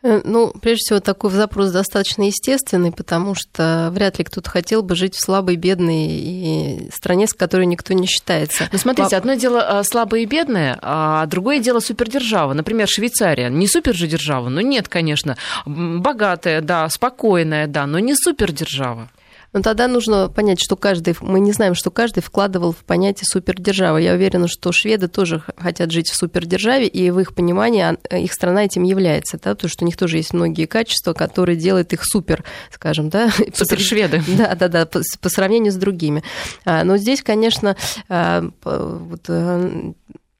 Э, 0.02 0.20
ну, 0.24 0.52
прежде 0.60 0.82
всего, 0.84 1.00
такой 1.00 1.30
запрос 1.30 1.70
достаточно 1.70 2.22
естественный, 2.22 2.92
потому 2.92 3.34
что 3.34 3.90
вряд 3.92 4.18
ли 4.18 4.24
кто-то 4.24 4.50
хотел 4.50 4.82
бы 4.82 4.94
жить 4.94 5.14
в 5.14 5.20
слабой, 5.20 5.56
бедной 5.56 6.06
и 6.08 6.90
стране, 6.92 7.26
с 7.26 7.32
которой 7.32 7.66
никто 7.66 7.94
не 7.94 8.06
считается. 8.06 8.68
Ну, 8.72 8.78
смотрите, 8.78 9.16
одно 9.16 9.34
дело 9.34 9.60
а, 9.62 9.84
слабое 9.84 10.20
и 10.20 10.26
бедное, 10.26 10.78
а 10.82 11.26
другое 11.26 11.58
дело 11.60 11.80
супердержава. 11.80 12.52
Например, 12.52 12.86
Швейцария. 12.88 13.48
Не 13.48 13.66
супердержава, 13.68 14.48
но 14.48 14.60
нет, 14.60 14.88
конечно. 14.88 15.36
Богатая, 15.64 16.60
да, 16.60 16.88
спокойная, 16.88 17.66
да, 17.66 17.86
но 17.86 17.98
не 17.98 18.14
супердержава. 18.14 19.08
Но 19.56 19.62
тогда 19.62 19.88
нужно 19.88 20.28
понять, 20.28 20.60
что 20.60 20.76
каждый, 20.76 21.16
мы 21.22 21.40
не 21.40 21.50
знаем, 21.50 21.74
что 21.74 21.90
каждый 21.90 22.20
вкладывал 22.20 22.72
в 22.72 22.84
понятие 22.84 23.24
супердержава. 23.24 23.96
Я 23.96 24.12
уверена, 24.12 24.48
что 24.48 24.70
шведы 24.70 25.08
тоже 25.08 25.42
хотят 25.56 25.90
жить 25.90 26.10
в 26.10 26.14
супердержаве, 26.14 26.86
и 26.86 27.10
в 27.10 27.18
их 27.18 27.34
понимании 27.34 27.96
их 28.14 28.34
страна 28.34 28.66
этим 28.66 28.82
является, 28.82 29.38
да, 29.42 29.54
потому 29.54 29.70
что 29.70 29.84
у 29.84 29.86
них 29.86 29.96
тоже 29.96 30.18
есть 30.18 30.34
многие 30.34 30.66
качества, 30.66 31.14
которые 31.14 31.56
делают 31.56 31.94
их 31.94 32.04
супер, 32.04 32.44
скажем, 32.70 33.08
да. 33.08 33.30
Супершведы. 33.54 34.22
Да, 34.36 34.54
да, 34.54 34.68
да, 34.68 34.84
по, 34.84 35.00
по 35.22 35.28
сравнению 35.30 35.72
с 35.72 35.76
другими. 35.76 36.22
А, 36.66 36.84
но 36.84 36.98
здесь, 36.98 37.22
конечно, 37.22 37.76
а, 38.10 38.44
вот, 38.62 39.22
э, 39.28 39.92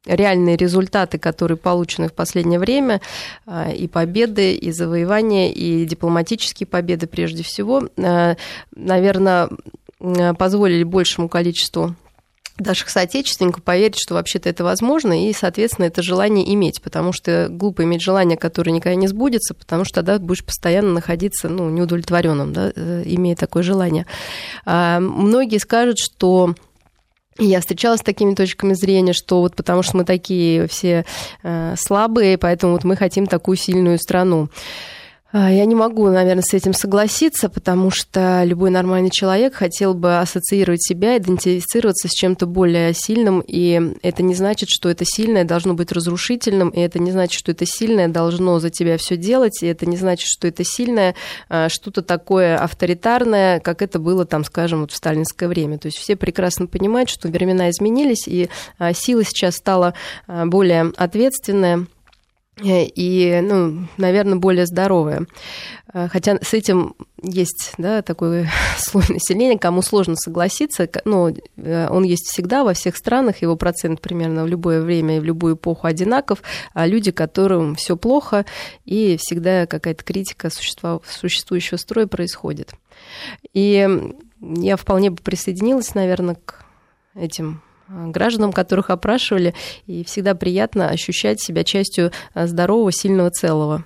реальные 0.07 0.57
результаты, 0.57 1.19
которые 1.19 1.59
получены 1.59 2.09
в 2.09 2.13
последнее 2.13 2.59
время, 2.59 3.01
а, 3.47 3.71
и 3.71 3.89
победы, 3.89 4.55
и 4.55 4.71
завоевания, 4.73 5.51
и 5.51 5.85
дипломатические 5.85 6.67
победы 6.67 7.07
прежде 7.07 7.43
всего, 7.43 7.89
а, 7.99 8.37
наверное, 8.75 9.49
позволили 10.39 10.85
большему 10.85 11.29
количеству 11.29 11.97
наших 12.59 12.89
соотечественников 12.89 13.63
поверить, 13.63 13.99
что 13.99 14.15
вообще-то 14.15 14.49
это 14.49 14.65
возможно, 14.65 15.29
и, 15.29 15.33
соответственно, 15.33 15.87
это 15.87 16.03
желание 16.03 16.53
иметь, 16.55 16.81
потому 16.81 17.13
что 17.13 17.49
глупо 17.51 17.85
иметь 17.85 18.03
желание, 18.03 18.39
которое 18.39 18.73
никогда 18.73 18.95
не 18.97 19.09
сбудется, 19.09 19.55
потому 19.55 19.85
что 19.85 19.97
тогда 19.97 20.19
будешь 20.19 20.45
постоянно 20.45 20.93
находиться 20.93 21.49
ну, 21.49 21.69
неудовлетворенным, 21.69 22.53
да, 22.53 22.73
э, 22.75 23.03
имея 23.05 23.37
такое 23.37 23.63
желание. 23.63 24.07
А, 24.65 25.01
многие 25.01 25.59
скажут, 25.59 25.99
что 25.99 26.55
я 27.39 27.61
встречалась 27.61 28.01
с 28.01 28.05
такими 28.05 28.34
точками 28.34 28.74
зрения, 28.74 29.12
что 29.12 29.41
вот 29.41 29.55
потому 29.55 29.82
что 29.82 29.97
мы 29.97 30.05
такие 30.05 30.66
все 30.68 31.05
э, 31.43 31.74
слабые, 31.76 32.39
поэтому 32.39 32.72
вот 32.72 32.84
мы 32.84 32.97
хотим 32.97 33.26
такую 33.26 33.57
сильную 33.57 33.99
страну. 33.99 34.49
А, 35.39 35.53
я 35.53 35.66
не 35.66 35.74
могу, 35.74 36.09
наверное, 36.09 36.43
с 36.43 36.55
этим 36.55 36.72
согласиться, 36.72 37.51
потому 37.51 37.91
что 37.91 38.43
любой 38.45 38.70
нормальный 38.70 39.11
человек 39.11 39.53
хотел 39.53 39.93
бы 39.93 40.18
ассоциировать 40.18 40.82
себя, 40.82 41.18
идентифицироваться 41.18 42.09
с 42.09 42.12
чем-то 42.12 42.47
более 42.47 42.95
сильным, 42.95 43.41
и 43.47 43.93
это 44.01 44.22
не 44.22 44.34
значит, 44.34 44.70
что 44.70 44.89
это 44.89 45.05
сильное 45.05 45.45
должно 45.45 45.74
быть 45.74 45.93
разрушительным, 45.93 46.70
и 46.70 46.80
это 46.80 46.99
не 47.01 47.11
значит, 47.11 47.39
что 47.39 47.53
это 47.53 47.66
сильное 47.66 48.09
должно 48.09 48.59
за 48.61 48.70
тебя 48.70 48.97
все 48.97 49.18
делать, 49.18 49.62
и 49.62 49.66
это 49.66 49.84
не 49.84 49.99
значит, 49.99 50.26
что 50.26 50.49
это 50.49 50.64
сильное 50.64 51.14
а, 51.51 51.68
что-то 51.68 52.01
такое 52.01 52.57
авторитарное, 52.57 53.61
как 53.61 53.82
это 53.82 53.99
было 53.99 54.24
там, 54.24 54.43
скажем, 54.43 54.80
вот 54.80 54.93
в 54.93 54.97
сталинское 54.97 55.51
время. 55.51 55.76
То 55.76 55.89
есть 55.89 55.99
все 55.99 56.16
прекрасно 56.16 56.66
понимают, 56.66 57.11
что 57.11 57.28
времена 57.28 57.68
изменились, 57.68 58.26
и 58.26 58.49
а, 58.78 58.95
сила 58.95 59.22
сейчас 59.22 59.57
стала 59.57 59.93
более 60.26 60.93
ответственная, 60.97 61.87
и, 62.63 63.41
ну, 63.43 63.87
наверное, 63.99 64.39
более 64.39 64.65
здоровая. 64.65 65.27
Э, 65.93 66.09
хотя 66.09 66.39
с 66.41 66.55
этим 66.55 66.95
есть 67.23 67.75
да, 67.77 68.01
такой 68.01 68.49
слой 68.79 69.05
населения, 69.09 69.59
кому 69.59 69.83
сложно 69.83 70.17
согласиться, 70.17 70.89
но 71.05 71.29
э, 71.29 71.89
он 71.91 72.05
есть 72.05 72.29
всегда 72.31 72.65
во 72.65 72.73
всех 72.73 72.97
странах, 72.97 73.43
его 73.43 73.57
процент 73.57 74.01
примерно 74.01 74.45
в 74.45 74.47
любое 74.47 74.81
время 74.81 75.19
и 75.19 75.21
в 75.21 75.25
любую 75.25 75.57
эпоху 75.57 75.87
одинаков, 75.87 76.43
а 76.73 76.87
люди, 76.87 77.11
которым 77.11 77.75
все 77.75 77.97
плохо, 77.97 78.47
и 78.87 79.19
всегда 79.21 79.67
какая-то 79.67 80.03
критика 80.03 80.49
существующего 80.51 81.77
строя 81.77 82.07
происходит. 82.07 82.73
И 83.53 83.87
я 84.41 84.77
вполне 84.77 85.11
бы 85.11 85.19
присоединилась, 85.19 85.95
наверное, 85.95 86.37
к 86.37 86.65
этим 87.15 87.61
Э, 87.61 87.66
гражданам, 87.89 88.53
которых 88.53 88.91
опрашивали, 88.91 89.55
и 89.87 90.05
всегда 90.05 90.34
приятно 90.34 90.89
ощущать 90.89 91.41
себя 91.41 91.64
частью 91.64 92.12
э, 92.34 92.47
здорового, 92.47 92.93
сильного 92.93 93.30
целого. 93.30 93.84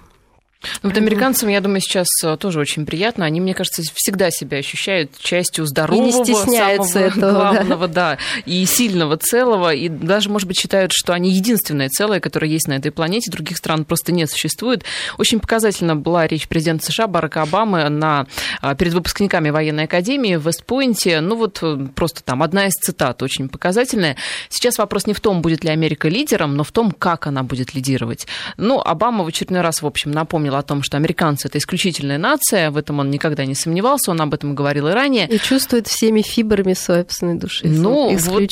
Ну, 0.83 0.91
вот 0.91 0.99
американцам, 0.99 1.49
я 1.49 1.61
думаю, 1.61 1.81
сейчас 1.81 2.07
э, 2.23 2.37
тоже 2.37 2.61
очень 2.61 2.85
приятно. 2.85 3.25
Они, 3.25 3.41
мне 3.41 3.55
кажется, 3.55 3.83
всегда 3.95 4.31
себя 4.31 4.59
ощущают 4.59 5.19
частью 5.19 5.65
здорового, 5.65 6.03
и 6.03 6.13
не 6.13 6.13
стесняются 6.13 6.93
самого 6.93 7.09
этого, 7.09 7.31
главного, 7.31 7.89
да. 7.89 8.17
да, 8.17 8.19
и 8.45 8.65
сильного 8.67 9.17
целого. 9.17 9.73
И 9.73 9.89
даже, 9.89 10.29
может 10.29 10.47
быть, 10.47 10.59
считают, 10.59 10.93
что 10.93 11.15
они 11.15 11.33
единственное 11.33 11.89
целое, 11.89 12.21
которое 12.21 12.49
есть 12.49 12.69
на 12.69 12.75
этой 12.75 12.91
планете. 12.91 13.31
Других 13.31 13.57
стран 13.57 13.87
просто 13.87 14.13
не 14.13 14.27
существует. 14.27 14.85
Очень 15.17 15.41
показательно 15.41 15.97
была 15.97 16.27
речь 16.27 16.47
президента 16.47 16.85
США 16.85 17.07
Барака 17.07 17.43
Обамы 17.43 17.89
на, 17.89 18.27
а, 18.61 18.75
перед 18.75 18.93
выпускниками 18.93 19.49
военной 19.49 19.85
академии 19.85 20.37
в 20.37 20.47
Вестпойнте. 20.47 21.21
Ну, 21.21 21.37
вот 21.37 21.61
э, 21.63 21.87
просто 21.95 22.23
там 22.23 22.43
одна 22.43 22.67
из 22.67 22.75
цитат 22.75 23.23
очень 23.23 23.49
показательная. 23.49 24.17
Сейчас 24.51 24.77
вопрос 24.77 25.07
не 25.07 25.15
в 25.15 25.21
том, 25.21 25.41
будет 25.41 25.65
ли 25.65 25.71
Америка 25.71 26.09
лидером, 26.09 26.55
но 26.57 26.65
в 26.65 26.73
том, 26.73 26.91
как 26.93 27.27
она 27.27 27.43
будет 27.43 27.75
лидировать. 27.75 28.27
Ну, 28.59 28.79
Обама 28.81 29.25
в 29.25 29.29
очередной 29.29 29.63
раз, 29.63 29.81
в 29.81 29.87
общем, 29.87 30.11
напомнил 30.11 30.50
напомнил 30.51 30.57
о 30.57 30.63
том, 30.63 30.83
что 30.83 30.97
американцы 30.97 31.49
это 31.49 31.59
исключительная 31.59 32.19
нация, 32.19 32.71
в 32.71 32.77
этом 32.77 32.99
он 32.99 33.11
никогда 33.11 33.45
не 33.45 33.55
сомневался, 33.55 34.11
он 34.11 34.21
об 34.21 34.35
этом 34.35 34.55
говорил 34.55 34.89
и 34.89 34.93
ранее. 34.93 35.29
И 35.29 35.39
чувствует 35.39 35.87
всеми 35.87 36.23
фибрами 36.23 36.75
собственной 36.75 37.35
души. 37.35 37.67
Ну, 37.67 38.17
вот, 38.17 38.51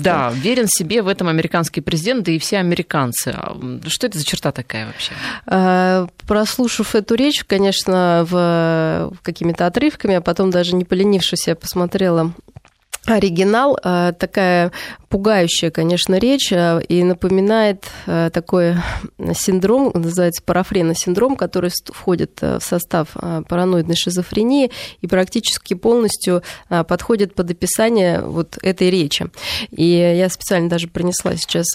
да, 0.00 0.30
верен 0.30 0.66
себе 0.68 1.02
в 1.02 1.08
этом 1.08 1.28
американский 1.28 1.80
президент, 1.80 2.24
да 2.24 2.32
и 2.32 2.38
все 2.38 2.58
американцы. 2.58 3.34
А, 3.36 3.56
что 3.86 4.06
это 4.06 4.18
за 4.18 4.24
черта 4.24 4.52
такая 4.52 4.86
вообще? 4.86 5.12
А, 5.46 6.06
прослушав 6.26 6.94
эту 6.94 7.14
речь, 7.14 7.44
конечно, 7.44 8.26
в 8.28 9.12
какими-то 9.22 9.66
отрывками, 9.66 10.16
а 10.16 10.20
потом 10.20 10.50
даже 10.50 10.74
не 10.74 10.84
поленившись, 10.84 11.46
я 11.46 11.54
посмотрела 11.54 12.32
оригинал, 13.06 13.78
а, 13.82 14.12
такая 14.12 14.72
пугающая, 15.08 15.70
конечно, 15.70 16.16
речь 16.16 16.52
а, 16.52 16.78
и 16.78 17.02
напоминает 17.02 17.84
а, 18.06 18.30
такой 18.30 18.76
синдром, 19.34 19.90
называется 19.94 20.42
парафрена 20.42 20.94
синдром, 20.94 21.36
который 21.36 21.70
входит 21.86 22.40
в 22.40 22.60
состав 22.60 23.08
параноидной 23.48 23.96
шизофрении 23.96 24.70
и 25.00 25.06
практически 25.06 25.74
полностью 25.74 26.42
подходит 26.68 27.34
под 27.34 27.50
описание 27.50 28.20
вот 28.20 28.58
этой 28.62 28.90
речи. 28.90 29.26
И 29.70 29.84
я 29.84 30.28
специально 30.28 30.68
даже 30.68 30.88
принесла 30.88 31.36
сейчас 31.36 31.66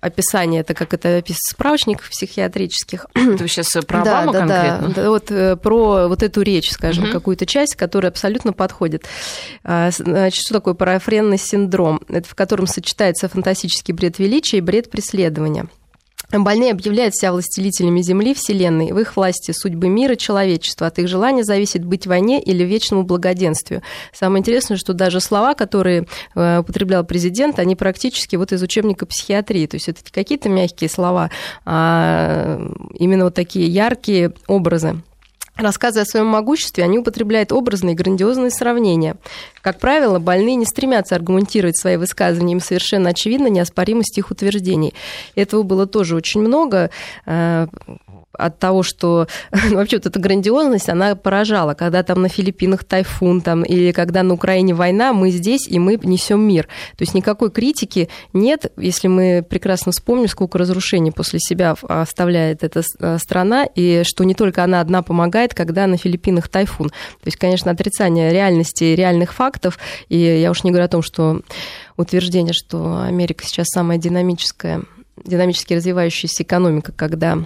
описание, 0.00 0.60
это 0.60 0.74
как 0.74 0.94
это 0.94 1.18
описано 1.18 1.40
в 1.40 1.54
справочниках 1.54 2.10
психиатрических. 2.10 3.06
Это 3.14 3.48
сейчас 3.48 3.70
про 3.86 4.02
Обаму 4.02 4.32
да, 4.32 4.38
конкретно? 4.38 4.88
Да, 4.88 5.02
да, 5.02 5.10
вот 5.10 5.30
э, 5.30 5.56
про 5.56 6.08
вот 6.08 6.22
эту 6.22 6.42
речь, 6.42 6.70
скажем, 6.70 7.04
угу. 7.04 7.12
какую-то 7.12 7.46
часть, 7.46 7.74
которая 7.74 8.10
абсолютно 8.10 8.52
подходит. 8.52 9.04
Значит, 9.64 10.42
что 10.42 10.54
такое 10.54 10.74
парафренный 10.74 11.38
синдром? 11.38 12.00
Это 12.08 12.28
в 12.28 12.34
котором 12.50 12.66
сочетается 12.66 13.28
фантастический 13.28 13.94
бред 13.94 14.18
величия 14.18 14.58
и 14.58 14.60
бред 14.60 14.90
преследования. 14.90 15.68
Больные 16.32 16.72
объявляют 16.72 17.14
себя 17.14 17.30
властелителями 17.30 18.02
Земли, 18.02 18.34
Вселенной. 18.34 18.90
В 18.90 18.98
их 18.98 19.16
власти 19.16 19.52
судьбы 19.52 19.88
мира, 19.88 20.16
человечества. 20.16 20.88
От 20.88 20.98
их 20.98 21.06
желания 21.06 21.44
зависит 21.44 21.84
быть 21.84 22.06
в 22.06 22.08
войне 22.08 22.42
или 22.42 22.64
вечному 22.64 23.04
благоденствию. 23.04 23.82
Самое 24.12 24.40
интересное, 24.40 24.76
что 24.76 24.94
даже 24.94 25.20
слова, 25.20 25.54
которые 25.54 26.08
э, 26.34 26.58
употреблял 26.58 27.04
президент, 27.04 27.60
они 27.60 27.76
практически 27.76 28.34
вот 28.34 28.50
из 28.50 28.60
учебника 28.62 29.06
психиатрии. 29.06 29.66
То 29.66 29.76
есть 29.76 29.88
это 29.88 30.00
какие-то 30.10 30.48
мягкие 30.48 30.90
слова, 30.90 31.30
а 31.64 32.60
именно 32.94 33.24
вот 33.24 33.34
такие 33.34 33.68
яркие 33.68 34.32
образы. 34.48 35.00
Рассказывая 35.60 36.04
о 36.04 36.06
своем 36.06 36.26
могуществе, 36.26 36.84
они 36.84 36.98
употребляют 36.98 37.52
образные 37.52 37.94
грандиозные 37.94 38.50
сравнения. 38.50 39.16
Как 39.60 39.78
правило, 39.78 40.18
больные 40.18 40.54
не 40.56 40.64
стремятся 40.64 41.14
аргументировать 41.14 41.76
свои 41.76 41.96
высказывания, 41.96 42.54
им 42.54 42.60
совершенно 42.60 43.10
очевидна 43.10 43.48
неоспоримость 43.48 44.16
их 44.16 44.30
утверждений. 44.30 44.94
Этого 45.34 45.62
было 45.62 45.86
тоже 45.86 46.16
очень 46.16 46.40
много. 46.40 46.90
От 48.40 48.58
того, 48.58 48.82
что 48.82 49.26
ну, 49.70 49.76
вообще 49.76 49.96
вот 49.96 50.06
эта 50.06 50.18
грандиозность, 50.18 50.88
она 50.88 51.14
поражала. 51.14 51.74
Когда 51.74 52.02
там 52.02 52.22
на 52.22 52.28
Филиппинах 52.28 52.84
тайфун, 52.84 53.40
там, 53.40 53.62
или 53.62 53.92
когда 53.92 54.22
на 54.22 54.34
Украине 54.34 54.74
война, 54.74 55.12
мы 55.12 55.30
здесь, 55.30 55.66
и 55.68 55.78
мы 55.78 55.98
несем 56.02 56.40
мир. 56.40 56.66
То 56.96 57.02
есть 57.02 57.14
никакой 57.14 57.50
критики 57.50 58.08
нет, 58.32 58.72
если 58.76 59.08
мы 59.08 59.44
прекрасно 59.48 59.92
вспомним, 59.92 60.28
сколько 60.28 60.58
разрушений 60.58 61.12
после 61.12 61.38
себя 61.40 61.74
оставляет 61.82 62.64
эта 62.64 62.82
э, 62.98 63.18
страна, 63.18 63.64
и 63.64 64.02
что 64.04 64.24
не 64.24 64.34
только 64.34 64.64
она 64.64 64.80
одна 64.80 65.02
помогает, 65.02 65.54
когда 65.54 65.86
на 65.86 65.96
Филиппинах 65.96 66.48
тайфун. 66.48 66.88
То 66.88 67.26
есть, 67.26 67.36
конечно, 67.36 67.70
отрицание 67.70 68.32
реальности, 68.32 68.84
реальных 68.84 69.32
фактов, 69.32 69.78
и 70.08 70.18
я 70.18 70.50
уж 70.50 70.64
не 70.64 70.70
говорю 70.70 70.86
о 70.86 70.88
том, 70.88 71.02
что 71.02 71.42
утверждение, 71.96 72.52
что 72.52 73.02
Америка 73.02 73.44
сейчас 73.44 73.66
самая 73.68 73.98
динамическая 73.98 74.82
динамически 75.24 75.74
развивающаяся 75.74 76.42
экономика, 76.42 76.92
когда 76.92 77.38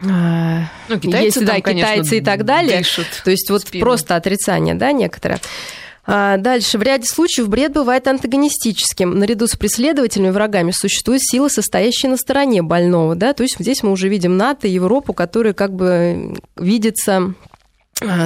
ну, 0.00 0.98
китайцы 0.98 1.24
есть, 1.24 1.34
там, 1.36 1.44
да, 1.44 1.60
конечно, 1.60 1.92
китайцы 1.92 2.18
и 2.18 2.20
так 2.20 2.44
далее. 2.44 2.78
Дышат 2.78 3.06
То 3.24 3.30
есть 3.30 3.50
вот 3.50 3.62
спину. 3.62 3.84
просто 3.84 4.16
отрицание, 4.16 4.74
да, 4.74 4.92
некоторое. 4.92 5.40
А 6.06 6.38
дальше. 6.38 6.78
В 6.78 6.82
ряде 6.82 7.06
случаев 7.06 7.48
бред 7.48 7.72
бывает 7.72 8.08
антагонистическим. 8.08 9.16
Наряду 9.18 9.46
с 9.46 9.56
преследователями, 9.56 10.30
врагами 10.30 10.72
существуют 10.72 11.22
силы, 11.22 11.50
состоящие 11.50 12.10
на 12.10 12.16
стороне 12.16 12.62
больного. 12.62 13.14
Да? 13.14 13.32
То 13.32 13.42
есть 13.42 13.56
здесь 13.58 13.82
мы 13.82 13.92
уже 13.92 14.08
видим 14.08 14.36
НАТО, 14.36 14.66
Европу, 14.66 15.12
которые 15.12 15.52
как 15.52 15.72
бы 15.72 16.34
видятся 16.56 17.16
а, 17.16 17.32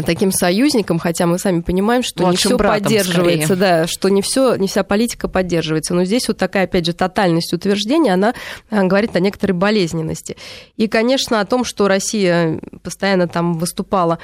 таким 0.04 0.32
союзником, 0.32 0.98
хотя 0.98 1.26
мы 1.26 1.38
сами 1.38 1.60
понимаем, 1.60 2.02
что 2.02 2.22
Младшим 2.22 2.52
не 2.52 2.56
все 2.56 2.68
поддерживается, 2.68 3.54
скорее. 3.54 3.60
да, 3.60 3.86
что 3.86 4.08
не 4.08 4.22
все, 4.22 4.54
не 4.56 4.68
вся 4.68 4.84
политика 4.84 5.28
поддерживается. 5.28 5.94
Но 5.94 6.04
здесь 6.04 6.28
вот 6.28 6.38
такая, 6.38 6.64
опять 6.64 6.86
же, 6.86 6.92
тотальность 6.92 7.52
утверждения, 7.52 8.12
она 8.12 8.34
а, 8.70 8.84
говорит 8.84 9.16
о 9.16 9.20
некоторой 9.20 9.56
болезненности. 9.56 10.36
И, 10.76 10.88
конечно, 10.88 11.40
о 11.40 11.44
том, 11.44 11.64
что 11.64 11.88
Россия 11.88 12.60
постоянно 12.82 13.28
там 13.28 13.54
выступала 13.54 14.18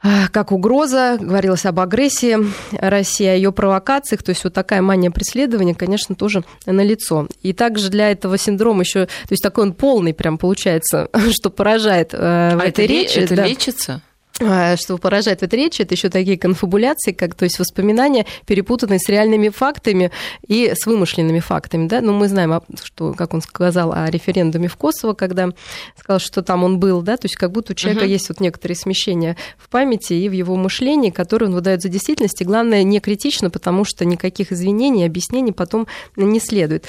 а, 0.00 0.28
как 0.28 0.52
угроза, 0.52 1.18
говорилось 1.20 1.66
об 1.66 1.80
агрессии 1.80 2.36
России, 2.76 3.26
о 3.26 3.34
ее 3.34 3.50
провокациях, 3.50 4.22
то 4.22 4.30
есть 4.30 4.44
вот 4.44 4.54
такая 4.54 4.80
мания 4.80 5.10
преследования, 5.10 5.74
конечно, 5.74 6.14
тоже 6.14 6.44
налицо. 6.66 7.26
И 7.42 7.52
также 7.52 7.88
для 7.88 8.12
этого 8.12 8.38
синдрома 8.38 8.82
еще, 8.82 9.06
то 9.06 9.30
есть 9.30 9.42
такой 9.42 9.64
он 9.64 9.74
полный 9.74 10.14
прям 10.14 10.38
получается, 10.38 11.08
что 11.32 11.50
поражает 11.50 12.14
э, 12.14 12.16
в 12.16 12.60
а 12.60 12.64
этой 12.64 12.84
это 12.84 12.92
речи. 12.92 13.18
Это 13.18 13.34
да. 13.34 13.46
лечится? 13.46 14.02
А, 14.40 14.76
что 14.76 14.98
поражает 14.98 15.40
в 15.40 15.42
этой 15.42 15.58
речи, 15.58 15.82
это 15.82 15.94
еще 15.94 16.10
такие 16.10 16.38
конфабуляции, 16.38 17.12
как, 17.12 17.34
то 17.34 17.44
есть 17.44 17.58
воспоминания, 17.58 18.24
перепутанные 18.46 19.00
с 19.00 19.08
реальными 19.08 19.48
фактами 19.48 20.12
и 20.46 20.72
с 20.74 20.86
вымышленными 20.86 21.40
фактами. 21.40 21.88
Да? 21.88 22.00
Ну, 22.00 22.12
мы 22.12 22.28
знаем, 22.28 22.60
что, 22.82 23.14
как 23.14 23.34
он 23.34 23.42
сказал 23.42 23.92
о 23.92 24.08
референдуме 24.10 24.68
в 24.68 24.76
Косово, 24.76 25.14
когда 25.14 25.50
сказал, 25.96 26.20
что 26.20 26.42
там 26.42 26.62
он 26.62 26.78
был, 26.78 27.02
да, 27.02 27.16
то 27.16 27.24
есть 27.24 27.36
как 27.36 27.50
будто 27.50 27.72
у 27.72 27.74
человека 27.74 28.04
uh-huh. 28.04 28.10
есть 28.10 28.28
вот 28.28 28.40
некоторые 28.40 28.76
смещения 28.76 29.36
в 29.58 29.68
памяти 29.68 30.12
и 30.12 30.28
в 30.28 30.32
его 30.32 30.54
мышлении, 30.54 31.10
которые 31.10 31.48
он 31.48 31.54
выдает 31.54 31.82
за 31.82 31.88
действительность, 31.88 32.40
и 32.40 32.44
главное, 32.44 32.84
не 32.84 33.00
критично, 33.00 33.50
потому 33.50 33.84
что 33.84 34.04
никаких 34.04 34.52
извинений, 34.52 35.04
объяснений 35.04 35.52
потом 35.52 35.88
не 36.14 36.38
следует. 36.38 36.84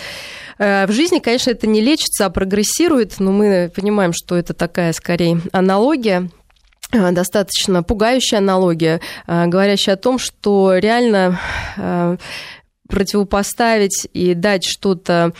Э, 0.59 0.85
в 0.85 0.91
жизни, 0.91 1.19
конечно, 1.19 1.49
это 1.49 1.65
не 1.65 1.81
лечится, 1.81 2.27
а 2.27 2.29
прогрессирует, 2.29 3.19
но 3.19 3.31
мы 3.31 3.71
понимаем, 3.75 4.13
что 4.13 4.35
это 4.35 4.53
такая, 4.53 4.93
скорее, 4.93 5.41
аналогия 5.51 6.29
Э, 6.29 6.38
достаточно 6.91 7.83
пугающая 7.83 8.39
аналогия, 8.39 9.01
э, 9.27 9.45
говорящая 9.47 9.95
о 9.95 9.99
том, 9.99 10.17
что 10.19 10.77
реально 10.77 11.39
э, 11.77 12.17
противопоставить 12.87 14.07
и 14.13 14.33
дать 14.33 14.63
что-то 14.63 15.33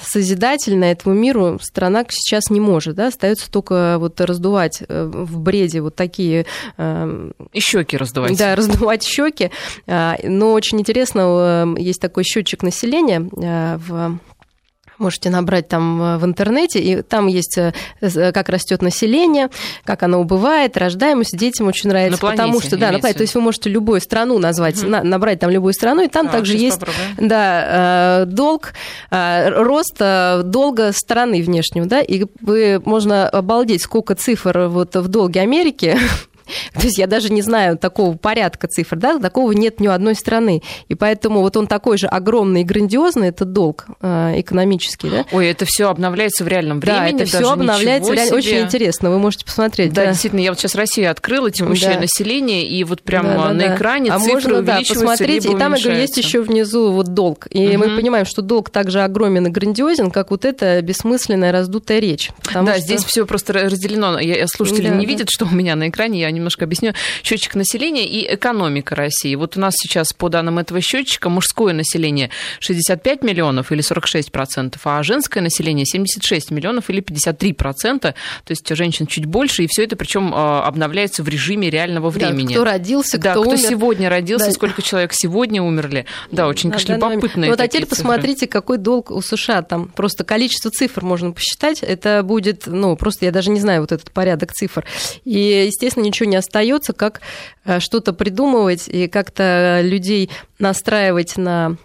созидательное 0.00 0.92
этому 0.92 1.12
миру 1.16 1.58
страна 1.60 2.04
сейчас 2.08 2.50
не 2.50 2.60
может, 2.60 2.94
да, 2.94 3.08
остается 3.08 3.50
только 3.50 3.96
вот 3.98 4.20
раздувать 4.20 4.80
в 4.88 5.40
бреде 5.40 5.80
вот 5.80 5.96
такие... 5.96 6.46
И 6.78 7.60
щеки 7.60 7.96
раздувать. 7.96 8.38
Да, 8.38 8.54
раздувать 8.54 9.02
щеки. 9.02 9.50
Но 9.88 10.52
очень 10.52 10.78
интересно, 10.78 11.74
есть 11.76 12.00
такой 12.00 12.22
счетчик 12.22 12.62
населения 12.62 13.28
в 13.32 14.20
Можете 15.00 15.30
набрать 15.30 15.66
там 15.66 16.02
э, 16.02 16.18
в 16.18 16.26
интернете, 16.26 16.78
и 16.78 17.00
там 17.00 17.26
есть 17.26 17.56
э, 17.56 17.72
э, 18.02 18.32
как 18.32 18.50
растет 18.50 18.82
население, 18.82 19.48
как 19.84 20.02
оно 20.02 20.20
убывает, 20.20 20.76
рождаемость. 20.76 21.34
Детям 21.38 21.68
очень 21.68 21.88
нравится, 21.88 22.12
на 22.12 22.18
планете, 22.18 22.42
потому 22.42 22.60
что 22.60 22.76
да, 22.76 22.92
на 22.92 22.98
планете. 22.98 23.16
То 23.16 23.22
есть 23.22 23.34
вы 23.34 23.40
можете 23.40 23.70
любую 23.70 24.02
страну 24.02 24.38
назвать, 24.38 24.82
угу. 24.82 24.90
набрать 24.90 25.40
там 25.40 25.48
любую 25.48 25.72
страну, 25.72 26.02
и 26.02 26.08
там 26.08 26.26
а, 26.26 26.30
также 26.30 26.54
есть 26.54 26.80
да, 27.16 28.26
долг, 28.26 28.74
рост 29.10 29.98
долга 29.98 30.92
страны 30.92 31.42
внешнего, 31.42 31.86
да, 31.86 32.02
и 32.02 32.26
вы 32.42 32.82
можно 32.84 33.26
обалдеть, 33.26 33.82
сколько 33.82 34.14
цифр 34.14 34.68
вот 34.68 34.94
в 34.96 35.08
долге 35.08 35.40
Америки 35.40 35.98
То 36.74 36.82
есть 36.82 36.98
я 36.98 37.06
даже 37.06 37.32
не 37.32 37.42
знаю 37.42 37.78
такого 37.78 38.16
порядка 38.16 38.68
цифр, 38.68 38.96
да, 38.96 39.18
такого 39.18 39.52
нет 39.52 39.80
ни 39.80 39.88
у 39.88 39.90
одной 39.90 40.14
страны. 40.14 40.62
И 40.88 40.94
поэтому 40.94 41.40
вот 41.40 41.56
он 41.56 41.66
такой 41.66 41.98
же 41.98 42.06
огромный 42.06 42.62
и 42.62 42.64
грандиозный, 42.64 43.28
этот 43.28 43.52
долг 43.52 43.86
э, 44.00 44.40
экономический, 44.40 45.10
да. 45.10 45.26
Ой, 45.32 45.48
это 45.48 45.64
все 45.64 45.88
обновляется 45.88 46.44
в 46.44 46.48
реальном 46.48 46.80
времени. 46.80 47.18
Да, 47.18 47.24
это 47.24 47.24
все 47.26 47.50
обновляется. 47.50 48.12
Реально, 48.12 48.36
очень 48.36 48.60
интересно, 48.60 49.10
вы 49.10 49.18
можете 49.18 49.44
посмотреть. 49.44 49.92
Да, 49.92 50.04
да, 50.04 50.10
действительно, 50.10 50.40
я 50.40 50.50
вот 50.50 50.58
сейчас 50.58 50.74
Россию 50.74 51.10
открыла, 51.10 51.50
текущее 51.50 51.94
да. 51.94 52.00
население, 52.00 52.66
и 52.66 52.82
вот 52.84 53.02
прямо 53.02 53.28
да, 53.30 53.36
да, 53.36 53.52
на 53.52 53.54
да. 53.54 53.76
экране 53.76 54.12
а 54.12 54.18
цифры 54.18 54.54
можно, 54.56 54.62
да, 54.62 54.80
посмотреть, 54.86 55.46
и 55.46 55.56
там, 55.56 55.74
я 55.74 55.82
говорю, 55.82 56.00
есть 56.00 56.16
еще 56.16 56.40
внизу 56.42 56.92
вот 56.92 57.14
долг. 57.14 57.46
И 57.50 57.76
угу. 57.76 57.78
мы 57.78 57.96
понимаем, 57.96 58.26
что 58.26 58.42
долг 58.42 58.70
также 58.70 59.02
огромен 59.02 59.46
и 59.46 59.50
грандиозен, 59.50 60.10
как 60.10 60.30
вот 60.30 60.44
эта 60.44 60.80
бессмысленная 60.82 61.52
раздутая 61.52 61.98
речь. 61.98 62.30
Да, 62.52 62.74
что... 62.74 62.80
здесь 62.80 63.04
все 63.04 63.26
просто 63.26 63.52
разделено. 63.52 64.18
Я, 64.18 64.46
слушатели 64.46 64.88
да, 64.88 64.94
не 64.94 65.06
да. 65.06 65.12
видят, 65.12 65.30
что 65.30 65.46
у 65.46 65.50
меня 65.50 65.76
на 65.76 65.88
экране, 65.88 66.20
я 66.20 66.30
немножко 66.40 66.64
объясню. 66.64 66.94
Счетчик 67.22 67.54
населения 67.54 68.06
и 68.06 68.34
экономика 68.34 68.94
России. 68.94 69.34
Вот 69.34 69.56
у 69.56 69.60
нас 69.60 69.74
сейчас, 69.76 70.12
по 70.12 70.28
данным 70.28 70.58
этого 70.58 70.80
счетчика, 70.80 71.28
мужское 71.28 71.72
население 71.72 72.30
65 72.58 73.22
миллионов 73.22 73.70
или 73.72 73.80
46 73.80 74.32
процентов, 74.32 74.82
а 74.84 75.02
женское 75.02 75.40
население 75.40 75.86
76 75.86 76.50
миллионов 76.50 76.90
или 76.90 77.00
53 77.00 77.52
процента. 77.52 78.14
То 78.44 78.50
есть 78.50 78.68
женщин 78.74 79.06
чуть 79.06 79.26
больше, 79.26 79.64
и 79.64 79.66
все 79.68 79.84
это 79.84 79.96
причем 79.96 80.32
а, 80.34 80.64
обновляется 80.64 81.22
в 81.22 81.28
режиме 81.28 81.70
реального 81.70 82.10
времени. 82.10 82.48
Да, 82.48 82.54
кто 82.54 82.64
родился, 82.64 83.18
да, 83.18 83.32
кто, 83.32 83.42
кто 83.42 83.50
умер. 83.50 83.60
сегодня 83.60 84.08
родился, 84.08 84.46
да. 84.46 84.52
сколько 84.52 84.82
человек 84.82 85.12
сегодня 85.12 85.62
умерли. 85.62 86.06
Да, 86.30 86.48
очень, 86.48 86.70
конечно, 86.70 86.94
любопытно. 86.94 87.46
Вот 87.48 87.60
а 87.60 87.68
теперь 87.68 87.82
цифры. 87.82 87.96
посмотрите, 87.96 88.46
какой 88.46 88.78
долг 88.78 89.10
у 89.10 89.20
США 89.20 89.62
там. 89.62 89.88
Просто 89.88 90.24
количество 90.24 90.70
цифр 90.70 91.04
можно 91.04 91.32
посчитать. 91.32 91.82
Это 91.82 92.22
будет, 92.22 92.66
ну, 92.66 92.96
просто 92.96 93.26
я 93.26 93.32
даже 93.32 93.50
не 93.50 93.60
знаю 93.60 93.82
вот 93.82 93.92
этот 93.92 94.10
порядок 94.10 94.52
цифр. 94.52 94.86
И, 95.24 95.66
естественно, 95.66 96.04
ничего 96.04 96.28
не 96.30 96.36
остается, 96.36 96.92
как 96.92 97.20
э, 97.64 97.80
что-то 97.80 98.12
придумывать 98.12 98.88
и 98.88 99.08
как-то 99.08 99.80
людей 99.82 100.30
настраивать 100.58 101.36
на 101.36 101.76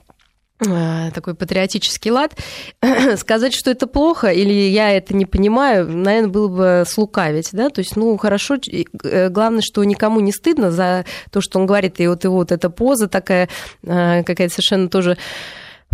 э, 0.66 1.12
такой 1.14 1.36
патриотический 1.36 2.12
лад, 2.12 2.38
сказать, 3.18 3.54
что 3.54 3.72
это 3.72 3.88
плохо 3.88 4.28
или 4.28 4.54
я 4.54 4.92
это 4.92 5.14
не 5.14 5.26
понимаю, 5.26 5.90
наверное, 5.90 6.30
было 6.30 6.48
бы 6.48 6.84
слукавить, 6.88 7.50
да, 7.52 7.70
то 7.70 7.80
есть, 7.80 7.96
ну, 7.98 8.16
хорошо, 8.18 8.56
э, 8.56 9.30
главное, 9.30 9.62
что 9.62 9.84
никому 9.84 10.22
не 10.22 10.32
стыдно 10.32 10.72
за 10.72 11.06
то, 11.32 11.42
что 11.42 11.60
он 11.60 11.66
говорит, 11.66 12.00
и 12.00 12.08
вот 12.08 12.24
его 12.24 12.36
вот 12.36 12.52
эта 12.52 12.70
поза 12.70 13.08
такая 13.08 13.50
какая-то 13.84 14.50
совершенно 14.50 14.88
тоже 14.88 15.18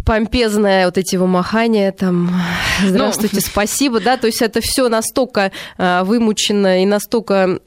помпезное 0.05 0.85
вот 0.85 0.97
эти 0.97 1.15
вымахания, 1.15 1.91
там, 1.91 2.31
здравствуйте, 2.83 3.37
ну, 3.37 3.41
спасибо, 3.45 3.99
да, 3.99 4.17
то 4.17 4.27
есть 4.27 4.41
это 4.41 4.61
все 4.61 4.89
настолько 4.89 5.51
а, 5.77 6.03
вымучено 6.03 6.81
и 6.81 6.85
настолько 6.85 7.59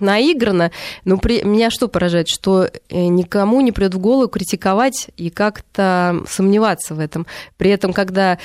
наиграно, 0.00 0.70
но 1.04 1.18
при... 1.18 1.42
меня 1.42 1.70
что 1.70 1.88
поражает, 1.88 2.28
что 2.28 2.64
э, 2.64 2.70
никому 3.06 3.60
не 3.60 3.72
придет 3.72 3.94
в 3.94 3.98
голову 3.98 4.28
критиковать 4.28 5.08
и 5.16 5.30
как-то 5.30 6.22
сомневаться 6.28 6.94
в 6.94 7.00
этом. 7.00 7.26
При 7.56 7.70
этом, 7.70 7.92
когда 7.92 8.38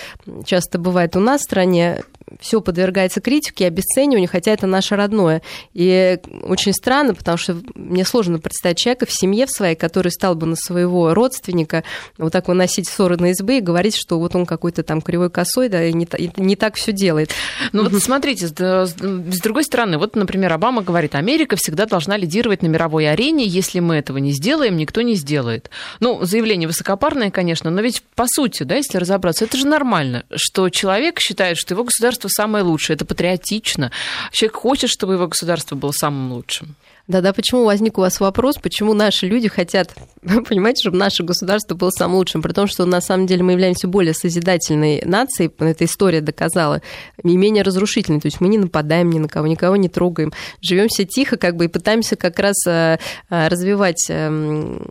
часто 0.46 0.80
бывает 0.80 1.16
у 1.16 1.20
нас 1.20 1.42
в 1.42 1.44
стране, 1.46 2.04
все 2.40 2.62
подвергается 2.62 3.22
критике 3.22 3.66
и 3.66 3.68
обесцениванию, 3.68 4.30
хотя 4.30 4.52
это 4.52 4.68
наше 4.68 4.96
родное. 4.96 5.42
И 5.74 6.20
очень 6.44 6.74
странно, 6.74 7.14
потому 7.14 7.38
что 7.38 7.58
мне 7.76 8.06
сложно 8.06 8.40
представить 8.40 8.78
человека 8.78 9.06
в 9.06 9.12
семье 9.12 9.46
в 9.46 9.52
своей, 9.52 9.76
который 9.76 10.12
стал 10.12 10.36
бы 10.36 10.46
на 10.46 10.56
своего 10.56 11.14
родственника 11.14 11.84
вот 12.18 12.34
так 12.34 12.48
выносить 12.48 12.88
ссоры 12.88 13.18
на 13.18 13.32
избы 13.32 13.58
и 13.58 13.62
говорить, 13.62 13.96
что 13.96 14.20
вот 14.20 14.36
он 14.36 14.46
какой-то 14.46 14.84
там 14.84 15.02
кривой 15.02 15.30
косой, 15.30 15.70
да, 15.70 15.84
и 15.84 15.94
не, 15.94 16.08
и 16.18 16.32
не 16.38 16.56
так 16.56 16.76
все 16.76 16.92
делает. 16.92 17.32
Ну 17.72 17.88
вот 17.88 18.02
смотрите, 18.02 18.48
с, 18.48 18.52
с 18.52 19.42
другой 19.42 19.64
стороны, 19.64 19.98
вот, 19.98 20.16
например, 20.16 20.54
Обама 20.54 20.82
говорит, 20.82 21.16
Америка 21.16 21.56
всегда 21.56 21.86
должна 21.86 22.18
лидировать 22.18 22.62
на 22.62 22.68
мировой 22.68 23.10
арене, 23.10 23.46
если 23.46 23.80
мы 23.80 23.96
этого 23.96 24.18
не 24.18 24.32
сделаем, 24.32 24.78
никто 24.78 25.02
не 25.02 25.16
сделает. 25.16 25.70
Ну, 26.00 26.24
заявление 26.24 26.68
высокопарное, 26.68 27.32
конечно, 27.32 27.70
но 27.70 27.82
ведь 27.82 28.04
по 28.16 28.26
сути, 28.28 28.64
да, 28.64 28.76
если 28.76 28.98
разобраться, 28.98 29.46
это 29.46 29.58
же 29.58 29.68
нормально, 29.68 30.26
что 30.36 30.70
человек 30.70 31.20
считает, 31.20 31.58
что 31.58 31.74
его 31.74 31.84
государство 31.84 32.17
государство 32.18 32.30
самое 32.30 32.64
лучшее, 32.64 32.96
это 32.96 33.06
патриотично. 33.06 33.92
Человек 34.32 34.56
хочет, 34.56 34.90
чтобы 34.90 35.14
его 35.14 35.28
государство 35.28 35.76
было 35.76 35.92
самым 35.92 36.34
лучшим. 36.34 36.76
Да-да, 37.08 37.32
почему 37.32 37.64
возник 37.64 37.98
у 37.98 38.02
вас 38.02 38.20
вопрос, 38.20 38.58
почему 38.58 38.94
наши 38.94 39.28
люди 39.28 39.48
хотят, 39.48 39.96
понимаете, 40.22 40.82
чтобы 40.82 40.98
наше 40.98 41.24
государство 41.24 41.74
было 41.74 41.90
самым 41.90 42.18
лучшим, 42.18 42.42
при 42.42 42.52
том, 42.52 42.68
что 42.68 42.86
на 42.86 43.00
самом 43.00 43.28
деле 43.28 43.44
мы 43.44 43.54
являемся 43.54 43.88
более 43.88 44.14
созидательной 44.14 45.02
нацией, 45.06 45.50
эта 45.60 45.86
история 45.86 46.20
доказала, 46.20 46.82
и 47.24 47.38
менее 47.38 47.64
разрушительной, 47.64 48.20
то 48.20 48.28
есть 48.28 48.42
мы 48.42 48.50
не 48.50 48.58
нападаем 48.58 49.10
ни 49.10 49.20
на 49.20 49.30
кого, 49.30 49.48
никого 49.48 49.78
не 49.78 49.88
трогаем, 49.88 50.34
живем 50.62 50.90
все 50.90 51.06
тихо, 51.06 51.38
как 51.38 51.56
бы, 51.56 51.66
и 51.66 51.70
пытаемся 51.70 52.18
как 52.18 52.40
раз 52.40 52.68
э, 52.68 52.98
э, 53.30 53.48
развивать 53.48 54.06
эм, 54.10 54.82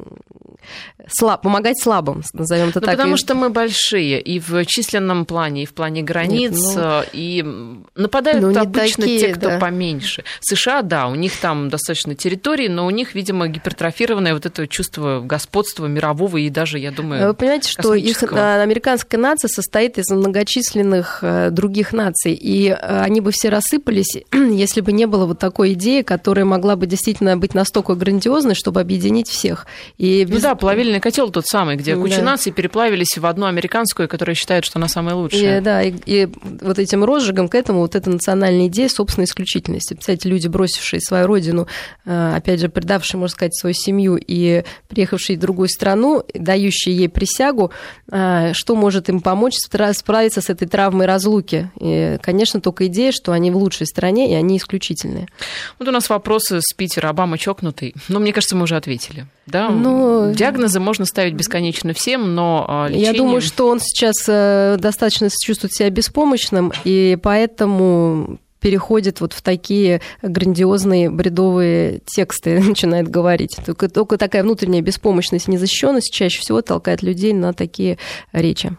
слаб, 1.09 1.43
помогать 1.43 1.81
слабым, 1.81 2.23
назовем 2.33 2.69
это 2.69 2.81
ну, 2.81 2.87
так. 2.87 2.97
Потому 2.97 3.17
что 3.17 3.35
мы 3.35 3.51
большие 3.51 4.21
и 4.21 4.39
в 4.41 4.65
численном 4.65 5.25
плане, 5.25 5.65
и 5.65 5.67
в 5.67 5.75
плане 5.75 6.03
границ, 6.03 6.53
Нет, 6.53 6.77
ну... 6.77 7.03
и 7.13 7.45
нападают 7.95 8.43
ну, 8.43 8.59
обычно 8.59 9.03
такие, 9.03 9.21
те, 9.21 9.35
кто 9.35 9.49
да. 9.51 9.59
поменьше. 9.59 10.25
США, 10.41 10.83
да, 10.83 11.07
у 11.07 11.15
них 11.15 11.37
там 11.37 11.69
достаточно 11.69 12.15
территории, 12.15 12.69
но 12.69 12.87
у 12.87 12.91
них, 12.91 13.15
видимо, 13.15 13.49
гипертрофированное 13.49 14.35
вот 14.35 14.47
это 14.47 14.67
чувство 14.67 15.21
господства 15.21 15.87
мирового 15.87 16.39
и 16.39 16.51
даже, 16.51 16.79
я 16.79 16.91
думаю, 16.91 17.29
Вы 17.29 17.35
понимаете, 17.35 17.71
что 17.71 17.95
их 17.95 18.23
э, 18.23 18.63
американская 18.63 19.21
нация 19.21 19.49
состоит 19.49 19.99
из 19.99 20.11
многочисленных 20.11 21.21
э, 21.23 21.51
других 21.51 21.93
наций, 21.93 22.35
и 22.35 22.69
э, 22.69 23.01
они 23.01 23.21
бы 23.21 23.31
все 23.33 23.49
рассыпались, 23.49 24.19
если 24.33 24.81
бы 24.81 24.93
не 24.93 25.07
было 25.07 25.27
вот 25.27 25.39
такой 25.39 25.75
идеи, 25.75 26.03
которая 26.03 26.45
могла 26.45 26.77
бы 26.77 26.87
действительно 26.87 27.37
быть 27.37 27.55
настолько 27.55 27.95
грандиозной, 27.95 28.55
чтобы 28.55 28.81
объединить 28.81 29.29
всех. 29.29 29.67
И 29.99 30.25
без... 30.25 30.35
Ну 30.35 30.41
да, 30.41 30.55
плавильный 30.97 31.01
котел 31.01 31.31
тот 31.31 31.47
самый, 31.47 31.77
где 31.77 31.97
куча 31.97 32.17
да. 32.17 32.23
наций 32.23 32.53
переплавились 32.53 33.17
в 33.17 33.27
одну 33.27 33.47
американскую, 33.47 34.09
которая 34.09 34.35
считает, 34.35 34.65
что 34.65 34.79
она 34.79 34.89
самая 34.89 35.15
лучшая. 35.15 35.59
И, 35.59 35.61
да, 35.61 35.83
и, 35.83 35.95
и 36.07 36.29
вот 36.61 36.79
этим 36.79 37.05
розжигом 37.05 37.49
к 37.49 37.55
этому 37.55 37.81
вот 37.81 37.95
эта 37.95 38.11
национальная 38.11 38.67
идея 38.69 38.89
собственной 38.89 39.25
исключительности. 39.25 39.95
Представляете, 39.95 40.29
люди, 40.29 40.49
бросившие 40.49 41.01
свою 41.01 41.27
родину, 41.27 41.67
э, 42.05 42.33
опять 42.37 42.61
же, 42.61 42.69
предавшие, 42.69 43.19
можно 43.19 43.33
сказать, 43.33 43.55
свою 43.55 43.75
семью 43.75 44.17
и 44.17 44.65
приехавшие 44.89 45.37
в 45.37 45.41
другую 45.41 45.69
страну, 45.69 46.25
дающие 46.35 46.97
ей 46.97 47.09
присягу, 47.09 47.71
э, 48.11 48.53
что 48.53 48.75
может 48.75 49.09
им 49.09 49.21
помочь 49.21 49.55
справиться 49.57 50.41
с 50.41 50.51
этой 50.51 50.69
травмой 50.69 51.07
разлуки? 51.07 51.71
И, 51.81 52.19
конечно, 52.23 52.61
только 52.61 52.87
идея, 52.87 53.13
что 53.13 53.33
они 53.33 53.51
в 53.51 53.57
лучшей 53.57 53.87
стране, 53.87 54.33
и 54.33 54.35
они 54.35 54.57
исключительные. 54.57 55.29
Вот 55.79 55.89
у 55.89 55.93
нас 55.93 56.09
вопросы 56.09 56.61
с 56.61 56.73
Питера. 56.75 57.09
Обама 57.09 57.39
чокнутый. 57.39 57.95
Но 58.09 58.19
мне 58.19 58.33
кажется, 58.33 58.57
мы 58.57 58.65
уже 58.65 58.77
ответили. 58.77 59.27
Да, 59.47 59.69
ну, 59.71 60.33
диагнозы 60.35 60.81
можно 60.81 61.05
ставить 61.05 61.35
бесконечно 61.35 61.93
всем, 61.93 62.35
но 62.35 62.87
лечение... 62.89 63.13
Я 63.13 63.17
думаю, 63.17 63.41
что 63.41 63.69
он 63.69 63.79
сейчас 63.79 64.17
э, 64.27 64.77
достаточно 64.81 65.29
чувствует 65.31 65.73
себя 65.73 65.89
беспомощным, 65.91 66.73
и 66.85 67.17
поэтому 67.23 68.41
переходит 68.59 69.21
вот 69.21 69.33
в 69.33 69.43
такие 69.43 70.01
грандиозные 70.23 71.11
бредовые 71.11 72.01
тексты, 72.05 72.59
начинает 72.69 73.09
говорить. 73.09 73.57
Только, 73.65 73.89
только 73.89 74.19
такая 74.19 74.43
внутренняя 74.43 74.83
беспомощность, 74.83 75.47
незащищенность 75.47 76.13
чаще 76.13 76.41
всего 76.41 76.63
толкает 76.63 77.03
людей 77.03 77.33
на 77.33 77.53
такие 77.53 77.99
речи. 78.33 78.73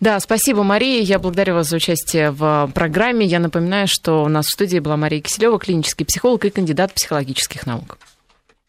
Да, 0.00 0.18
спасибо, 0.20 0.62
Мария. 0.62 1.02
Я 1.02 1.18
благодарю 1.18 1.54
вас 1.54 1.68
за 1.68 1.76
участие 1.76 2.30
в 2.30 2.70
программе. 2.74 3.26
Я 3.26 3.40
напоминаю, 3.40 3.86
что 3.88 4.22
у 4.22 4.28
нас 4.28 4.46
в 4.46 4.52
студии 4.52 4.78
была 4.78 4.96
Мария 4.96 5.20
Киселева, 5.20 5.58
клинический 5.58 6.06
психолог 6.06 6.44
и 6.46 6.50
кандидат 6.50 6.94
психологических 6.94 7.66
наук. 7.66 7.98